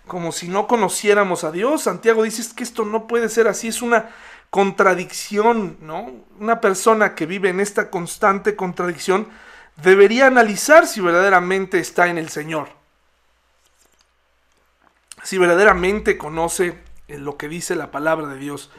como 0.07 0.33
si 0.33 0.49
no 0.49 0.67
conociéramos 0.67 1.45
a 1.45 1.53
Dios. 1.53 1.83
Santiago 1.83 2.23
dice 2.23 2.43
que 2.57 2.65
esto 2.65 2.85
no 2.85 3.07
puede 3.07 3.29
ser 3.29 3.49
así, 3.49 3.69
es 3.69 3.83
una 3.83 4.11
contradicción, 4.51 5.77
¿no? 5.81 6.11
Una 6.41 6.61
persona 6.61 7.15
que 7.15 7.27
vive 7.27 7.51
en 7.51 7.61
esta 7.61 7.91
constante 7.91 8.57
contradicción 8.57 9.29
debería 9.83 10.27
analizar 10.27 10.87
si 10.87 11.01
verdaderamente 11.01 11.79
está 11.79 12.09
en 12.09 12.19
el 12.19 12.29
Señor. 12.29 12.84
Si 15.25 15.37
verdaderamente 15.39 16.17
conoce 16.17 16.79
lo 17.09 17.37
que 17.37 17.49
dice 17.49 17.75
la 17.75 17.91
palabra 17.91 18.29
de 18.29 18.39
Dios. 18.39 18.71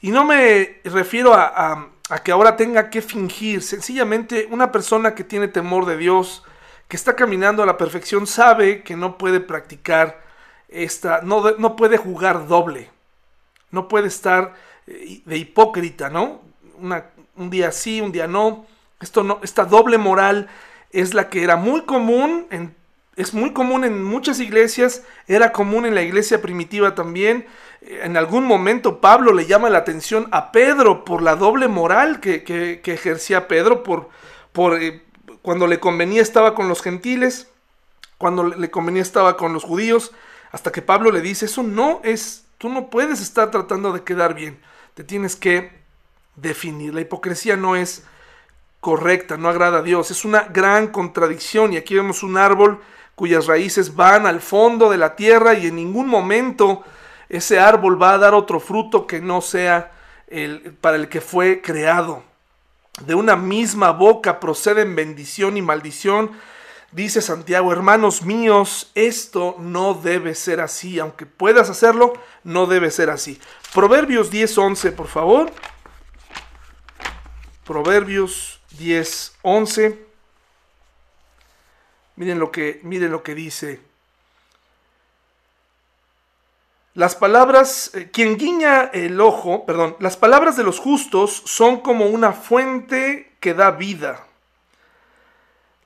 Y 0.00 0.10
no 0.10 0.24
me 0.24 0.80
refiero 0.84 1.34
a 1.34 1.90
a 2.10 2.18
que 2.18 2.32
ahora 2.32 2.56
tenga 2.56 2.90
que 2.90 3.00
fingir. 3.00 3.62
Sencillamente 3.62 4.48
una 4.50 4.70
persona 4.70 5.14
que 5.14 5.24
tiene 5.24 5.48
temor 5.48 5.86
de 5.86 5.96
Dios, 5.96 6.42
que 6.88 6.96
está 6.96 7.14
caminando 7.14 7.62
a 7.62 7.66
la 7.66 7.78
perfección, 7.78 8.26
sabe 8.26 8.82
que 8.82 8.96
no 8.96 9.16
puede 9.16 9.40
practicar 9.40 10.20
esta, 10.68 11.20
no, 11.22 11.52
no 11.52 11.76
puede 11.76 11.96
jugar 11.96 12.48
doble, 12.48 12.90
no 13.70 13.88
puede 13.88 14.08
estar 14.08 14.54
eh, 14.86 15.22
de 15.24 15.36
hipócrita, 15.36 16.10
¿no? 16.10 16.42
Un 17.36 17.50
día 17.50 17.70
sí, 17.72 18.00
un 18.00 18.12
día 18.12 18.26
no. 18.26 18.66
Esto 19.00 19.22
no, 19.22 19.38
esta 19.42 19.64
doble 19.64 19.96
moral 19.96 20.48
es 20.90 21.14
la 21.14 21.30
que 21.30 21.44
era 21.44 21.56
muy 21.56 21.82
común 21.82 22.48
en 22.50 22.74
es 23.20 23.34
muy 23.34 23.52
común 23.52 23.84
en 23.84 24.02
muchas 24.02 24.40
iglesias, 24.40 25.02
era 25.28 25.52
común 25.52 25.84
en 25.84 25.94
la 25.94 26.00
iglesia 26.00 26.40
primitiva 26.40 26.94
también. 26.94 27.46
En 27.82 28.16
algún 28.16 28.46
momento 28.46 29.00
Pablo 29.00 29.34
le 29.34 29.44
llama 29.44 29.68
la 29.68 29.78
atención 29.78 30.26
a 30.30 30.52
Pedro 30.52 31.04
por 31.04 31.20
la 31.20 31.36
doble 31.36 31.68
moral 31.68 32.20
que, 32.20 32.80
ejercía 32.82 33.46
Pedro, 33.46 33.82
por, 33.82 34.08
por 34.52 34.82
eh, 34.82 35.02
cuando 35.42 35.66
le 35.66 35.80
convenía 35.80 36.22
estaba 36.22 36.54
con 36.54 36.68
los 36.68 36.80
gentiles, 36.80 37.48
cuando 38.16 38.44
le 38.44 38.70
convenía 38.70 39.02
estaba 39.02 39.36
con 39.36 39.52
los 39.52 39.64
judíos, 39.64 40.12
hasta 40.50 40.72
que 40.72 40.80
Pablo 40.80 41.10
le 41.10 41.20
dice, 41.20 41.44
eso 41.44 41.62
no 41.62 42.00
es, 42.02 42.46
tú 42.56 42.70
no 42.70 42.88
puedes 42.88 43.20
estar 43.20 43.50
tratando 43.50 43.92
de 43.92 44.02
quedar 44.02 44.34
bien, 44.34 44.58
te 44.94 45.04
tienes 45.04 45.36
que 45.36 45.72
definir. 46.36 46.94
La 46.94 47.02
hipocresía 47.02 47.56
no 47.56 47.76
es 47.76 48.02
correcta, 48.80 49.36
no 49.36 49.50
agrada 49.50 49.80
a 49.80 49.82
Dios, 49.82 50.10
es 50.10 50.24
una 50.24 50.44
gran 50.44 50.88
contradicción 50.88 51.74
y 51.74 51.76
aquí 51.76 51.94
vemos 51.94 52.22
un 52.22 52.38
árbol 52.38 52.80
cuyas 53.20 53.46
raíces 53.46 53.96
van 53.96 54.24
al 54.26 54.40
fondo 54.40 54.88
de 54.88 54.96
la 54.96 55.14
tierra 55.14 55.52
y 55.52 55.66
en 55.66 55.76
ningún 55.76 56.06
momento 56.08 56.82
ese 57.28 57.60
árbol 57.60 58.00
va 58.00 58.14
a 58.14 58.18
dar 58.18 58.32
otro 58.32 58.60
fruto 58.60 59.06
que 59.06 59.20
no 59.20 59.42
sea 59.42 59.92
el, 60.26 60.72
para 60.80 60.96
el 60.96 61.10
que 61.10 61.20
fue 61.20 61.60
creado. 61.60 62.22
De 63.04 63.14
una 63.14 63.36
misma 63.36 63.90
boca 63.90 64.40
proceden 64.40 64.96
bendición 64.96 65.58
y 65.58 65.60
maldición. 65.60 66.30
Dice 66.92 67.20
Santiago, 67.20 67.72
hermanos 67.72 68.22
míos, 68.22 68.90
esto 68.94 69.54
no 69.58 69.92
debe 69.92 70.34
ser 70.34 70.62
así. 70.62 70.98
Aunque 70.98 71.26
puedas 71.26 71.68
hacerlo, 71.68 72.14
no 72.42 72.64
debe 72.64 72.90
ser 72.90 73.10
así. 73.10 73.38
Proverbios 73.74 74.32
10.11, 74.32 74.94
por 74.94 75.08
favor. 75.08 75.52
Proverbios 77.66 78.62
10.11. 78.78 80.09
Miren 82.20 82.38
lo 82.38 82.52
que, 82.52 82.80
miren 82.82 83.12
lo 83.12 83.22
que 83.22 83.34
dice. 83.34 83.80
Las 86.92 87.16
palabras, 87.16 87.92
eh, 87.94 88.10
quien 88.12 88.36
guiña 88.36 88.90
el 88.92 89.22
ojo, 89.22 89.64
perdón, 89.64 89.96
las 90.00 90.18
palabras 90.18 90.54
de 90.58 90.62
los 90.62 90.78
justos 90.78 91.42
son 91.46 91.80
como 91.80 92.04
una 92.04 92.34
fuente 92.34 93.32
que 93.40 93.54
da 93.54 93.70
vida. 93.70 94.26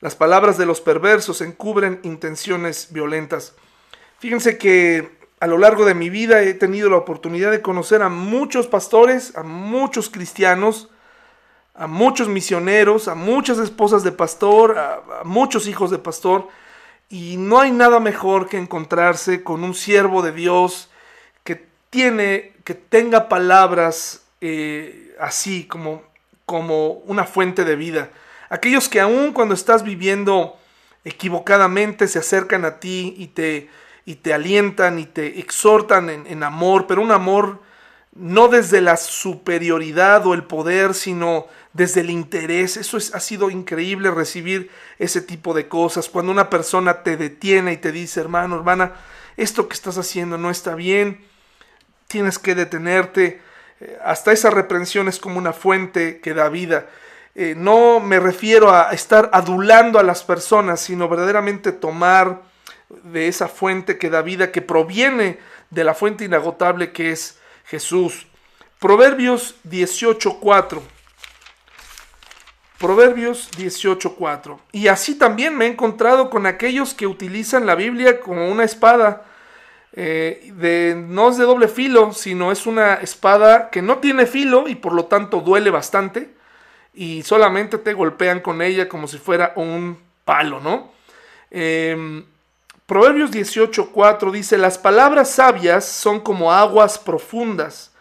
Las 0.01 0.17
palabras 0.17 0.59
de 0.59 0.67
los 0.67 0.81
perversos 0.81 1.41
encubren 1.41 2.01
intenciones 2.03 2.89
violentas. 2.91 3.55
Fíjense 4.19 4.59
que 4.59 5.17
a 5.39 5.47
lo 5.47 5.57
largo 5.57 5.85
de 5.85 5.95
mi 5.95 6.11
vida 6.11 6.43
he 6.43 6.55
tenido 6.55 6.91
la 6.91 6.97
oportunidad 6.97 7.53
de 7.53 7.63
conocer 7.63 8.03
a 8.03 8.09
muchos 8.09 8.67
pastores, 8.67 9.37
a 9.37 9.45
muchos 9.45 10.11
cristianos, 10.11 10.89
a 11.75 11.89
muchos 11.89 12.29
misioneros, 12.29 13.09
a 13.09 13.15
muchas 13.15 13.59
esposas 13.59 14.05
de 14.05 14.13
pastor, 14.13 14.79
a, 14.79 15.03
muchos 15.25 15.67
hijos 15.67 15.91
de 15.91 15.99
pastor, 15.99 16.49
y 17.09 17.37
no 17.37 17.61
hay 17.61 17.73
nada 17.73 18.01
mejor 18.01 18.49
que 18.49 18.59
encontrarse 18.59 19.43
con 19.43 19.65
un 19.65 19.75
siervo 19.75 20.23
de 20.23 20.33
Dios 20.33 20.89
que 21.43 21.67
tiene, 21.91 22.53
que 22.65 22.75
tenga 22.75 23.29
palabras 23.29 24.25
eh, 24.41 25.15
así 25.21 25.65
como, 25.65 26.03
como 26.47 26.93
una 27.07 27.25
fuente 27.25 27.65
de 27.65 27.77
vida. 27.77 28.11
Aquellos 28.49 28.89
que 28.89 29.01
aún 29.01 29.33
cuando 29.33 29.55
estás 29.55 29.83
viviendo 29.83 30.57
equivocadamente 31.05 32.09
se 32.09 32.21
acercan 32.21 32.65
a 32.65 32.79
ti 32.79 33.15
y 33.19 33.29
te, 33.29 33.69
y 34.07 34.17
te 34.17 34.33
alientan 34.33 34.99
y 34.99 35.07
te 35.07 35.41
exhortan 35.41 36.09
en, 36.09 36.27
en 36.27 36.43
amor, 36.43 36.87
pero 36.87 37.03
un 37.03 37.11
amor 37.11 37.61
no 38.15 38.49
desde 38.49 38.81
la 38.81 38.97
superioridad 38.97 40.27
o 40.27 40.35
el 40.35 40.45
poder, 40.45 40.95
sino 40.95 41.47
desde 41.75 42.01
el 42.01 42.09
interés. 42.09 42.79
Eso 42.79 42.97
es, 42.97 43.15
ha 43.15 43.21
sido 43.21 43.51
increíble 43.51 44.11
recibir 44.11 44.71
ese 44.99 45.21
tipo 45.21 45.53
de 45.53 45.69
cosas. 45.69 46.09
Cuando 46.09 46.33
una 46.33 46.49
persona 46.49 47.03
te 47.03 47.19
detiene 47.19 47.75
y 47.75 47.77
te 47.77 47.93
dice, 47.93 48.21
hermano, 48.21 48.57
hermana, 48.57 48.93
esto 49.37 49.69
que 49.69 49.75
estás 49.75 49.99
haciendo 49.99 50.39
no 50.39 50.51
está 50.51 50.75
bien, 50.75 51.23
tienes 52.07 52.39
que 52.39 52.55
detenerte. 52.55 53.43
Eh, 53.81 53.99
hasta 54.03 54.33
esa 54.33 54.49
reprensión 54.51 55.09
es 55.09 55.19
como 55.19 55.39
una 55.39 55.53
fuente 55.53 56.21
que 56.21 56.33
da 56.33 56.49
vida. 56.49 56.87
Eh, 57.35 57.55
no 57.57 57.99
me 57.99 58.21
refiero 58.21 58.73
a 58.73 58.93
estar 58.93 59.29
adulando 59.33 59.99
a 59.99 60.05
las 60.05 60.23
personas, 60.23 60.81
sino 60.81 61.09
verdaderamente 61.09 61.73
tomar 61.73 62.43
de 63.03 63.27
esa 63.27 63.49
fuente 63.49 63.99
que 63.99 64.09
da 64.09 64.23
vida, 64.23 64.53
que 64.53 64.63
proviene 64.63 65.39
de 65.71 65.83
la 65.83 65.95
fuente 65.95 66.25
inagotable 66.25 66.93
que 66.93 67.11
es 67.11 67.39
Jesús. 67.65 68.29
Proverbios 68.79 69.57
18.4. 69.69 70.94
Proverbios 72.85 73.51
18.4. 73.53 74.59
Y 74.73 74.89
así 74.89 75.15
también 75.15 75.57
me 75.57 75.65
he 75.65 75.69
encontrado 75.69 76.29
con 76.29 76.45
aquellos 76.45 76.93
que 76.93 77.07
utilizan 77.07 77.65
la 77.65 77.77
Biblia 77.77 78.21
como 78.21 78.51
una 78.51 78.65
espada. 78.65 79.23
Eh, 79.95 80.53
de, 80.55 80.95
no 80.95 81.31
es 81.31 81.39
de 81.39 81.45
doble 81.45 81.69
filo, 81.69 82.13
sino 82.13 82.53
es 82.53 82.67
una 82.67 82.97
espada 82.97 83.71
que 83.71 83.81
no 83.81 84.01
tiene 84.01 84.27
filo 84.27 84.69
y 84.69 84.75
por 84.75 84.93
lo 84.93 85.07
tanto 85.07 85.41
duele 85.41 85.71
bastante. 85.71 86.35
Y 86.93 87.23
solamente 87.23 87.79
te 87.79 87.95
golpean 87.95 88.41
con 88.41 88.61
ella 88.61 88.87
como 88.87 89.09
si 89.09 89.17
fuera 89.17 89.55
un 89.57 89.99
palo, 90.27 90.61
¿no? 90.61 90.93
Eh, 91.51 92.23
Proverbios 92.85 93.31
18:4 93.31 94.31
dice, 94.31 94.59
las 94.59 94.77
palabras 94.77 95.31
sabias 95.31 95.87
son 95.87 96.21
como 96.21 96.53
aguas 96.53 96.99
profundas. 96.99 97.94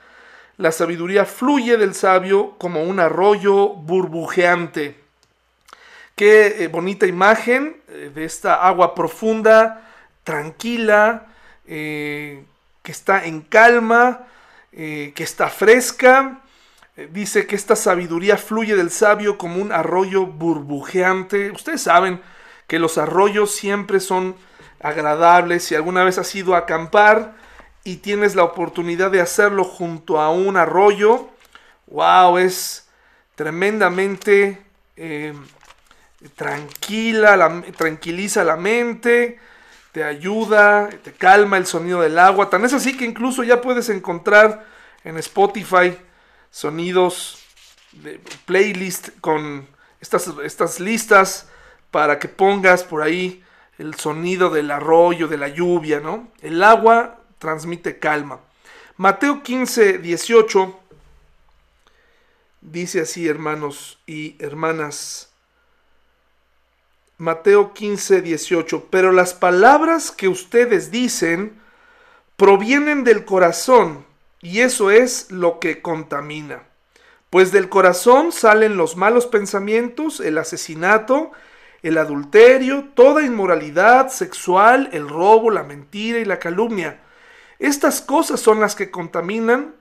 La 0.57 0.71
sabiduría 0.71 1.25
fluye 1.25 1.77
del 1.77 1.95
sabio 1.95 2.55
como 2.59 2.83
un 2.83 2.99
arroyo 2.99 3.69
burbujeante. 3.69 4.95
Qué 6.15 6.63
eh, 6.63 6.67
bonita 6.67 7.07
imagen 7.07 7.77
eh, 7.87 8.11
de 8.13 8.23
esta 8.23 8.55
agua 8.55 8.93
profunda, 8.93 9.89
tranquila, 10.23 11.25
eh, 11.65 12.43
que 12.83 12.91
está 12.91 13.25
en 13.25 13.41
calma, 13.41 14.27
que 14.71 15.13
está 15.17 15.49
fresca. 15.49 16.41
dice 17.11 17.45
que 17.45 17.55
esta 17.55 17.75
sabiduría 17.75 18.37
fluye 18.37 18.75
del 18.75 18.89
sabio 18.89 19.37
como 19.37 19.61
un 19.61 19.71
arroyo 19.71 20.25
burbujeante. 20.25 21.51
Ustedes 21.51 21.81
saben 21.81 22.21
que 22.67 22.79
los 22.79 22.97
arroyos 22.97 23.51
siempre 23.51 23.99
son 23.99 24.35
agradable. 24.79 25.59
Si 25.59 25.75
alguna 25.75 26.03
vez 26.03 26.17
has 26.17 26.33
ido 26.35 26.55
a 26.55 26.59
acampar 26.59 27.35
y 27.83 27.97
tienes 27.97 28.35
la 28.35 28.43
oportunidad 28.43 29.11
de 29.11 29.21
hacerlo 29.21 29.63
junto 29.63 30.19
a 30.19 30.31
un 30.31 30.55
arroyo, 30.57 31.29
wow, 31.87 32.37
es 32.37 32.87
tremendamente 33.35 34.61
eh, 34.95 35.33
tranquila, 36.35 37.35
la, 37.35 37.61
tranquiliza 37.75 38.43
la 38.43 38.55
mente, 38.55 39.39
te 39.91 40.03
ayuda, 40.03 40.89
te 41.03 41.13
calma 41.13 41.57
el 41.57 41.65
sonido 41.65 42.01
del 42.01 42.17
agua. 42.17 42.49
Tan 42.49 42.65
es 42.65 42.73
así 42.73 42.97
que 42.97 43.05
incluso 43.05 43.43
ya 43.43 43.61
puedes 43.61 43.89
encontrar 43.89 44.65
en 45.03 45.17
Spotify 45.17 45.97
sonidos 46.49 47.43
de 47.91 48.19
playlist 48.45 49.09
con 49.19 49.67
estas, 49.99 50.29
estas 50.43 50.79
listas 50.79 51.49
para 51.91 52.17
que 52.17 52.27
pongas 52.27 52.83
por 52.83 53.03
ahí 53.03 53.43
el 53.77 53.95
sonido 53.95 54.49
del 54.49 54.71
arroyo, 54.71 55.27
de 55.27 55.37
la 55.37 55.47
lluvia, 55.47 55.99
¿no? 55.99 56.31
El 56.41 56.63
agua 56.63 57.19
transmite 57.43 57.99
calma. 57.99 58.39
Mateo 58.95 59.43
15, 59.43 59.97
18 59.97 60.79
dice 62.61 63.01
así, 63.01 63.27
hermanos 63.27 63.99
y 64.07 64.37
hermanas. 64.39 65.29
Mateo 67.17 67.73
15, 67.73 68.21
18. 68.21 68.87
Pero 68.89 69.11
las 69.11 69.33
palabras 69.33 70.09
que 70.09 70.29
ustedes 70.29 70.89
dicen 70.89 71.59
provienen 72.37 73.03
del 73.03 73.25
corazón, 73.25 74.05
y 74.41 74.61
eso 74.61 74.89
es 74.89 75.29
lo 75.29 75.59
que 75.59 75.81
contamina. 75.81 76.63
Pues 77.29 77.51
del 77.51 77.67
corazón 77.67 78.31
salen 78.31 78.77
los 78.77 78.95
malos 78.95 79.25
pensamientos, 79.25 80.21
el 80.21 80.37
asesinato, 80.37 81.33
el 81.81 81.97
adulterio, 81.97 82.85
toda 82.93 83.23
inmoralidad 83.23 84.07
sexual, 84.07 84.89
el 84.93 85.09
robo, 85.09 85.51
la 85.51 85.63
mentira 85.63 86.19
y 86.19 86.25
la 86.25 86.39
calumnia. 86.39 87.02
Estas 87.63 88.01
cosas 88.01 88.41
son 88.41 88.59
las 88.59 88.75
que 88.75 88.91
contaminan. 88.91 89.73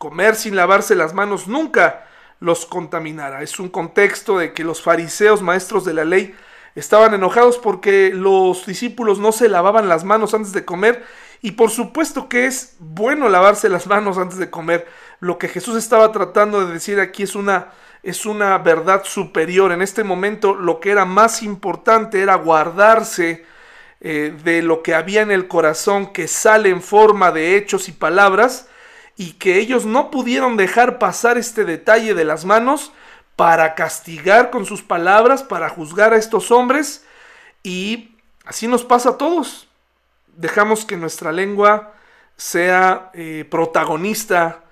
Comer 0.00 0.34
sin 0.34 0.56
lavarse 0.56 0.96
las 0.96 1.14
manos 1.14 1.46
nunca 1.46 2.04
los 2.40 2.66
contaminará. 2.66 3.42
Es 3.42 3.60
un 3.60 3.68
contexto 3.68 4.38
de 4.38 4.52
que 4.52 4.64
los 4.64 4.82
fariseos, 4.82 5.40
maestros 5.40 5.84
de 5.84 5.94
la 5.94 6.04
ley, 6.04 6.34
estaban 6.74 7.14
enojados 7.14 7.56
porque 7.58 8.10
los 8.12 8.66
discípulos 8.66 9.20
no 9.20 9.30
se 9.30 9.48
lavaban 9.48 9.88
las 9.88 10.02
manos 10.02 10.34
antes 10.34 10.52
de 10.52 10.64
comer. 10.64 11.06
Y 11.40 11.52
por 11.52 11.70
supuesto 11.70 12.28
que 12.28 12.46
es 12.46 12.74
bueno 12.80 13.28
lavarse 13.28 13.68
las 13.68 13.86
manos 13.86 14.18
antes 14.18 14.38
de 14.38 14.50
comer. 14.50 14.88
Lo 15.20 15.38
que 15.38 15.46
Jesús 15.46 15.76
estaba 15.76 16.10
tratando 16.10 16.66
de 16.66 16.72
decir 16.72 16.98
aquí 16.98 17.22
es 17.22 17.36
una 17.36 17.68
es 18.02 18.26
una 18.26 18.58
verdad 18.58 19.04
superior. 19.04 19.70
En 19.70 19.82
este 19.82 20.02
momento 20.02 20.56
lo 20.56 20.80
que 20.80 20.90
era 20.90 21.04
más 21.04 21.44
importante 21.44 22.20
era 22.20 22.34
guardarse 22.34 23.46
eh, 24.00 24.36
de 24.44 24.62
lo 24.62 24.82
que 24.82 24.94
había 24.94 25.22
en 25.22 25.30
el 25.30 25.48
corazón 25.48 26.12
que 26.12 26.28
sale 26.28 26.68
en 26.68 26.82
forma 26.82 27.32
de 27.32 27.56
hechos 27.56 27.88
y 27.88 27.92
palabras 27.92 28.68
y 29.16 29.32
que 29.32 29.58
ellos 29.58 29.84
no 29.84 30.10
pudieron 30.12 30.56
dejar 30.56 31.00
pasar 31.00 31.36
este 31.36 31.64
detalle 31.64 32.14
de 32.14 32.24
las 32.24 32.44
manos 32.44 32.92
para 33.34 33.74
castigar 33.74 34.50
con 34.50 34.66
sus 34.66 34.82
palabras, 34.82 35.42
para 35.42 35.68
juzgar 35.68 36.12
a 36.12 36.16
estos 36.16 36.52
hombres 36.52 37.04
y 37.64 38.14
así 38.44 38.68
nos 38.68 38.84
pasa 38.84 39.10
a 39.10 39.18
todos. 39.18 39.66
Dejamos 40.36 40.84
que 40.84 40.96
nuestra 40.96 41.32
lengua 41.32 41.92
sea 42.36 43.10
eh, 43.14 43.44
protagonista 43.50 44.62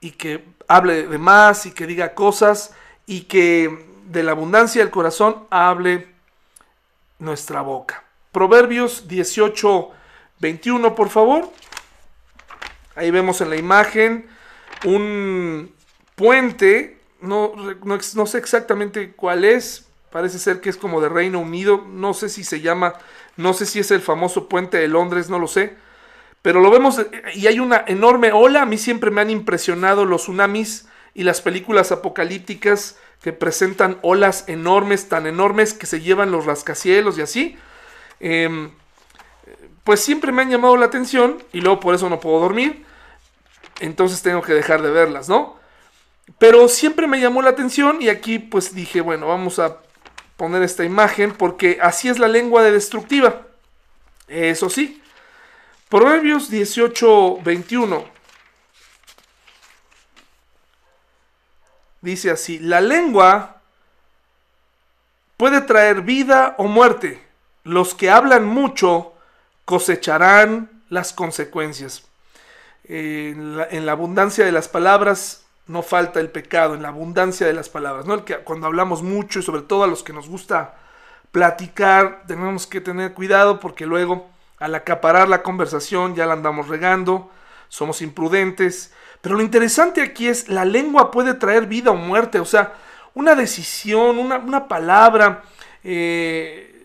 y 0.00 0.12
que 0.12 0.44
hable 0.68 1.08
de 1.08 1.18
más 1.18 1.66
y 1.66 1.72
que 1.72 1.86
diga 1.86 2.14
cosas 2.14 2.72
y 3.06 3.22
que 3.22 3.86
de 4.06 4.22
la 4.22 4.32
abundancia 4.32 4.82
del 4.82 4.92
corazón 4.92 5.46
hable 5.50 6.06
nuestra 7.18 7.62
boca. 7.62 8.05
Proverbios 8.36 9.08
18, 9.08 9.90
21, 10.40 10.94
por 10.94 11.08
favor. 11.08 11.50
Ahí 12.94 13.10
vemos 13.10 13.40
en 13.40 13.48
la 13.48 13.56
imagen 13.56 14.26
un 14.84 15.72
puente, 16.16 16.98
no, 17.22 17.54
no, 17.56 17.98
no, 18.14 18.26
sé 18.26 18.36
exactamente 18.36 19.12
cuál 19.12 19.46
es, 19.46 19.88
parece 20.10 20.38
ser 20.38 20.60
que 20.60 20.68
es 20.68 20.76
como 20.76 21.00
de 21.00 21.08
Reino 21.08 21.38
Unido, 21.38 21.82
no 21.88 22.12
sé 22.12 22.28
si 22.28 22.44
se 22.44 22.60
llama, 22.60 22.92
no 23.38 23.54
sé 23.54 23.64
si 23.64 23.78
es 23.78 23.90
el 23.90 24.02
famoso 24.02 24.50
puente 24.50 24.76
de 24.76 24.88
Londres, 24.88 25.30
no 25.30 25.38
lo 25.38 25.48
sé, 25.48 25.72
pero 26.42 26.60
lo 26.60 26.70
vemos 26.70 27.00
y 27.32 27.46
hay 27.46 27.58
una 27.58 27.84
enorme 27.86 28.32
ola, 28.32 28.60
a 28.60 28.66
mí 28.66 28.76
siempre 28.76 29.10
me 29.10 29.22
han 29.22 29.30
impresionado 29.30 30.04
los 30.04 30.24
tsunamis 30.24 30.88
y 31.14 31.22
las 31.22 31.40
películas 31.40 31.90
apocalípticas 31.90 32.98
que 33.22 33.32
presentan 33.32 33.98
olas 34.02 34.44
enormes, 34.46 35.08
tan 35.08 35.26
enormes 35.26 35.72
que 35.72 35.86
se 35.86 36.02
llevan 36.02 36.32
los 36.32 36.44
rascacielos 36.44 37.16
y 37.16 37.22
así, 37.22 37.58
em, 38.20 38.70
pues 39.84 40.00
siempre 40.00 40.32
me 40.32 40.42
han 40.42 40.50
llamado 40.50 40.76
la 40.76 40.86
atención 40.86 41.42
y 41.52 41.60
luego 41.60 41.80
por 41.80 41.94
eso 41.94 42.08
no 42.08 42.20
puedo 42.20 42.40
dormir, 42.40 42.84
entonces 43.80 44.22
tengo 44.22 44.42
que 44.42 44.54
dejar 44.54 44.82
de 44.82 44.90
verlas, 44.90 45.28
¿no? 45.28 45.56
Pero 46.38 46.68
siempre 46.68 47.06
me 47.06 47.20
llamó 47.20 47.42
la 47.42 47.50
atención 47.50 48.02
y 48.02 48.08
aquí 48.08 48.38
pues 48.38 48.74
dije, 48.74 49.00
bueno, 49.00 49.28
vamos 49.28 49.58
a 49.58 49.78
poner 50.36 50.62
esta 50.62 50.84
imagen 50.84 51.32
porque 51.32 51.78
así 51.80 52.08
es 52.08 52.18
la 52.18 52.28
lengua 52.28 52.62
de 52.62 52.72
destructiva. 52.72 53.42
Eso 54.28 54.68
sí, 54.68 55.00
Proverbios 55.88 56.50
18, 56.50 57.42
21. 57.42 58.04
Dice 62.00 62.30
así, 62.30 62.58
la 62.58 62.80
lengua 62.80 63.62
puede 65.36 65.60
traer 65.60 66.02
vida 66.02 66.56
o 66.58 66.64
muerte. 66.64 67.25
Los 67.66 67.96
que 67.96 68.10
hablan 68.10 68.46
mucho 68.46 69.12
cosecharán 69.64 70.70
las 70.88 71.12
consecuencias. 71.12 72.04
en, 72.84 73.56
la, 73.56 73.92
abundancia 73.92 74.44
de 74.44 74.52
las 74.52 74.68
palabras 74.68 75.44
no 75.66 75.82
falta 75.82 76.20
el 76.20 76.30
pecado, 76.30 76.76
en 76.76 76.82
la 76.82 76.90
abundancia 76.90 77.44
de 77.44 77.52
las 77.52 77.68
palabras. 77.68 78.06
¿no? 78.06 78.14
El 78.14 78.22
que, 78.22 78.36
cuando 78.36 78.68
hablamos 78.68 79.02
mucho 79.02 79.40
y 79.40 79.42
sobre 79.42 79.62
todo 79.62 79.82
a 79.82 79.88
los 79.88 80.04
que 80.04 80.12
nos 80.12 80.28
gusta 80.28 80.76
platicar, 81.32 82.22
tenemos 82.28 82.68
que 82.68 82.80
tener 82.80 83.14
cuidado 83.14 83.58
porque 83.58 83.84
luego 83.84 84.28
al 84.60 84.72
acaparar 84.76 85.28
la 85.28 85.42
conversación 85.42 86.14
ya 86.14 86.24
la 86.24 86.34
andamos 86.34 86.68
regando, 86.68 87.32
somos 87.68 88.00
imprudentes. 88.00 88.92
Pero 89.20 89.34
lo 89.34 89.42
interesante 89.42 90.02
aquí 90.02 90.28
es, 90.28 90.48
la 90.48 90.64
lengua 90.64 91.10
puede 91.10 91.34
traer 91.34 91.66
vida 91.66 91.90
o 91.90 91.96
muerte, 91.96 92.38
o 92.38 92.44
sea, 92.44 92.74
una 93.14 93.34
decisión, 93.34 94.18
una, 94.20 94.68
palabra, 94.68 95.42
eh, 95.82 96.75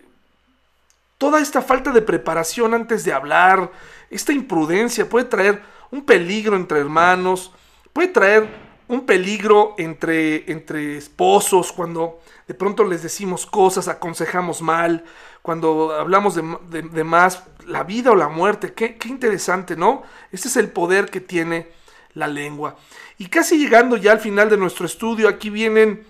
toda 1.22 1.40
esta 1.40 1.62
falta 1.62 1.92
de 1.92 2.02
preparación 2.02 2.74
antes 2.74 3.04
de 3.04 3.14
hablar, 3.14 3.72
esta 4.10 4.34
imprudencia 4.34 5.08
puede 5.08 5.26
traer 5.26 5.62
un 5.92 6.04
peligro 6.04 6.56
entre 6.56 6.80
hermanos, 6.80 7.52
puede 7.94 8.08
traer 8.08 8.50
un 8.88 9.06
peligro 9.06 9.76
entre, 9.78 10.52
entre 10.52 10.98
esposos 10.98 11.72
cuando 11.74 12.22
de 12.48 12.56
pronto 12.56 12.84
les 12.84 13.04
decimos 13.04 13.46
cosas, 13.46 13.88
aconsejamos 13.88 14.64
mal, 14.64 15.06
cuando 15.44 15.94
hablamos 15.94 16.34
de, 16.34 17.04
más, 17.04 17.44
la 17.68 17.84
vida 17.84 18.10
o 18.10 18.16
la 18.16 18.28
muerte, 18.28 18.74
qué, 18.74 18.96
qué, 18.96 19.08
interesante, 19.08 19.76
¿no? 19.76 20.02
Este 20.32 20.48
es 20.48 20.58
el 20.58 20.72
poder 20.72 21.12
que 21.12 21.22
tiene 21.22 21.68
la 22.16 22.28
lengua. 22.28 22.78
Y 23.20 23.28
casi 23.28 23.60
llegando 23.60 23.96
ya 23.96 24.14
al 24.14 24.22
final 24.22 24.50
de 24.50 24.58
nuestro 24.58 24.88
estudio, 24.88 25.30
aquí 25.30 25.52
vienen 25.52 26.04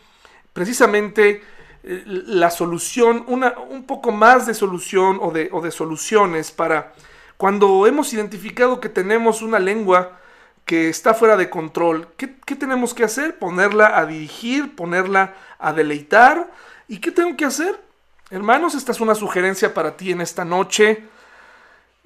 precisamente 0.54 1.42
la 1.84 2.52
solución, 2.52 3.26
una, 3.28 3.56
un 3.58 3.86
poco 3.86 4.12
más 4.12 4.46
de 4.46 4.54
solución 4.54 5.18
o 5.22 5.32
de, 5.32 5.50
o 5.52 5.62
de 5.62 5.72
soluciones 5.72 6.52
para 6.52 6.94
cuando 7.38 7.88
hemos 7.88 8.14
identificado 8.14 8.80
que 8.80 8.88
tenemos 8.88 9.42
una 9.42 9.58
lengua 9.58 10.20
que 10.64 10.90
está 10.90 11.16
fuera 11.16 11.38
de 11.38 11.50
control, 11.50 12.08
¿qué, 12.16 12.28
tenemos 12.56 12.94
que 12.94 13.04
hacer? 13.04 13.40
Ponerla 13.40 13.98
a 13.98 14.06
dirigir, 14.06 14.76
ponerla 14.76 15.36
a 15.58 15.74
deleitar. 15.74 16.52
¿Y 16.88 17.00
qué 17.00 17.12
tengo 17.12 17.36
que 17.36 17.46
hacer? 17.46 17.84
Hermanos, 18.30 18.76
esta 18.76 18.92
es 18.92 19.02
una 19.02 19.16
sugerencia 19.16 19.74
para 19.74 19.98
ti 19.98 20.12
en 20.12 20.22
esta 20.22 20.46
noche, 20.46 21.04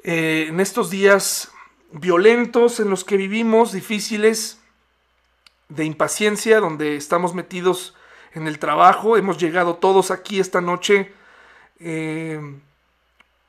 eh, 0.04 0.46
en 0.48 0.60
estos 0.62 0.90
días 0.90 1.52
violentos 1.92 2.80
en 2.80 2.90
los 2.90 3.04
que 3.04 3.18
vivimos, 3.18 3.74
difíciles, 3.74 4.62
de 5.68 5.84
impaciencia, 5.84 6.60
donde 6.60 6.96
estamos 6.96 7.36
metidos 7.36 7.94
en 8.36 8.48
el 8.48 8.60
trabajo. 8.60 9.18
Hemos 9.18 9.38
llegado 9.38 9.76
todos 9.76 10.12
aquí 10.12 10.40
esta 10.40 10.62
noche, 10.62 11.12
eh, 11.80 12.40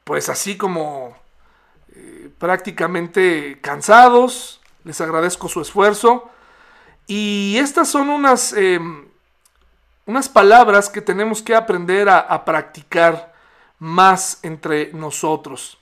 pues 0.05 0.28
así 0.28 0.57
como 0.57 1.16
prácticamente 2.39 3.59
cansados. 3.61 4.61
Les 4.84 5.01
agradezco 5.01 5.49
su 5.49 5.61
esfuerzo. 5.61 6.30
Y 7.07 7.57
estas 7.59 7.89
son 7.89 8.09
unas, 8.09 8.53
em, 8.53 9.09
unas 10.07 10.28
palabras 10.28 10.89
que 10.89 11.01
tenemos 11.01 11.43
que 11.43 11.55
aprender 11.55 12.09
a, 12.09 12.45
practicar 12.45 13.32
más 13.78 14.39
entre 14.43 14.93
nosotros. 14.93 15.78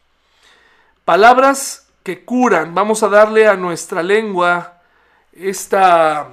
Palabras 1.04 1.88
que 2.02 2.24
curan. 2.24 2.74
Vamos 2.74 3.02
a 3.02 3.08
darle 3.08 3.46
a 3.46 3.56
nuestra 3.56 4.02
lengua 4.02 4.80
esta, 5.32 6.28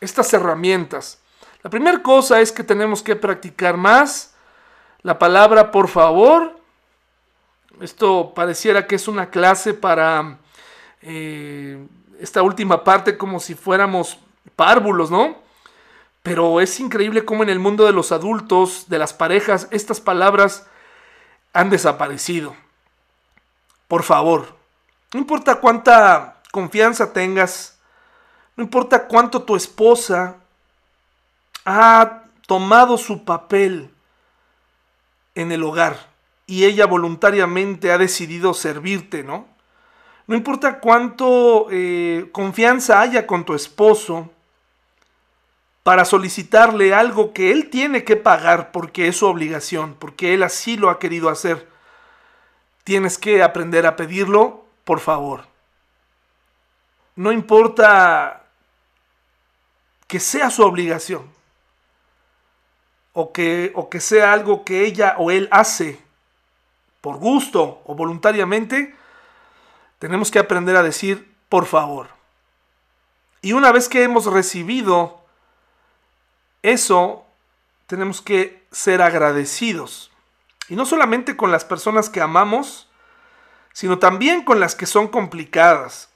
estas 0.00 0.32
herramientas. 0.32 1.19
La 1.62 1.70
primera 1.70 2.02
cosa 2.02 2.40
es 2.40 2.52
que 2.52 2.64
tenemos 2.64 3.02
que 3.02 3.16
practicar 3.16 3.76
más 3.76 4.34
la 5.02 5.18
palabra 5.18 5.70
por 5.70 5.88
favor 5.88 6.60
esto 7.80 8.34
pareciera 8.34 8.86
que 8.86 8.94
es 8.94 9.08
una 9.08 9.30
clase 9.30 9.72
para 9.72 10.38
eh, 11.00 11.82
esta 12.20 12.42
última 12.42 12.84
parte 12.84 13.16
como 13.16 13.40
si 13.40 13.54
fuéramos 13.54 14.18
párvulos, 14.54 15.10
¿no? 15.10 15.38
Pero 16.22 16.60
es 16.60 16.78
increíble 16.78 17.24
cómo 17.24 17.42
en 17.42 17.48
el 17.48 17.58
mundo 17.58 17.86
de 17.86 17.92
los 17.92 18.12
adultos, 18.12 18.84
de 18.88 18.98
las 18.98 19.14
parejas, 19.14 19.66
estas 19.70 19.98
palabras 19.98 20.66
han 21.54 21.70
desaparecido. 21.70 22.54
Por 23.88 24.02
favor, 24.02 24.54
no 25.14 25.20
importa 25.20 25.56
cuánta 25.56 26.42
confianza 26.52 27.14
tengas, 27.14 27.78
no 28.56 28.64
importa 28.64 29.08
cuánto 29.08 29.42
tu 29.42 29.56
esposa 29.56 30.36
ha 31.64 32.24
tomado 32.46 32.98
su 32.98 33.24
papel 33.24 33.90
en 35.34 35.52
el 35.52 35.62
hogar 35.62 36.08
y 36.46 36.64
ella 36.64 36.86
voluntariamente 36.86 37.92
ha 37.92 37.98
decidido 37.98 38.54
servirte, 38.54 39.22
¿no? 39.22 39.46
No 40.26 40.36
importa 40.36 40.80
cuánto 40.80 41.68
eh, 41.70 42.28
confianza 42.32 43.00
haya 43.00 43.26
con 43.26 43.44
tu 43.44 43.54
esposo 43.54 44.30
para 45.82 46.04
solicitarle 46.04 46.94
algo 46.94 47.32
que 47.32 47.50
él 47.52 47.70
tiene 47.70 48.04
que 48.04 48.16
pagar 48.16 48.70
porque 48.72 49.08
es 49.08 49.16
su 49.16 49.26
obligación, 49.26 49.94
porque 49.98 50.34
él 50.34 50.42
así 50.42 50.76
lo 50.76 50.90
ha 50.90 50.98
querido 50.98 51.28
hacer. 51.28 51.68
Tienes 52.84 53.18
que 53.18 53.42
aprender 53.42 53.86
a 53.86 53.96
pedirlo, 53.96 54.64
por 54.84 55.00
favor. 55.00 55.44
No 57.16 57.32
importa 57.32 58.44
que 60.06 60.20
sea 60.20 60.50
su 60.50 60.62
obligación 60.62 61.39
o 63.20 63.32
que, 63.32 63.72
o 63.74 63.90
que 63.90 64.00
sea 64.00 64.32
algo 64.32 64.64
que 64.64 64.86
ella 64.86 65.16
o 65.18 65.30
él 65.30 65.48
hace 65.50 66.00
por 67.00 67.16
gusto 67.16 67.82
o 67.84 67.94
voluntariamente, 67.94 68.94
tenemos 69.98 70.30
que 70.30 70.38
aprender 70.38 70.76
a 70.76 70.82
decir 70.82 71.30
por 71.50 71.66
favor. 71.66 72.08
Y 73.42 73.52
una 73.52 73.72
vez 73.72 73.88
que 73.88 74.02
hemos 74.02 74.26
recibido 74.26 75.22
eso, 76.62 77.26
tenemos 77.86 78.22
que 78.22 78.64
ser 78.70 79.02
agradecidos. 79.02 80.10
Y 80.68 80.76
no 80.76 80.86
solamente 80.86 81.36
con 81.36 81.50
las 81.50 81.64
personas 81.64 82.08
que 82.08 82.20
amamos, 82.20 82.88
sino 83.72 83.98
también 83.98 84.44
con 84.44 84.60
las 84.60 84.74
que 84.74 84.86
son 84.86 85.08
complicadas. 85.08 86.08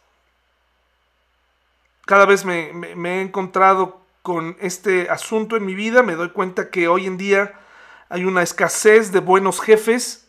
Cada 2.07 2.27
vez 2.27 2.45
me, 2.45 2.71
he 2.71 3.21
encontrado 3.21 4.04
con 4.25 4.57
este 4.59 5.09
asunto 5.09 5.57
en 5.57 5.64
mi 5.64 5.77
vida, 5.77 6.03
me 6.03 6.16
doy 6.16 6.31
cuenta 6.31 6.70
que 6.70 6.89
hoy 6.89 7.07
en 7.07 7.16
día 7.16 7.61
hay 8.09 8.25
una 8.25 8.43
escasez 8.43 9.12
de 9.12 9.20
buenos 9.20 9.61
jefes 9.61 10.25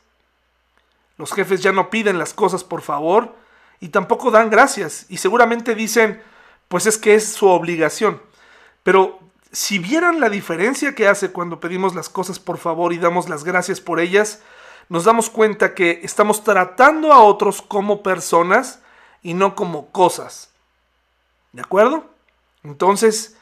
los 1.17 1.33
jefes 1.33 1.61
ya 1.61 1.71
no 1.71 1.89
piden 1.89 2.19
las 2.19 2.33
cosas 2.33 2.63
por 2.63 2.81
favor 2.81 3.35
y 3.79 3.89
tampoco 3.89 4.31
dan 4.31 4.49
gracias 4.49 5.05
y 5.09 5.17
seguramente 5.17 5.75
dicen, 5.75 6.21
pues 6.67 6.85
es 6.85 6.97
que 6.97 7.15
es 7.15 7.33
su 7.33 7.47
obligación. 7.47 8.21
Pero 8.83 9.19
si 9.51 9.79
vieran 9.79 10.19
la 10.19 10.29
diferencia 10.29 10.93
que 10.93 11.07
hace 11.07 11.31
cuando 11.31 11.59
pedimos 11.59 11.95
las 11.95 12.09
cosas 12.09 12.39
por 12.39 12.57
favor 12.57 12.91
y 12.91 12.97
damos 12.97 13.29
las 13.29 13.43
gracias 13.43 13.79
por 13.79 13.99
ellas, 13.99 14.41
nos 14.89 15.05
damos 15.05 15.29
cuenta 15.29 15.73
que 15.73 16.01
estamos 16.03 16.43
tratando 16.43 17.13
a 17.13 17.23
otros 17.23 17.61
como 17.61 18.03
personas 18.03 18.81
y 19.23 19.33
no 19.33 19.55
como 19.55 19.87
cosas. 19.91 20.49
¿De 21.53 21.61
acuerdo? 21.61 22.05
Entonces, 22.63 23.37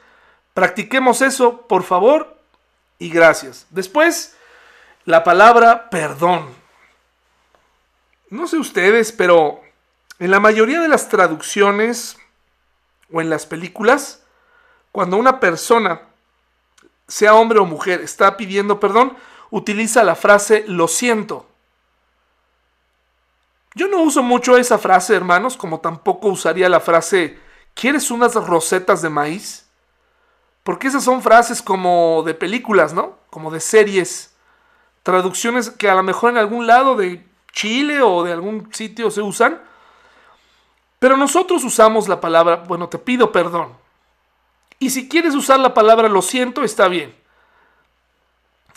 practiquemos 0.54 1.22
eso, 1.22 1.68
por 1.68 1.84
favor, 1.84 2.38
y 3.00 3.10
gracias. 3.10 3.66
Después, 3.70 4.36
la 5.06 5.24
palabra 5.24 5.90
perdón. 5.90 6.48
No 8.30 8.48
sé 8.48 8.58
ustedes, 8.58 9.12
pero 9.12 9.62
en 10.20 10.32
la 10.32 10.40
mayoría 10.40 10.80
de 10.80 10.88
las 10.88 11.10
traducciones 11.10 12.18
o 13.12 13.22
en 13.22 13.30
las 13.30 13.46
películas, 13.46 14.24
cuando 14.92 15.18
una 15.18 15.40
persona, 15.40 16.02
sea 17.08 17.36
hombre 17.36 17.60
o 17.60 17.66
mujer, 17.66 18.02
está 18.02 18.38
pidiendo 18.38 18.80
perdón, 18.80 19.18
utiliza 19.50 20.04
la 20.04 20.16
frase 20.16 20.64
lo 20.68 20.88
siento. 20.88 21.48
Yo 23.76 23.88
no 23.88 24.02
uso 24.02 24.22
mucho 24.24 24.58
esa 24.58 24.78
frase, 24.78 25.16
hermanos, 25.16 25.58
como 25.58 25.80
tampoco 25.80 26.28
usaría 26.30 26.70
la 26.70 26.80
frase 26.80 27.40
¿quieres 27.74 28.12
unas 28.12 28.36
rosetas 28.36 29.02
de 29.02 29.10
maíz? 29.10 29.63
Porque 30.64 30.88
esas 30.88 31.04
son 31.04 31.22
frases 31.22 31.62
como 31.62 32.24
de 32.26 32.34
películas, 32.34 32.94
¿no? 32.94 33.18
Como 33.30 33.52
de 33.52 33.60
series. 33.60 34.34
Traducciones 35.04 35.70
que 35.70 35.90
a 35.90 35.96
lo 35.96 36.04
mejor 36.04 36.32
en 36.32 36.38
algún 36.38 36.66
lado 36.66 36.96
de 36.96 37.26
Chile 37.52 38.02
o 38.02 38.24
de 38.24 38.32
algún 38.32 38.74
sitio 38.74 39.12
se 39.12 39.22
usan. 39.22 39.62
Pero 41.00 41.18
nosotros 41.18 41.64
usamos 41.66 42.08
la 42.08 42.22
palabra, 42.22 42.64
bueno, 42.68 42.88
te 42.88 42.98
pido 42.98 43.32
perdón. 43.32 43.74
Y 44.80 44.90
si 44.90 45.10
quieres 45.10 45.36
usar 45.36 45.60
la 45.60 45.74
palabra 45.74 46.08
lo 46.08 46.22
siento, 46.22 46.64
está 46.64 46.88
bien. 46.88 47.14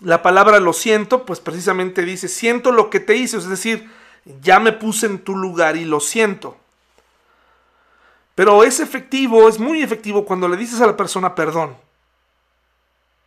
La 0.00 0.22
palabra 0.22 0.60
lo 0.60 0.72
siento, 0.72 1.24
pues 1.24 1.40
precisamente 1.40 2.02
dice, 2.02 2.28
siento 2.28 2.70
lo 2.70 2.90
que 2.90 3.00
te 3.00 3.16
hice, 3.16 3.38
es 3.38 3.48
decir, 3.48 3.90
ya 4.40 4.60
me 4.60 4.72
puse 4.72 5.06
en 5.06 5.20
tu 5.20 5.36
lugar 5.36 5.76
y 5.76 5.84
lo 5.84 6.00
siento. 6.00 6.56
Pero 8.36 8.62
es 8.62 8.80
efectivo, 8.80 9.48
es 9.48 9.58
muy 9.58 9.82
efectivo 9.82 10.26
cuando 10.26 10.46
le 10.46 10.58
dices 10.58 10.80
a 10.82 10.86
la 10.86 10.96
persona 10.96 11.34
perdón. 11.34 11.74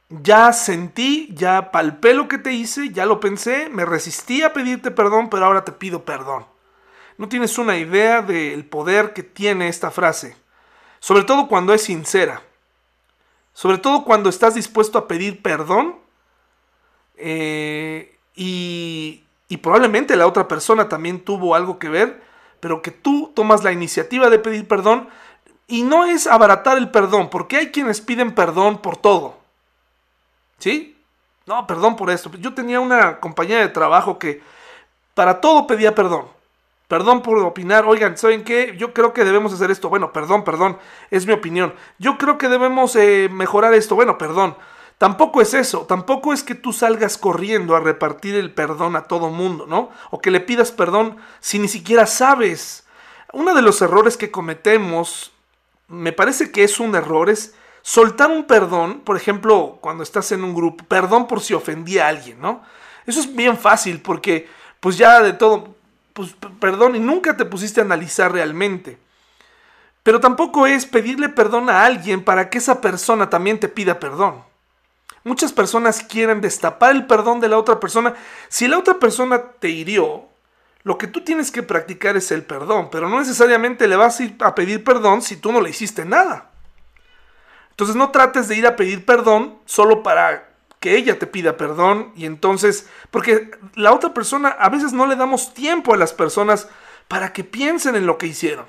Ya 0.10 0.54
sentí, 0.54 1.30
ya 1.34 1.72
palpé 1.72 2.14
lo 2.14 2.28
que 2.28 2.38
te 2.38 2.54
hice, 2.54 2.92
ya 2.92 3.08
lo 3.08 3.20
pensé, 3.20 3.70
me 3.70 3.86
resistí 3.86 4.44
a 4.44 4.54
pedirte 4.54 4.92
perdón, 4.92 5.32
pero 5.32 5.46
ahora 5.46 5.66
te 5.66 5.72
pido 5.72 6.06
perdón. 6.06 6.46
No 7.18 7.28
tienes 7.28 7.58
una 7.58 7.76
idea 7.76 8.22
del 8.22 8.66
poder 8.66 9.14
que 9.14 9.24
tiene 9.24 9.68
esta 9.68 9.90
frase, 9.90 10.38
sobre 11.00 11.24
todo 11.24 11.48
cuando 11.48 11.74
es 11.74 11.82
sincera, 11.82 12.44
sobre 13.52 13.80
todo 13.80 14.06
cuando 14.06 14.30
estás 14.30 14.54
dispuesto 14.54 15.00
a 15.00 15.08
pedir 15.08 15.42
perdón 15.42 15.98
eh, 17.18 18.16
y, 18.36 19.24
y 19.48 19.58
probablemente 19.58 20.16
la 20.16 20.28
otra 20.28 20.48
persona 20.48 20.88
también 20.88 21.20
tuvo 21.20 21.56
algo 21.56 21.80
que 21.80 21.90
ver, 21.90 22.29
pero 22.60 22.82
que 22.82 22.92
tú 22.92 23.32
tomas 23.36 23.64
la 23.64 23.72
iniciativa 23.72 24.30
de 24.30 24.40
pedir 24.40 24.68
perdón 24.68 25.10
y 25.68 25.84
no 25.84 26.06
es 26.06 26.28
abaratar 26.28 26.78
el 26.78 26.90
perdón, 26.90 27.30
porque 27.30 27.58
hay 27.58 27.72
quienes 27.72 28.02
piden 28.02 28.34
perdón 28.34 28.82
por 28.82 28.98
todo. 28.98 29.38
¿Sí? 30.58 30.98
No, 31.46 31.66
perdón 31.66 31.96
por 31.96 32.10
esto. 32.10 32.32
Yo 32.40 32.54
tenía 32.54 32.80
una 32.80 33.20
compañía 33.20 33.60
de 33.60 33.70
trabajo 33.70 34.20
que 34.20 34.42
para 35.14 35.42
todo 35.42 35.68
pedía 35.68 35.96
perdón. 35.96 36.26
Perdón 36.88 37.22
por 37.22 37.38
opinar. 37.40 37.86
Oigan, 37.86 38.18
¿saben 38.18 38.44
qué? 38.44 38.76
Yo 38.78 38.94
creo 38.94 39.14
que 39.14 39.24
debemos 39.24 39.54
hacer 39.54 39.70
esto. 39.70 39.90
Bueno, 39.90 40.12
perdón, 40.12 40.44
perdón. 40.44 40.80
Es 41.12 41.28
mi 41.28 41.34
opinión. 41.34 41.74
Yo 42.00 42.18
creo 42.18 42.40
que 42.40 42.50
debemos 42.50 42.96
eh, 42.96 43.30
mejorar 43.32 43.76
esto. 43.76 43.94
Bueno, 43.94 44.18
perdón. 44.18 44.56
Tampoco 45.00 45.40
es 45.42 45.54
eso, 45.54 45.86
tampoco 45.86 46.34
es 46.34 46.44
que 46.44 46.56
tú 46.56 46.74
salgas 46.74 47.18
corriendo 47.18 47.74
a 47.74 47.80
repartir 47.80 48.36
el 48.36 48.54
perdón 48.54 48.98
a 48.98 49.04
todo 49.04 49.30
mundo, 49.30 49.66
¿no? 49.66 49.92
O 50.12 50.20
que 50.20 50.30
le 50.30 50.42
pidas 50.42 50.74
perdón 50.74 51.16
si 51.40 51.58
ni 51.58 51.70
siquiera 51.70 52.06
sabes. 52.06 52.86
Uno 53.32 53.54
de 53.54 53.62
los 53.62 53.82
errores 53.82 54.18
que 54.18 54.30
cometemos, 54.30 55.32
me 55.88 56.12
parece 56.12 56.52
que 56.52 56.66
es 56.66 56.82
un 56.82 56.96
error, 56.96 57.30
es 57.30 57.56
soltar 57.82 58.30
un 58.30 58.44
perdón, 58.44 59.00
por 59.00 59.16
ejemplo, 59.16 59.78
cuando 59.80 60.04
estás 60.04 60.34
en 60.34 60.44
un 60.44 60.54
grupo, 60.54 60.84
perdón 60.84 61.28
por 61.28 61.40
si 61.40 61.54
ofendí 61.54 61.98
a 61.98 62.10
alguien, 62.10 62.42
¿no? 62.42 62.62
Eso 63.06 63.22
es 63.22 63.34
bien 63.34 63.58
fácil 63.58 64.02
porque 64.02 64.50
pues 64.82 64.98
ya 64.98 65.22
de 65.22 65.32
todo, 65.32 65.76
pues 66.12 66.36
perdón 66.60 66.98
y 66.98 67.00
nunca 67.00 67.38
te 67.38 67.46
pusiste 67.46 67.80
a 67.80 67.86
analizar 67.86 68.34
realmente. 68.34 68.98
Pero 70.04 70.20
tampoco 70.20 70.68
es 70.68 70.86
pedirle 70.86 71.30
perdón 71.30 71.70
a 71.70 71.86
alguien 71.86 72.22
para 72.22 72.50
que 72.50 72.58
esa 72.58 72.82
persona 72.82 73.30
también 73.30 73.62
te 73.62 73.70
pida 73.70 73.98
perdón. 73.98 74.49
Muchas 75.24 75.52
personas 75.52 76.02
quieren 76.02 76.42
destapar 76.42 76.92
el 76.96 77.06
perdón 77.06 77.40
de 77.40 77.50
la 77.50 77.58
otra 77.58 77.80
persona. 77.80 78.16
Si 78.48 78.68
la 78.68 78.78
otra 78.78 78.96
persona 78.96 79.42
te 79.60 79.70
hirió, 79.70 80.26
lo 80.84 80.98
que 80.98 81.08
tú 81.08 81.24
tienes 81.24 81.52
que 81.52 81.64
practicar 81.64 82.16
es 82.16 82.32
el 82.32 82.44
perdón, 82.44 82.90
pero 82.92 83.10
no 83.10 83.20
necesariamente 83.20 83.88
le 83.88 83.96
vas 83.96 84.20
a 84.20 84.24
ir 84.24 84.36
a 84.40 84.56
pedir 84.56 84.84
perdón 84.84 85.22
si 85.22 85.36
tú 85.36 85.52
no 85.52 85.62
le 85.62 85.70
hiciste 85.70 86.06
nada. 86.06 86.52
Entonces 87.72 87.96
no 87.96 88.12
trates 88.12 88.48
de 88.48 88.56
ir 88.56 88.66
a 88.66 88.76
pedir 88.76 89.06
perdón 89.06 89.60
solo 89.66 90.04
para 90.04 90.50
que 90.80 90.96
ella 90.96 91.20
te 91.20 91.28
pida 91.28 91.58
perdón 91.58 92.12
y 92.16 92.26
entonces, 92.26 92.88
porque 93.12 93.52
la 93.76 93.94
otra 93.94 94.14
persona 94.14 94.50
a 94.50 94.70
veces 94.70 94.94
no 94.94 95.06
le 95.06 95.16
damos 95.16 95.54
tiempo 95.54 95.94
a 95.94 95.98
las 95.98 96.14
personas 96.14 96.70
para 97.08 97.34
que 97.34 97.44
piensen 97.44 97.96
en 97.96 98.06
lo 98.06 98.18
que 98.18 98.28
hicieron. 98.28 98.66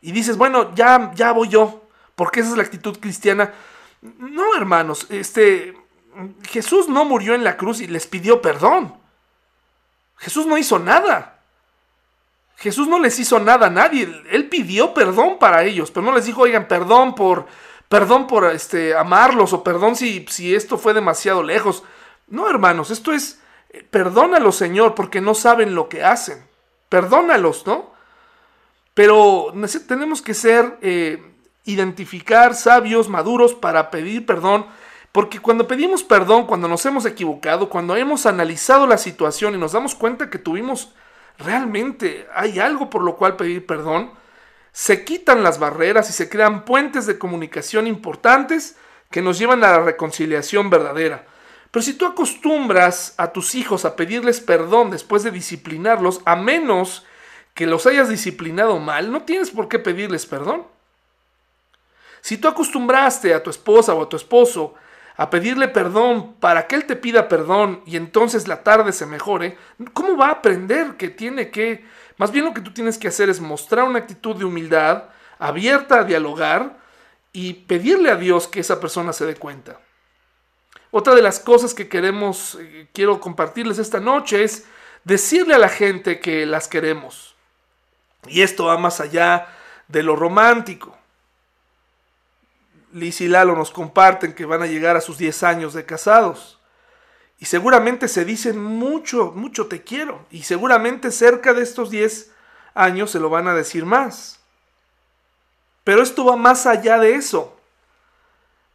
Y 0.00 0.12
dices, 0.12 0.36
bueno, 0.36 0.74
ya, 0.74 1.12
ya 1.14 1.32
voy 1.32 1.48
yo, 1.48 1.82
porque 2.16 2.40
esa 2.40 2.50
es 2.50 2.56
la 2.56 2.62
actitud 2.62 2.98
cristiana. 2.98 3.52
No, 4.02 4.56
hermanos, 4.56 5.06
este 5.10 5.74
Jesús 6.48 6.88
no 6.88 7.04
murió 7.04 7.34
en 7.34 7.44
la 7.44 7.56
cruz 7.56 7.80
y 7.80 7.86
les 7.86 8.06
pidió 8.06 8.42
perdón. 8.42 8.94
Jesús 10.16 10.46
no 10.46 10.58
hizo 10.58 10.78
nada. 10.78 11.40
Jesús 12.56 12.86
no 12.86 13.00
les 13.00 13.18
hizo 13.18 13.40
nada 13.40 13.66
a 13.66 13.70
nadie. 13.70 14.22
Él 14.30 14.48
pidió 14.48 14.94
perdón 14.94 15.38
para 15.38 15.64
ellos, 15.64 15.90
pero 15.90 16.06
no 16.06 16.12
les 16.12 16.26
dijo, 16.26 16.42
oigan, 16.42 16.68
perdón 16.68 17.14
por, 17.14 17.46
perdón 17.88 18.26
por 18.26 18.44
este, 18.44 18.94
amarlos 18.94 19.52
o 19.52 19.64
perdón 19.64 19.96
si, 19.96 20.26
si 20.28 20.54
esto 20.54 20.78
fue 20.78 20.94
demasiado 20.94 21.42
lejos. 21.42 21.82
No, 22.28 22.48
hermanos, 22.48 22.90
esto 22.90 23.12
es, 23.12 23.40
eh, 23.70 23.84
perdónalos, 23.88 24.56
Señor, 24.56 24.94
porque 24.94 25.20
no 25.20 25.34
saben 25.34 25.74
lo 25.74 25.88
que 25.88 26.04
hacen. 26.04 26.46
Perdónalos, 26.88 27.66
¿no? 27.66 27.92
Pero 28.94 29.52
tenemos 29.88 30.22
que 30.22 30.34
ser 30.34 30.78
eh, 30.82 31.31
identificar 31.64 32.54
sabios, 32.54 33.08
maduros 33.08 33.54
para 33.54 33.90
pedir 33.90 34.26
perdón, 34.26 34.66
porque 35.12 35.40
cuando 35.40 35.68
pedimos 35.68 36.02
perdón, 36.02 36.46
cuando 36.46 36.68
nos 36.68 36.84
hemos 36.86 37.04
equivocado, 37.04 37.68
cuando 37.68 37.96
hemos 37.96 38.26
analizado 38.26 38.86
la 38.86 38.98
situación 38.98 39.54
y 39.54 39.58
nos 39.58 39.72
damos 39.72 39.94
cuenta 39.94 40.30
que 40.30 40.38
tuvimos 40.38 40.92
realmente, 41.38 42.26
hay 42.34 42.58
algo 42.58 42.90
por 42.90 43.02
lo 43.02 43.16
cual 43.16 43.36
pedir 43.36 43.66
perdón, 43.66 44.12
se 44.72 45.04
quitan 45.04 45.42
las 45.42 45.58
barreras 45.58 46.08
y 46.08 46.12
se 46.14 46.28
crean 46.30 46.64
puentes 46.64 47.06
de 47.06 47.18
comunicación 47.18 47.86
importantes 47.86 48.76
que 49.10 49.20
nos 49.20 49.38
llevan 49.38 49.62
a 49.62 49.72
la 49.72 49.80
reconciliación 49.80 50.70
verdadera. 50.70 51.26
Pero 51.70 51.82
si 51.82 51.94
tú 51.94 52.06
acostumbras 52.06 53.14
a 53.18 53.32
tus 53.32 53.54
hijos 53.54 53.84
a 53.84 53.96
pedirles 53.96 54.40
perdón 54.40 54.90
después 54.90 55.22
de 55.22 55.30
disciplinarlos, 55.30 56.20
a 56.24 56.36
menos 56.36 57.06
que 57.54 57.66
los 57.66 57.86
hayas 57.86 58.08
disciplinado 58.08 58.78
mal, 58.78 59.12
no 59.12 59.22
tienes 59.22 59.50
por 59.50 59.68
qué 59.68 59.78
pedirles 59.78 60.26
perdón. 60.26 60.66
Si 62.22 62.38
tú 62.38 62.46
acostumbraste 62.46 63.34
a 63.34 63.42
tu 63.42 63.50
esposa 63.50 63.94
o 63.94 64.02
a 64.02 64.08
tu 64.08 64.16
esposo 64.16 64.74
a 65.16 65.28
pedirle 65.28 65.68
perdón 65.68 66.34
para 66.34 66.68
que 66.68 66.76
él 66.76 66.86
te 66.86 66.96
pida 66.96 67.28
perdón 67.28 67.82
y 67.84 67.96
entonces 67.96 68.46
la 68.46 68.62
tarde 68.62 68.92
se 68.92 69.06
mejore, 69.06 69.58
¿cómo 69.92 70.16
va 70.16 70.28
a 70.28 70.32
aprender 70.32 70.96
que 70.96 71.10
tiene 71.10 71.50
que... 71.50 71.84
Más 72.16 72.30
bien 72.30 72.44
lo 72.44 72.54
que 72.54 72.60
tú 72.60 72.72
tienes 72.72 72.96
que 72.96 73.08
hacer 73.08 73.28
es 73.28 73.40
mostrar 73.40 73.84
una 73.84 73.98
actitud 73.98 74.36
de 74.36 74.44
humildad, 74.44 75.04
abierta 75.40 75.98
a 75.98 76.04
dialogar 76.04 76.78
y 77.32 77.54
pedirle 77.54 78.10
a 78.10 78.16
Dios 78.16 78.46
que 78.46 78.60
esa 78.60 78.78
persona 78.78 79.12
se 79.12 79.26
dé 79.26 79.34
cuenta. 79.34 79.80
Otra 80.92 81.16
de 81.16 81.22
las 81.22 81.40
cosas 81.40 81.74
que 81.74 81.88
queremos, 81.88 82.56
eh, 82.60 82.86
quiero 82.92 83.18
compartirles 83.18 83.78
esta 83.78 83.98
noche 83.98 84.44
es 84.44 84.66
decirle 85.02 85.54
a 85.54 85.58
la 85.58 85.68
gente 85.68 86.20
que 86.20 86.46
las 86.46 86.68
queremos. 86.68 87.34
Y 88.28 88.42
esto 88.42 88.66
va 88.66 88.78
más 88.78 89.00
allá 89.00 89.48
de 89.88 90.04
lo 90.04 90.14
romántico. 90.14 90.96
Liz 92.92 93.20
y 93.20 93.28
Lalo 93.28 93.56
nos 93.56 93.70
comparten 93.70 94.34
que 94.34 94.44
van 94.44 94.62
a 94.62 94.66
llegar 94.66 94.96
a 94.96 95.00
sus 95.00 95.18
10 95.18 95.42
años 95.42 95.74
de 95.74 95.84
casados. 95.84 96.60
Y 97.38 97.46
seguramente 97.46 98.06
se 98.06 98.24
dicen 98.24 98.62
mucho, 98.62 99.32
mucho 99.34 99.66
te 99.66 99.82
quiero. 99.82 100.26
Y 100.30 100.44
seguramente 100.44 101.10
cerca 101.10 101.54
de 101.54 101.62
estos 101.62 101.90
10 101.90 102.30
años 102.74 103.10
se 103.10 103.20
lo 103.20 103.30
van 103.30 103.48
a 103.48 103.54
decir 103.54 103.84
más. 103.84 104.40
Pero 105.84 106.02
esto 106.02 106.24
va 106.24 106.36
más 106.36 106.66
allá 106.66 106.98
de 106.98 107.14
eso. 107.14 107.56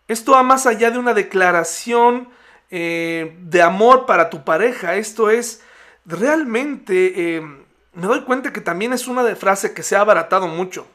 Esto 0.08 0.34
va 0.34 0.44
más 0.44 0.66
allá 0.66 0.92
de 0.92 1.00
una 1.00 1.14
declaración 1.14 2.30
eh, 2.70 3.38
de 3.42 3.62
amor 3.62 4.06
para 4.06 4.30
tu 4.30 4.44
pareja. 4.44 4.96
Esto 4.96 5.30
es 5.30 5.62
realmente, 6.06 7.36
eh, 7.38 7.42
me 7.94 8.08
doy 8.08 8.22
cuenta 8.24 8.52
que 8.52 8.62
también 8.62 8.94
es 8.94 9.08
una 9.08 9.36
frase 9.36 9.74
que 9.74 9.84
se 9.84 9.96
ha 9.96 10.02
abaratado 10.02 10.48
mucho. 10.48 10.88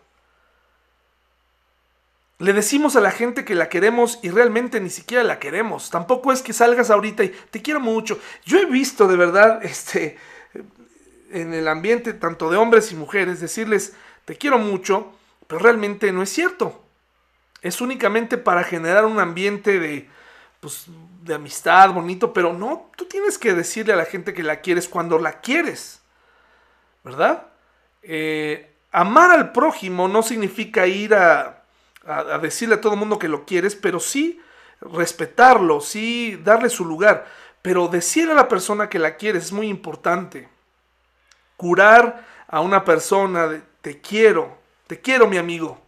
Le 2.43 2.53
decimos 2.53 2.97
a 2.97 3.01
la 3.01 3.13
gente 3.13 3.45
que 3.45 3.55
la 3.55 3.69
queremos 3.69 4.19
y 4.21 4.31
realmente 4.31 4.81
ni 4.81 4.91
siquiera 4.91 5.23
la 5.23 5.39
queremos. 5.39 5.91
Tampoco 5.91 6.33
es 6.33 6.43
que 6.43 6.53
salgas 6.53 6.91
ahorita 6.91 7.23
y 7.23 7.29
te 7.29 7.63
quiero 7.63 7.79
mucho. 7.79 8.19
Yo 8.45 8.59
he 8.59 8.67
visto 8.67 9.07
de 9.07 9.17
verdad 9.17 9.65
este 9.65 10.19
en 11.31 11.55
el 11.55 11.69
ambiente 11.69 12.13
tanto 12.15 12.51
de 12.51 12.57
hombres 12.57 12.91
y 12.91 12.97
mujeres 12.97 13.41
decirles 13.41 13.95
te 14.25 14.37
quiero 14.37 14.59
mucho, 14.59 15.13
pero 15.47 15.61
realmente 15.61 16.11
no 16.11 16.21
es 16.21 16.31
cierto. 16.31 16.83
Es 17.61 17.81
únicamente 17.81 18.37
para 18.39 18.65
generar 18.65 19.05
un 19.05 19.21
ambiente 19.21 19.79
de 19.79 20.09
pues, 20.59 20.87
de 21.23 21.35
amistad 21.35 21.93
bonito, 21.93 22.33
pero 22.33 22.53
no, 22.53 22.91
tú 22.97 23.05
tienes 23.05 23.39
que 23.39 23.55
decirle 23.55 23.93
a 23.93 23.97
la 23.97 24.05
gente 24.05 24.35
que 24.35 24.43
la 24.43 24.63
quieres 24.63 24.89
cuando 24.89 25.21
la 25.21 25.41
quieres. 25.41 26.03
¿Verdad? 27.05 27.47
Eh, 28.03 28.75
amar 28.91 29.31
al 29.31 29.53
prójimo 29.53 30.09
no 30.09 30.25
significa 30.25 30.89
ir 30.89 31.15
a 31.15 31.62
a, 32.07 32.39
decirle 32.39 32.77
a 32.77 32.81
todo 32.81 32.97
mundo 32.97 33.19
que 33.19 33.29
lo 33.29 33.45
quieres, 33.45 33.75
pero 33.77 34.01
sí 34.01 34.41
respetarlo, 34.81 35.81
sí 35.81 36.41
darle 36.43 36.69
su 36.69 36.85
lugar. 36.85 37.27
Pero 37.63 37.89
decirle 37.89 38.33
a 38.33 38.37
la 38.37 38.49
persona 38.49 38.89
que 38.89 38.99
la 38.99 39.17
quieres 39.17 39.45
es 39.45 39.53
muy 39.53 39.69
importante. 39.69 40.49
Curar 41.57 42.27
a 42.49 42.61
una 42.61 42.85
persona 42.85 43.47
de 43.47 43.63
te 43.81 44.01
quiero, 44.01 44.57
te 44.87 45.01
quiero 45.01 45.27
mi 45.27 45.37
amigo, 45.37 45.81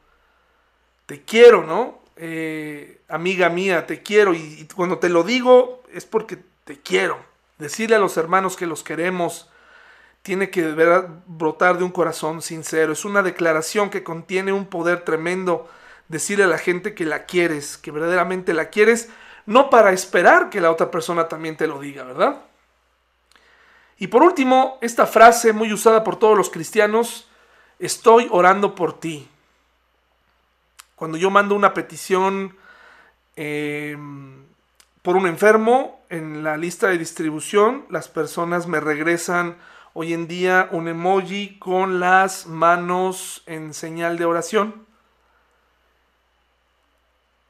te 1.06 1.22
quiero, 1.22 1.64
¿no? 1.64 2.00
Eh, 2.16 3.00
amiga 3.08 3.48
mía, 3.48 3.86
te 3.86 4.02
quiero. 4.02 4.34
Y, 4.34 4.68
cuando 4.74 4.98
te 4.98 5.08
lo 5.08 5.22
digo 5.22 5.82
es 5.92 6.04
porque 6.04 6.38
te 6.64 6.80
quiero. 6.80 7.18
Decirle 7.58 7.96
a 7.96 8.00
los 8.00 8.16
hermanos 8.16 8.56
que 8.56 8.66
los 8.66 8.82
queremos 8.82 9.48
tiene 10.22 10.50
que 10.50 10.66
brotar 11.26 11.78
de 11.78 11.84
un 11.84 11.90
corazón 11.90 12.42
sincero. 12.42 12.92
Es 12.92 13.04
una 13.04 13.22
declaración 13.22 13.90
que 13.90 14.02
contiene 14.02 14.52
un 14.52 14.66
poder 14.66 15.04
tremendo 15.04 15.68
decirle 16.08 16.44
a 16.44 16.48
la 16.48 16.58
gente 16.58 16.94
que 16.94 17.04
la 17.04 17.24
quieres, 17.24 17.78
que 17.78 17.90
verdaderamente 17.90 18.54
la 18.54 18.70
quieres, 18.70 19.08
no 19.46 19.70
para 19.70 19.92
esperar 19.92 20.50
que 20.50 20.60
la 20.60 20.70
otra 20.70 20.90
persona 20.90 21.28
también 21.28 21.56
te 21.56 21.66
lo 21.66 21.78
diga, 21.80 22.04
¿verdad? 22.04 22.42
Y 23.98 24.08
por 24.08 24.22
último, 24.22 24.78
esta 24.80 25.06
frase 25.06 25.52
muy 25.52 25.72
usada 25.72 26.04
por 26.04 26.16
todos 26.16 26.36
los 26.36 26.50
cristianos, 26.50 27.28
estoy 27.78 28.28
orando 28.30 28.74
por 28.74 28.98
ti. 28.98 29.28
Cuando 30.96 31.18
yo 31.18 31.30
mando 31.30 31.54
una 31.54 31.74
petición 31.74 32.56
em, 33.36 34.44
por 35.02 35.16
un 35.16 35.26
enfermo, 35.26 36.04
en 36.08 36.44
la 36.44 36.56
lista 36.56 36.88
de 36.88 36.98
distribución, 36.98 37.86
las 37.90 38.08
personas 38.08 38.66
me 38.66 38.78
regresan 38.78 39.56
hoy 39.92 40.12
en 40.12 40.28
día 40.28 40.68
un 40.70 40.86
emoji 40.86 41.58
con 41.58 41.98
las 41.98 42.46
manos 42.46 43.42
en 43.46 43.74
señal 43.74 44.16
de 44.16 44.24
oración. 44.24 44.86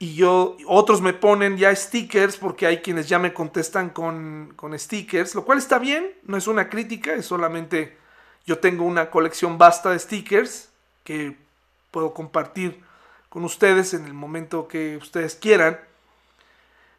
Y 0.04 0.16
yo, 0.16 0.58
otros 0.66 1.00
me 1.00 1.14
ponen 1.14 1.56
ya 1.56 1.74
stickers 1.74 2.36
porque 2.36 2.66
hay 2.66 2.82
quienes 2.82 3.08
ya 3.08 3.18
me 3.18 3.32
contestan 3.32 3.88
con, 3.88 4.52
con 4.54 4.78
stickers, 4.78 5.34
lo 5.34 5.46
cual 5.46 5.56
está 5.56 5.78
bien, 5.78 6.12
no 6.24 6.36
es 6.36 6.46
una 6.46 6.68
crítica, 6.68 7.14
es 7.14 7.24
solamente 7.24 7.96
yo 8.44 8.58
tengo 8.58 8.84
una 8.84 9.08
colección 9.08 9.56
vasta 9.56 9.92
de 9.92 9.98
stickers 9.98 10.68
que 11.04 11.38
puedo 11.90 12.12
compartir 12.12 12.84
con 13.30 13.44
ustedes 13.44 13.94
en 13.94 14.04
el 14.04 14.12
momento 14.12 14.68
que 14.68 14.98
ustedes 14.98 15.36
quieran. 15.36 15.80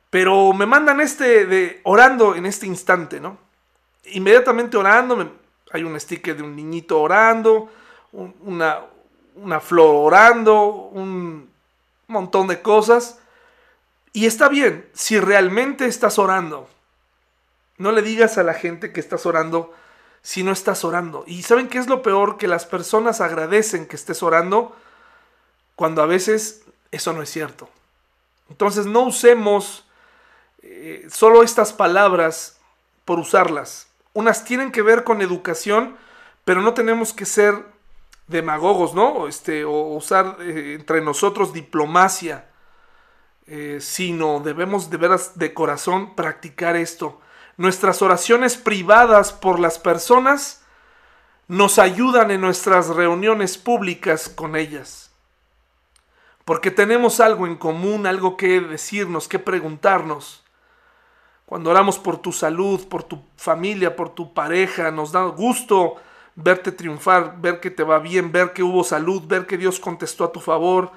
Pero 0.09 0.51
me 0.53 0.65
mandan 0.65 0.99
este 0.99 1.45
de 1.45 1.81
orando 1.83 2.33
en 2.33 2.47
este 2.47 2.65
instante, 2.65 3.19
¿no? 3.19 3.37
Inmediatamente 4.05 4.77
orando, 4.77 5.31
hay 5.71 5.83
un 5.83 5.99
sticker 5.99 6.35
de 6.35 6.41
un 6.41 6.55
niñito 6.55 6.99
orando, 6.99 7.69
una, 8.11 8.79
una 9.35 9.59
flor 9.59 10.07
orando, 10.07 10.89
un 10.91 11.53
montón 12.07 12.47
de 12.47 12.61
cosas. 12.61 13.19
Y 14.13 14.25
está 14.25 14.47
bien, 14.47 14.89
si 14.93 15.19
realmente 15.19 15.85
estás 15.85 16.19
orando, 16.19 16.69
no 17.77 17.91
le 17.91 18.01
digas 18.01 18.37
a 18.37 18.43
la 18.43 18.53
gente 18.53 18.93
que 18.93 18.99
estás 18.99 19.25
orando 19.25 19.73
si 20.21 20.43
no 20.43 20.51
estás 20.51 20.83
orando. 20.83 21.23
Y 21.27 21.43
¿saben 21.43 21.67
qué 21.67 21.77
es 21.77 21.87
lo 21.87 22.01
peor? 22.01 22.37
Que 22.37 22.47
las 22.47 22.65
personas 22.65 23.21
agradecen 23.21 23.85
que 23.85 23.95
estés 23.95 24.23
orando 24.23 24.75
cuando 25.75 26.01
a 26.01 26.07
veces 26.07 26.63
eso 26.91 27.13
no 27.13 27.21
es 27.21 27.29
cierto. 27.29 27.69
Entonces 28.49 28.85
no 28.85 29.01
usemos 29.01 29.85
eh, 30.63 31.07
solo 31.11 31.43
estas 31.43 31.73
palabras 31.73 32.57
por 33.03 33.19
usarlas. 33.19 33.87
Unas 34.13 34.45
tienen 34.45 34.71
que 34.71 34.81
ver 34.81 35.03
con 35.03 35.21
educación, 35.21 35.97
pero 36.43 36.61
no 36.61 36.73
tenemos 36.73 37.13
que 37.13 37.25
ser 37.25 37.74
demagogos, 38.27 38.93
¿no? 38.93 39.27
Este, 39.27 39.65
o 39.65 39.95
usar 39.95 40.37
eh, 40.39 40.75
entre 40.79 41.01
nosotros 41.01 41.53
diplomacia, 41.53 42.49
eh, 43.47 43.77
sino 43.81 44.39
debemos 44.39 44.89
de 44.89 44.97
veras 44.97 45.37
de 45.37 45.53
corazón 45.53 46.15
practicar 46.15 46.75
esto 46.75 47.21
nuestras 47.57 48.01
oraciones 48.01 48.57
privadas 48.57 49.31
por 49.31 49.59
las 49.59 49.79
personas 49.79 50.63
nos 51.47 51.79
ayudan 51.79 52.31
en 52.31 52.41
nuestras 52.41 52.87
reuniones 52.87 53.57
públicas 53.57 54.29
con 54.29 54.55
ellas. 54.55 55.11
Porque 56.43 56.71
tenemos 56.71 57.19
algo 57.19 57.47
en 57.47 57.55
común, 57.55 58.05
algo 58.07 58.37
que 58.37 58.59
decirnos, 58.59 59.27
que 59.27 59.39
preguntarnos. 59.39 60.43
Cuando 61.45 61.69
oramos 61.69 61.99
por 61.99 62.17
tu 62.17 62.31
salud, 62.31 62.87
por 62.87 63.03
tu 63.03 63.23
familia, 63.37 63.95
por 63.95 64.09
tu 64.09 64.33
pareja, 64.33 64.91
nos 64.91 65.11
da 65.11 65.23
gusto 65.23 65.95
verte 66.35 66.71
triunfar, 66.71 67.41
ver 67.41 67.59
que 67.59 67.71
te 67.71 67.83
va 67.83 67.99
bien, 67.99 68.31
ver 68.31 68.53
que 68.53 68.63
hubo 68.63 68.83
salud, 68.83 69.23
ver 69.25 69.45
que 69.45 69.57
Dios 69.57 69.79
contestó 69.79 70.25
a 70.25 70.31
tu 70.31 70.39
favor. 70.39 70.91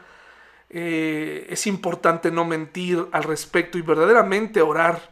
Eh, 0.70 1.46
es 1.48 1.66
importante 1.66 2.30
no 2.30 2.44
mentir 2.44 3.06
al 3.12 3.22
respecto 3.22 3.78
y 3.78 3.82
verdaderamente 3.82 4.60
orar 4.60 5.10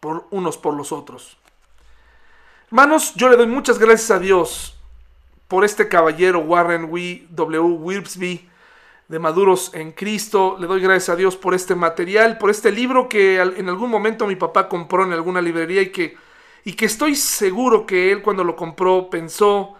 por 0.00 0.26
unos 0.30 0.56
por 0.56 0.74
los 0.74 0.92
otros. 0.92 1.36
Hermanos, 2.68 3.14
yo 3.14 3.28
le 3.28 3.36
doy 3.36 3.46
muchas 3.46 3.78
gracias 3.78 4.10
a 4.10 4.18
Dios 4.18 4.76
por 5.48 5.64
este 5.64 5.88
caballero 5.88 6.40
Warren 6.40 6.90
W. 7.30 7.60
Wilsby 7.60 8.48
de 9.08 9.18
Maduros 9.18 9.72
en 9.74 9.92
Cristo. 9.92 10.56
Le 10.60 10.66
doy 10.66 10.80
gracias 10.80 11.08
a 11.08 11.16
Dios 11.16 11.36
por 11.36 11.54
este 11.54 11.74
material, 11.74 12.38
por 12.38 12.50
este 12.50 12.70
libro 12.70 13.08
que 13.08 13.40
en 13.40 13.68
algún 13.68 13.90
momento 13.90 14.26
mi 14.26 14.36
papá 14.36 14.68
compró 14.68 15.04
en 15.04 15.12
alguna 15.12 15.40
librería 15.40 15.82
y 15.82 15.90
que, 15.90 16.16
y 16.64 16.74
que 16.74 16.86
estoy 16.86 17.14
seguro 17.14 17.86
que 17.86 18.12
él 18.12 18.22
cuando 18.22 18.44
lo 18.44 18.56
compró 18.56 19.10
pensó, 19.10 19.74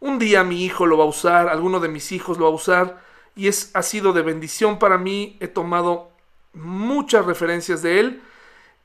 un 0.00 0.18
día 0.18 0.44
mi 0.44 0.64
hijo 0.64 0.86
lo 0.86 0.98
va 0.98 1.04
a 1.04 1.08
usar, 1.08 1.48
alguno 1.48 1.80
de 1.80 1.88
mis 1.88 2.12
hijos 2.12 2.38
lo 2.38 2.44
va 2.44 2.50
a 2.50 2.54
usar 2.54 3.02
y 3.34 3.48
es, 3.48 3.70
ha 3.74 3.82
sido 3.82 4.12
de 4.12 4.22
bendición 4.22 4.78
para 4.78 4.98
mí. 4.98 5.36
He 5.40 5.48
tomado 5.48 6.10
muchas 6.52 7.24
referencias 7.24 7.82
de 7.82 8.00
él 8.00 8.22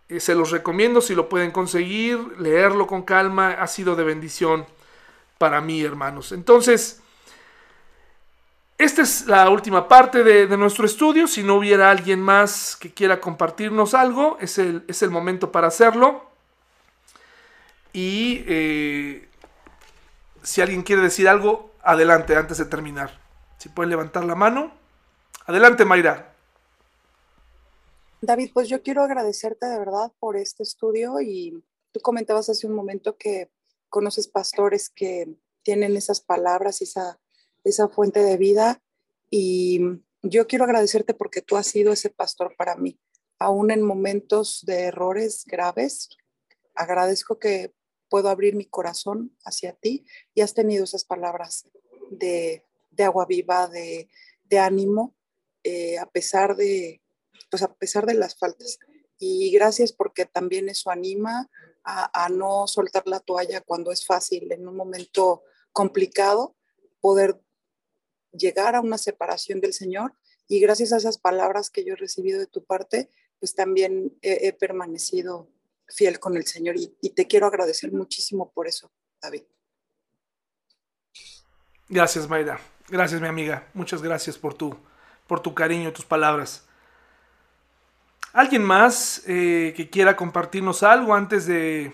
eh, 0.10 0.20
se 0.20 0.36
los 0.36 0.52
recomiendo 0.52 1.02
si 1.02 1.16
lo 1.16 1.30
pueden 1.30 1.52
conseguir, 1.52 2.20
leerlo 2.38 2.88
con 2.88 3.04
calma, 3.04 3.52
ha 3.52 3.68
sido 3.68 3.96
de 3.96 4.04
bendición 4.04 4.66
para 5.38 5.62
mí, 5.62 5.82
hermanos. 5.82 6.32
Entonces, 6.32 7.02
esta 8.78 9.02
es 9.02 9.28
la 9.28 9.50
última 9.50 9.88
parte 9.88 10.24
de, 10.24 10.58
nuestro 10.58 10.86
estudio. 10.86 11.28
Si 11.28 11.42
no 11.42 11.56
hubiera 11.56 11.90
alguien 11.90 12.22
más 12.22 12.76
que 12.76 12.94
quiera 12.94 13.22
compartirnos 13.22 13.94
algo, 13.94 14.38
es 14.42 14.58
el, 14.58 14.84
es 14.88 15.02
el 15.02 15.10
momento 15.10 15.52
para 15.52 15.68
hacerlo. 15.68 16.33
Y 17.94 18.44
eh, 18.48 19.30
si 20.42 20.62
alguien 20.62 20.82
quiere 20.82 21.04
decir 21.04 21.28
algo, 21.28 21.72
adelante 21.82 22.36
antes 22.36 22.58
de 22.58 22.66
terminar. 22.66 23.22
Si 23.58 23.70
pueden 23.70 23.92
levantar 23.92 24.26
la 24.26 24.36
mano. 24.36 24.74
Adelante, 25.46 25.86
Mayra. 25.86 26.36
David, 28.22 28.52
pues 28.54 28.70
yo 28.70 28.82
quiero 28.82 29.04
agradecerte 29.04 29.68
de 29.68 29.78
verdad 29.78 30.12
por 30.20 30.38
este 30.38 30.64
estudio 30.64 31.22
y 31.22 31.64
tú 31.92 32.00
comentabas 32.00 32.50
hace 32.50 32.66
un 32.66 32.74
momento 32.74 33.18
que 33.18 33.52
conoces 33.90 34.28
pastores 34.28 34.90
que 34.90 35.36
tienen 35.62 35.96
esas 35.98 36.22
palabras, 36.22 36.82
esa, 36.82 37.20
esa 37.64 37.90
fuente 37.90 38.22
de 38.22 38.38
vida 38.38 38.82
y 39.30 39.82
yo 40.22 40.48
quiero 40.48 40.64
agradecerte 40.64 41.14
porque 41.14 41.42
tú 41.42 41.58
has 41.58 41.68
sido 41.68 41.92
ese 41.92 42.10
pastor 42.10 42.56
para 42.58 42.76
mí, 42.76 42.98
aún 43.40 43.72
en 43.72 43.82
momentos 43.82 44.64
de 44.66 44.84
errores 44.84 45.44
graves. 45.46 46.10
Agradezco 46.76 47.40
que 47.40 47.74
puedo 48.14 48.30
abrir 48.30 48.54
mi 48.54 48.66
corazón 48.66 49.36
hacia 49.44 49.74
ti 49.74 50.06
y 50.36 50.42
has 50.42 50.54
tenido 50.54 50.84
esas 50.84 51.04
palabras 51.04 51.66
de, 52.12 52.64
agua 53.04 53.26
viva, 53.26 53.68
de, 53.68 54.08
ánimo, 54.60 55.16
eh, 55.64 55.98
a 55.98 56.06
pesar 56.06 56.56
de 56.56 57.02
pues 57.50 57.64
a 57.64 57.74
pesar 57.74 58.06
de 58.06 58.14
las 58.14 58.38
faltas. 58.38 58.78
Y 59.18 59.50
gracias 59.50 59.94
porque 59.94 60.28
también 60.28 60.70
eso 60.70 60.92
anima 60.92 61.50
a, 61.84 62.30
no 62.30 62.68
soltar 62.68 63.08
la 63.08 63.20
toalla 63.20 63.62
cuando 63.62 63.92
es 63.92 64.06
fácil 64.06 64.52
en 64.52 64.68
un 64.68 64.76
momento 64.76 65.42
complicado 65.72 66.56
poder 67.02 67.42
llegar 68.32 68.76
a 68.76 68.82
una 68.82 69.00
separación 69.00 69.60
del 69.60 69.74
Señor. 69.74 70.14
Y 70.48 70.60
gracias 70.60 70.94
a 70.94 70.98
esas 70.98 71.18
palabras 71.18 71.72
que 71.72 71.84
yo 71.84 71.94
he 71.94 71.96
recibido 71.96 72.40
de 72.40 72.46
tu 72.46 72.64
parte, 72.64 73.10
pues 73.40 73.56
también 73.56 74.16
he, 74.22 74.54
permanecido 74.54 75.50
fiel 75.94 76.20
con 76.20 76.36
el 76.36 76.46
Señor 76.46 76.76
y, 76.78 77.10
te 77.12 77.28
quiero 77.28 77.48
agradecer 77.48 77.92
muchísimo 77.92 78.52
por 78.52 78.68
eso, 78.68 78.92
David. 79.22 79.44
Gracias, 81.88 82.28
Mayra. 82.28 82.60
Gracias, 82.90 83.22
mi 83.22 83.28
amiga. 83.28 83.68
Muchas 83.74 84.02
gracias 84.02 84.38
por 84.38 84.54
tu, 84.54 84.76
por 85.28 85.42
tu 85.42 85.54
cariño 85.54 85.90
y 85.90 85.94
tus 85.94 86.06
palabras. 86.06 86.66
¿Alguien 88.34 88.64
más 88.64 89.22
eh, 89.28 89.74
que 89.78 89.90
quiera 89.90 90.16
compartirnos 90.16 90.82
algo 90.82 91.14
antes 91.14 91.46
de, 91.46 91.94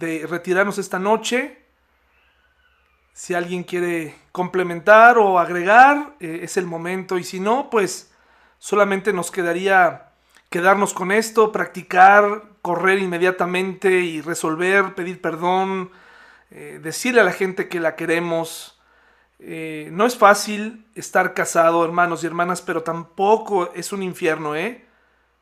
retirarnos 0.00 0.78
esta 0.78 0.98
noche? 0.98 1.66
Si 3.12 3.34
alguien 3.34 3.64
quiere 3.64 4.14
complementar 4.32 5.18
o 5.18 5.38
agregar, 5.38 6.16
eh, 6.20 6.40
es 6.42 6.56
el 6.56 6.64
momento. 6.64 7.18
Y 7.18 7.24
si 7.24 7.38
no, 7.38 7.68
pues 7.68 8.10
solamente 8.58 9.12
nos 9.12 9.30
quedaría 9.30 10.07
quedarnos 10.50 10.94
con 10.94 11.12
esto, 11.12 11.52
practicar, 11.52 12.44
correr 12.62 12.98
inmediatamente 12.98 14.00
y 14.00 14.20
resolver, 14.20 14.94
pedir 14.94 15.20
perdón, 15.20 15.90
eh, 16.50 16.80
decirle 16.82 17.20
a 17.20 17.24
la 17.24 17.32
gente 17.32 17.68
que 17.68 17.80
la 17.80 17.96
queremos. 17.96 18.74
no 19.40 20.04
es 20.06 20.16
fácil 20.16 20.86
estar 20.94 21.32
casado, 21.32 21.84
hermanos 21.84 22.24
y 22.24 22.26
hermanas, 22.26 22.60
pero 22.60 22.82
tampoco 22.82 23.72
es 23.74 23.92
un 23.92 24.02
infierno, 24.02 24.56
¿eh? 24.56 24.88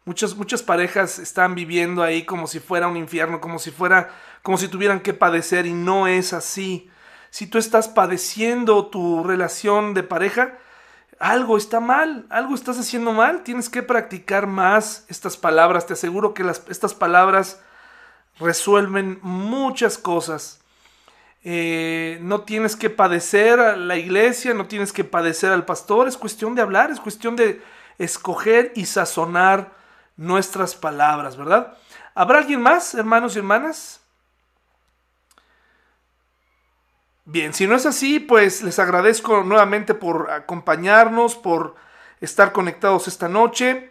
Muchas, 0.07 0.36
muchas 0.36 0.62
parejas 0.62 1.18
están 1.18 1.57
viviendo 1.57 2.00
ahí 2.00 2.24
como 2.24 2.46
si 2.46 2.61
fuera 2.61 2.86
un 2.86 2.96
infierno, 2.96 3.40
como 3.40 3.59
si 3.59 3.72
fuera, 3.72 4.11
como 4.42 4.57
si 4.57 4.68
tuvieran 4.68 5.00
que 5.00 5.12
padecer 5.12 5.66
y 5.66 5.72
no 5.72 6.07
es 6.07 6.32
así. 6.32 6.88
Si 7.30 7.48
tú 7.48 7.59
estás 7.59 7.88
padeciendo 7.88 8.86
tu 8.86 9.24
relación 9.24 9.94
de 9.94 10.04
pareja, 10.04 10.59
algo 11.18 11.56
está 11.56 11.80
mal, 11.80 12.26
algo 12.30 12.54
estás 12.54 12.78
haciendo 12.78 13.12
mal, 13.12 13.42
tienes 13.42 13.68
que 13.68 13.82
practicar 13.82 14.46
más 14.46 15.04
estas 15.08 15.36
palabras. 15.36 15.86
Te 15.86 15.94
aseguro 15.94 16.34
que 16.34 16.44
las, 16.44 16.62
estas 16.68 16.94
palabras 16.94 17.60
resuelven 18.38 19.18
muchas 19.22 19.98
cosas. 19.98 20.60
Eh, 21.44 22.18
no 22.22 22.40
tienes 22.40 22.74
que 22.74 22.90
padecer 22.90 23.60
a 23.60 23.76
la 23.76 23.96
iglesia, 23.96 24.52
no 24.52 24.66
tienes 24.66 24.92
que 24.92 25.04
padecer 25.04 25.52
al 25.52 25.64
pastor, 25.64 26.08
es 26.08 26.16
cuestión 26.16 26.54
de 26.54 26.62
hablar, 26.62 26.90
es 26.90 26.98
cuestión 26.98 27.36
de 27.36 27.62
escoger 27.98 28.72
y 28.74 28.86
sazonar 28.86 29.72
nuestras 30.16 30.74
palabras, 30.74 31.36
¿verdad? 31.36 31.76
¿Habrá 32.14 32.38
alguien 32.38 32.60
más, 32.60 32.94
hermanos 32.94 33.36
y 33.36 33.38
hermanas? 33.38 34.00
Bien, 37.29 37.53
si 37.53 37.66
no 37.66 37.74
es 37.74 37.87
así, 37.87 38.20
pues 38.20 38.62
les 38.62 38.79
agradezco 38.79 39.43
nuevamente 39.43 39.95
por 39.95 40.31
acompañarnos, 40.31 41.35
por 41.35 41.74
estar 42.20 42.53
conectados 42.53 43.09
esta 43.09 43.29
noche. 43.29 43.91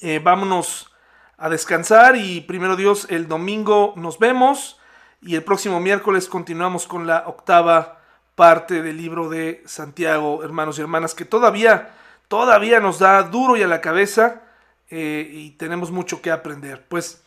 Eh, 0.00 0.18
vámonos 0.18 0.92
a 1.38 1.48
descansar 1.48 2.16
y 2.16 2.40
primero 2.40 2.74
Dios, 2.74 3.06
el 3.10 3.28
domingo 3.28 3.94
nos 3.94 4.18
vemos 4.18 4.80
y 5.20 5.36
el 5.36 5.44
próximo 5.44 5.78
miércoles 5.78 6.26
continuamos 6.26 6.88
con 6.88 7.06
la 7.06 7.22
octava 7.28 8.00
parte 8.34 8.82
del 8.82 8.96
libro 8.96 9.28
de 9.28 9.62
Santiago, 9.64 10.42
hermanos 10.42 10.78
y 10.78 10.80
hermanas, 10.80 11.14
que 11.14 11.24
todavía, 11.24 11.94
todavía 12.26 12.80
nos 12.80 12.98
da 12.98 13.22
duro 13.22 13.56
y 13.56 13.62
a 13.62 13.68
la 13.68 13.80
cabeza 13.80 14.42
eh, 14.90 15.30
y 15.32 15.50
tenemos 15.50 15.92
mucho 15.92 16.20
que 16.20 16.32
aprender. 16.32 16.84
Pues 16.88 17.22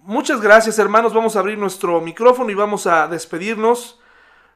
muchas 0.00 0.40
gracias 0.40 0.80
hermanos, 0.80 1.14
vamos 1.14 1.36
a 1.36 1.38
abrir 1.38 1.56
nuestro 1.56 2.00
micrófono 2.00 2.50
y 2.50 2.54
vamos 2.54 2.88
a 2.88 3.06
despedirnos. 3.06 3.99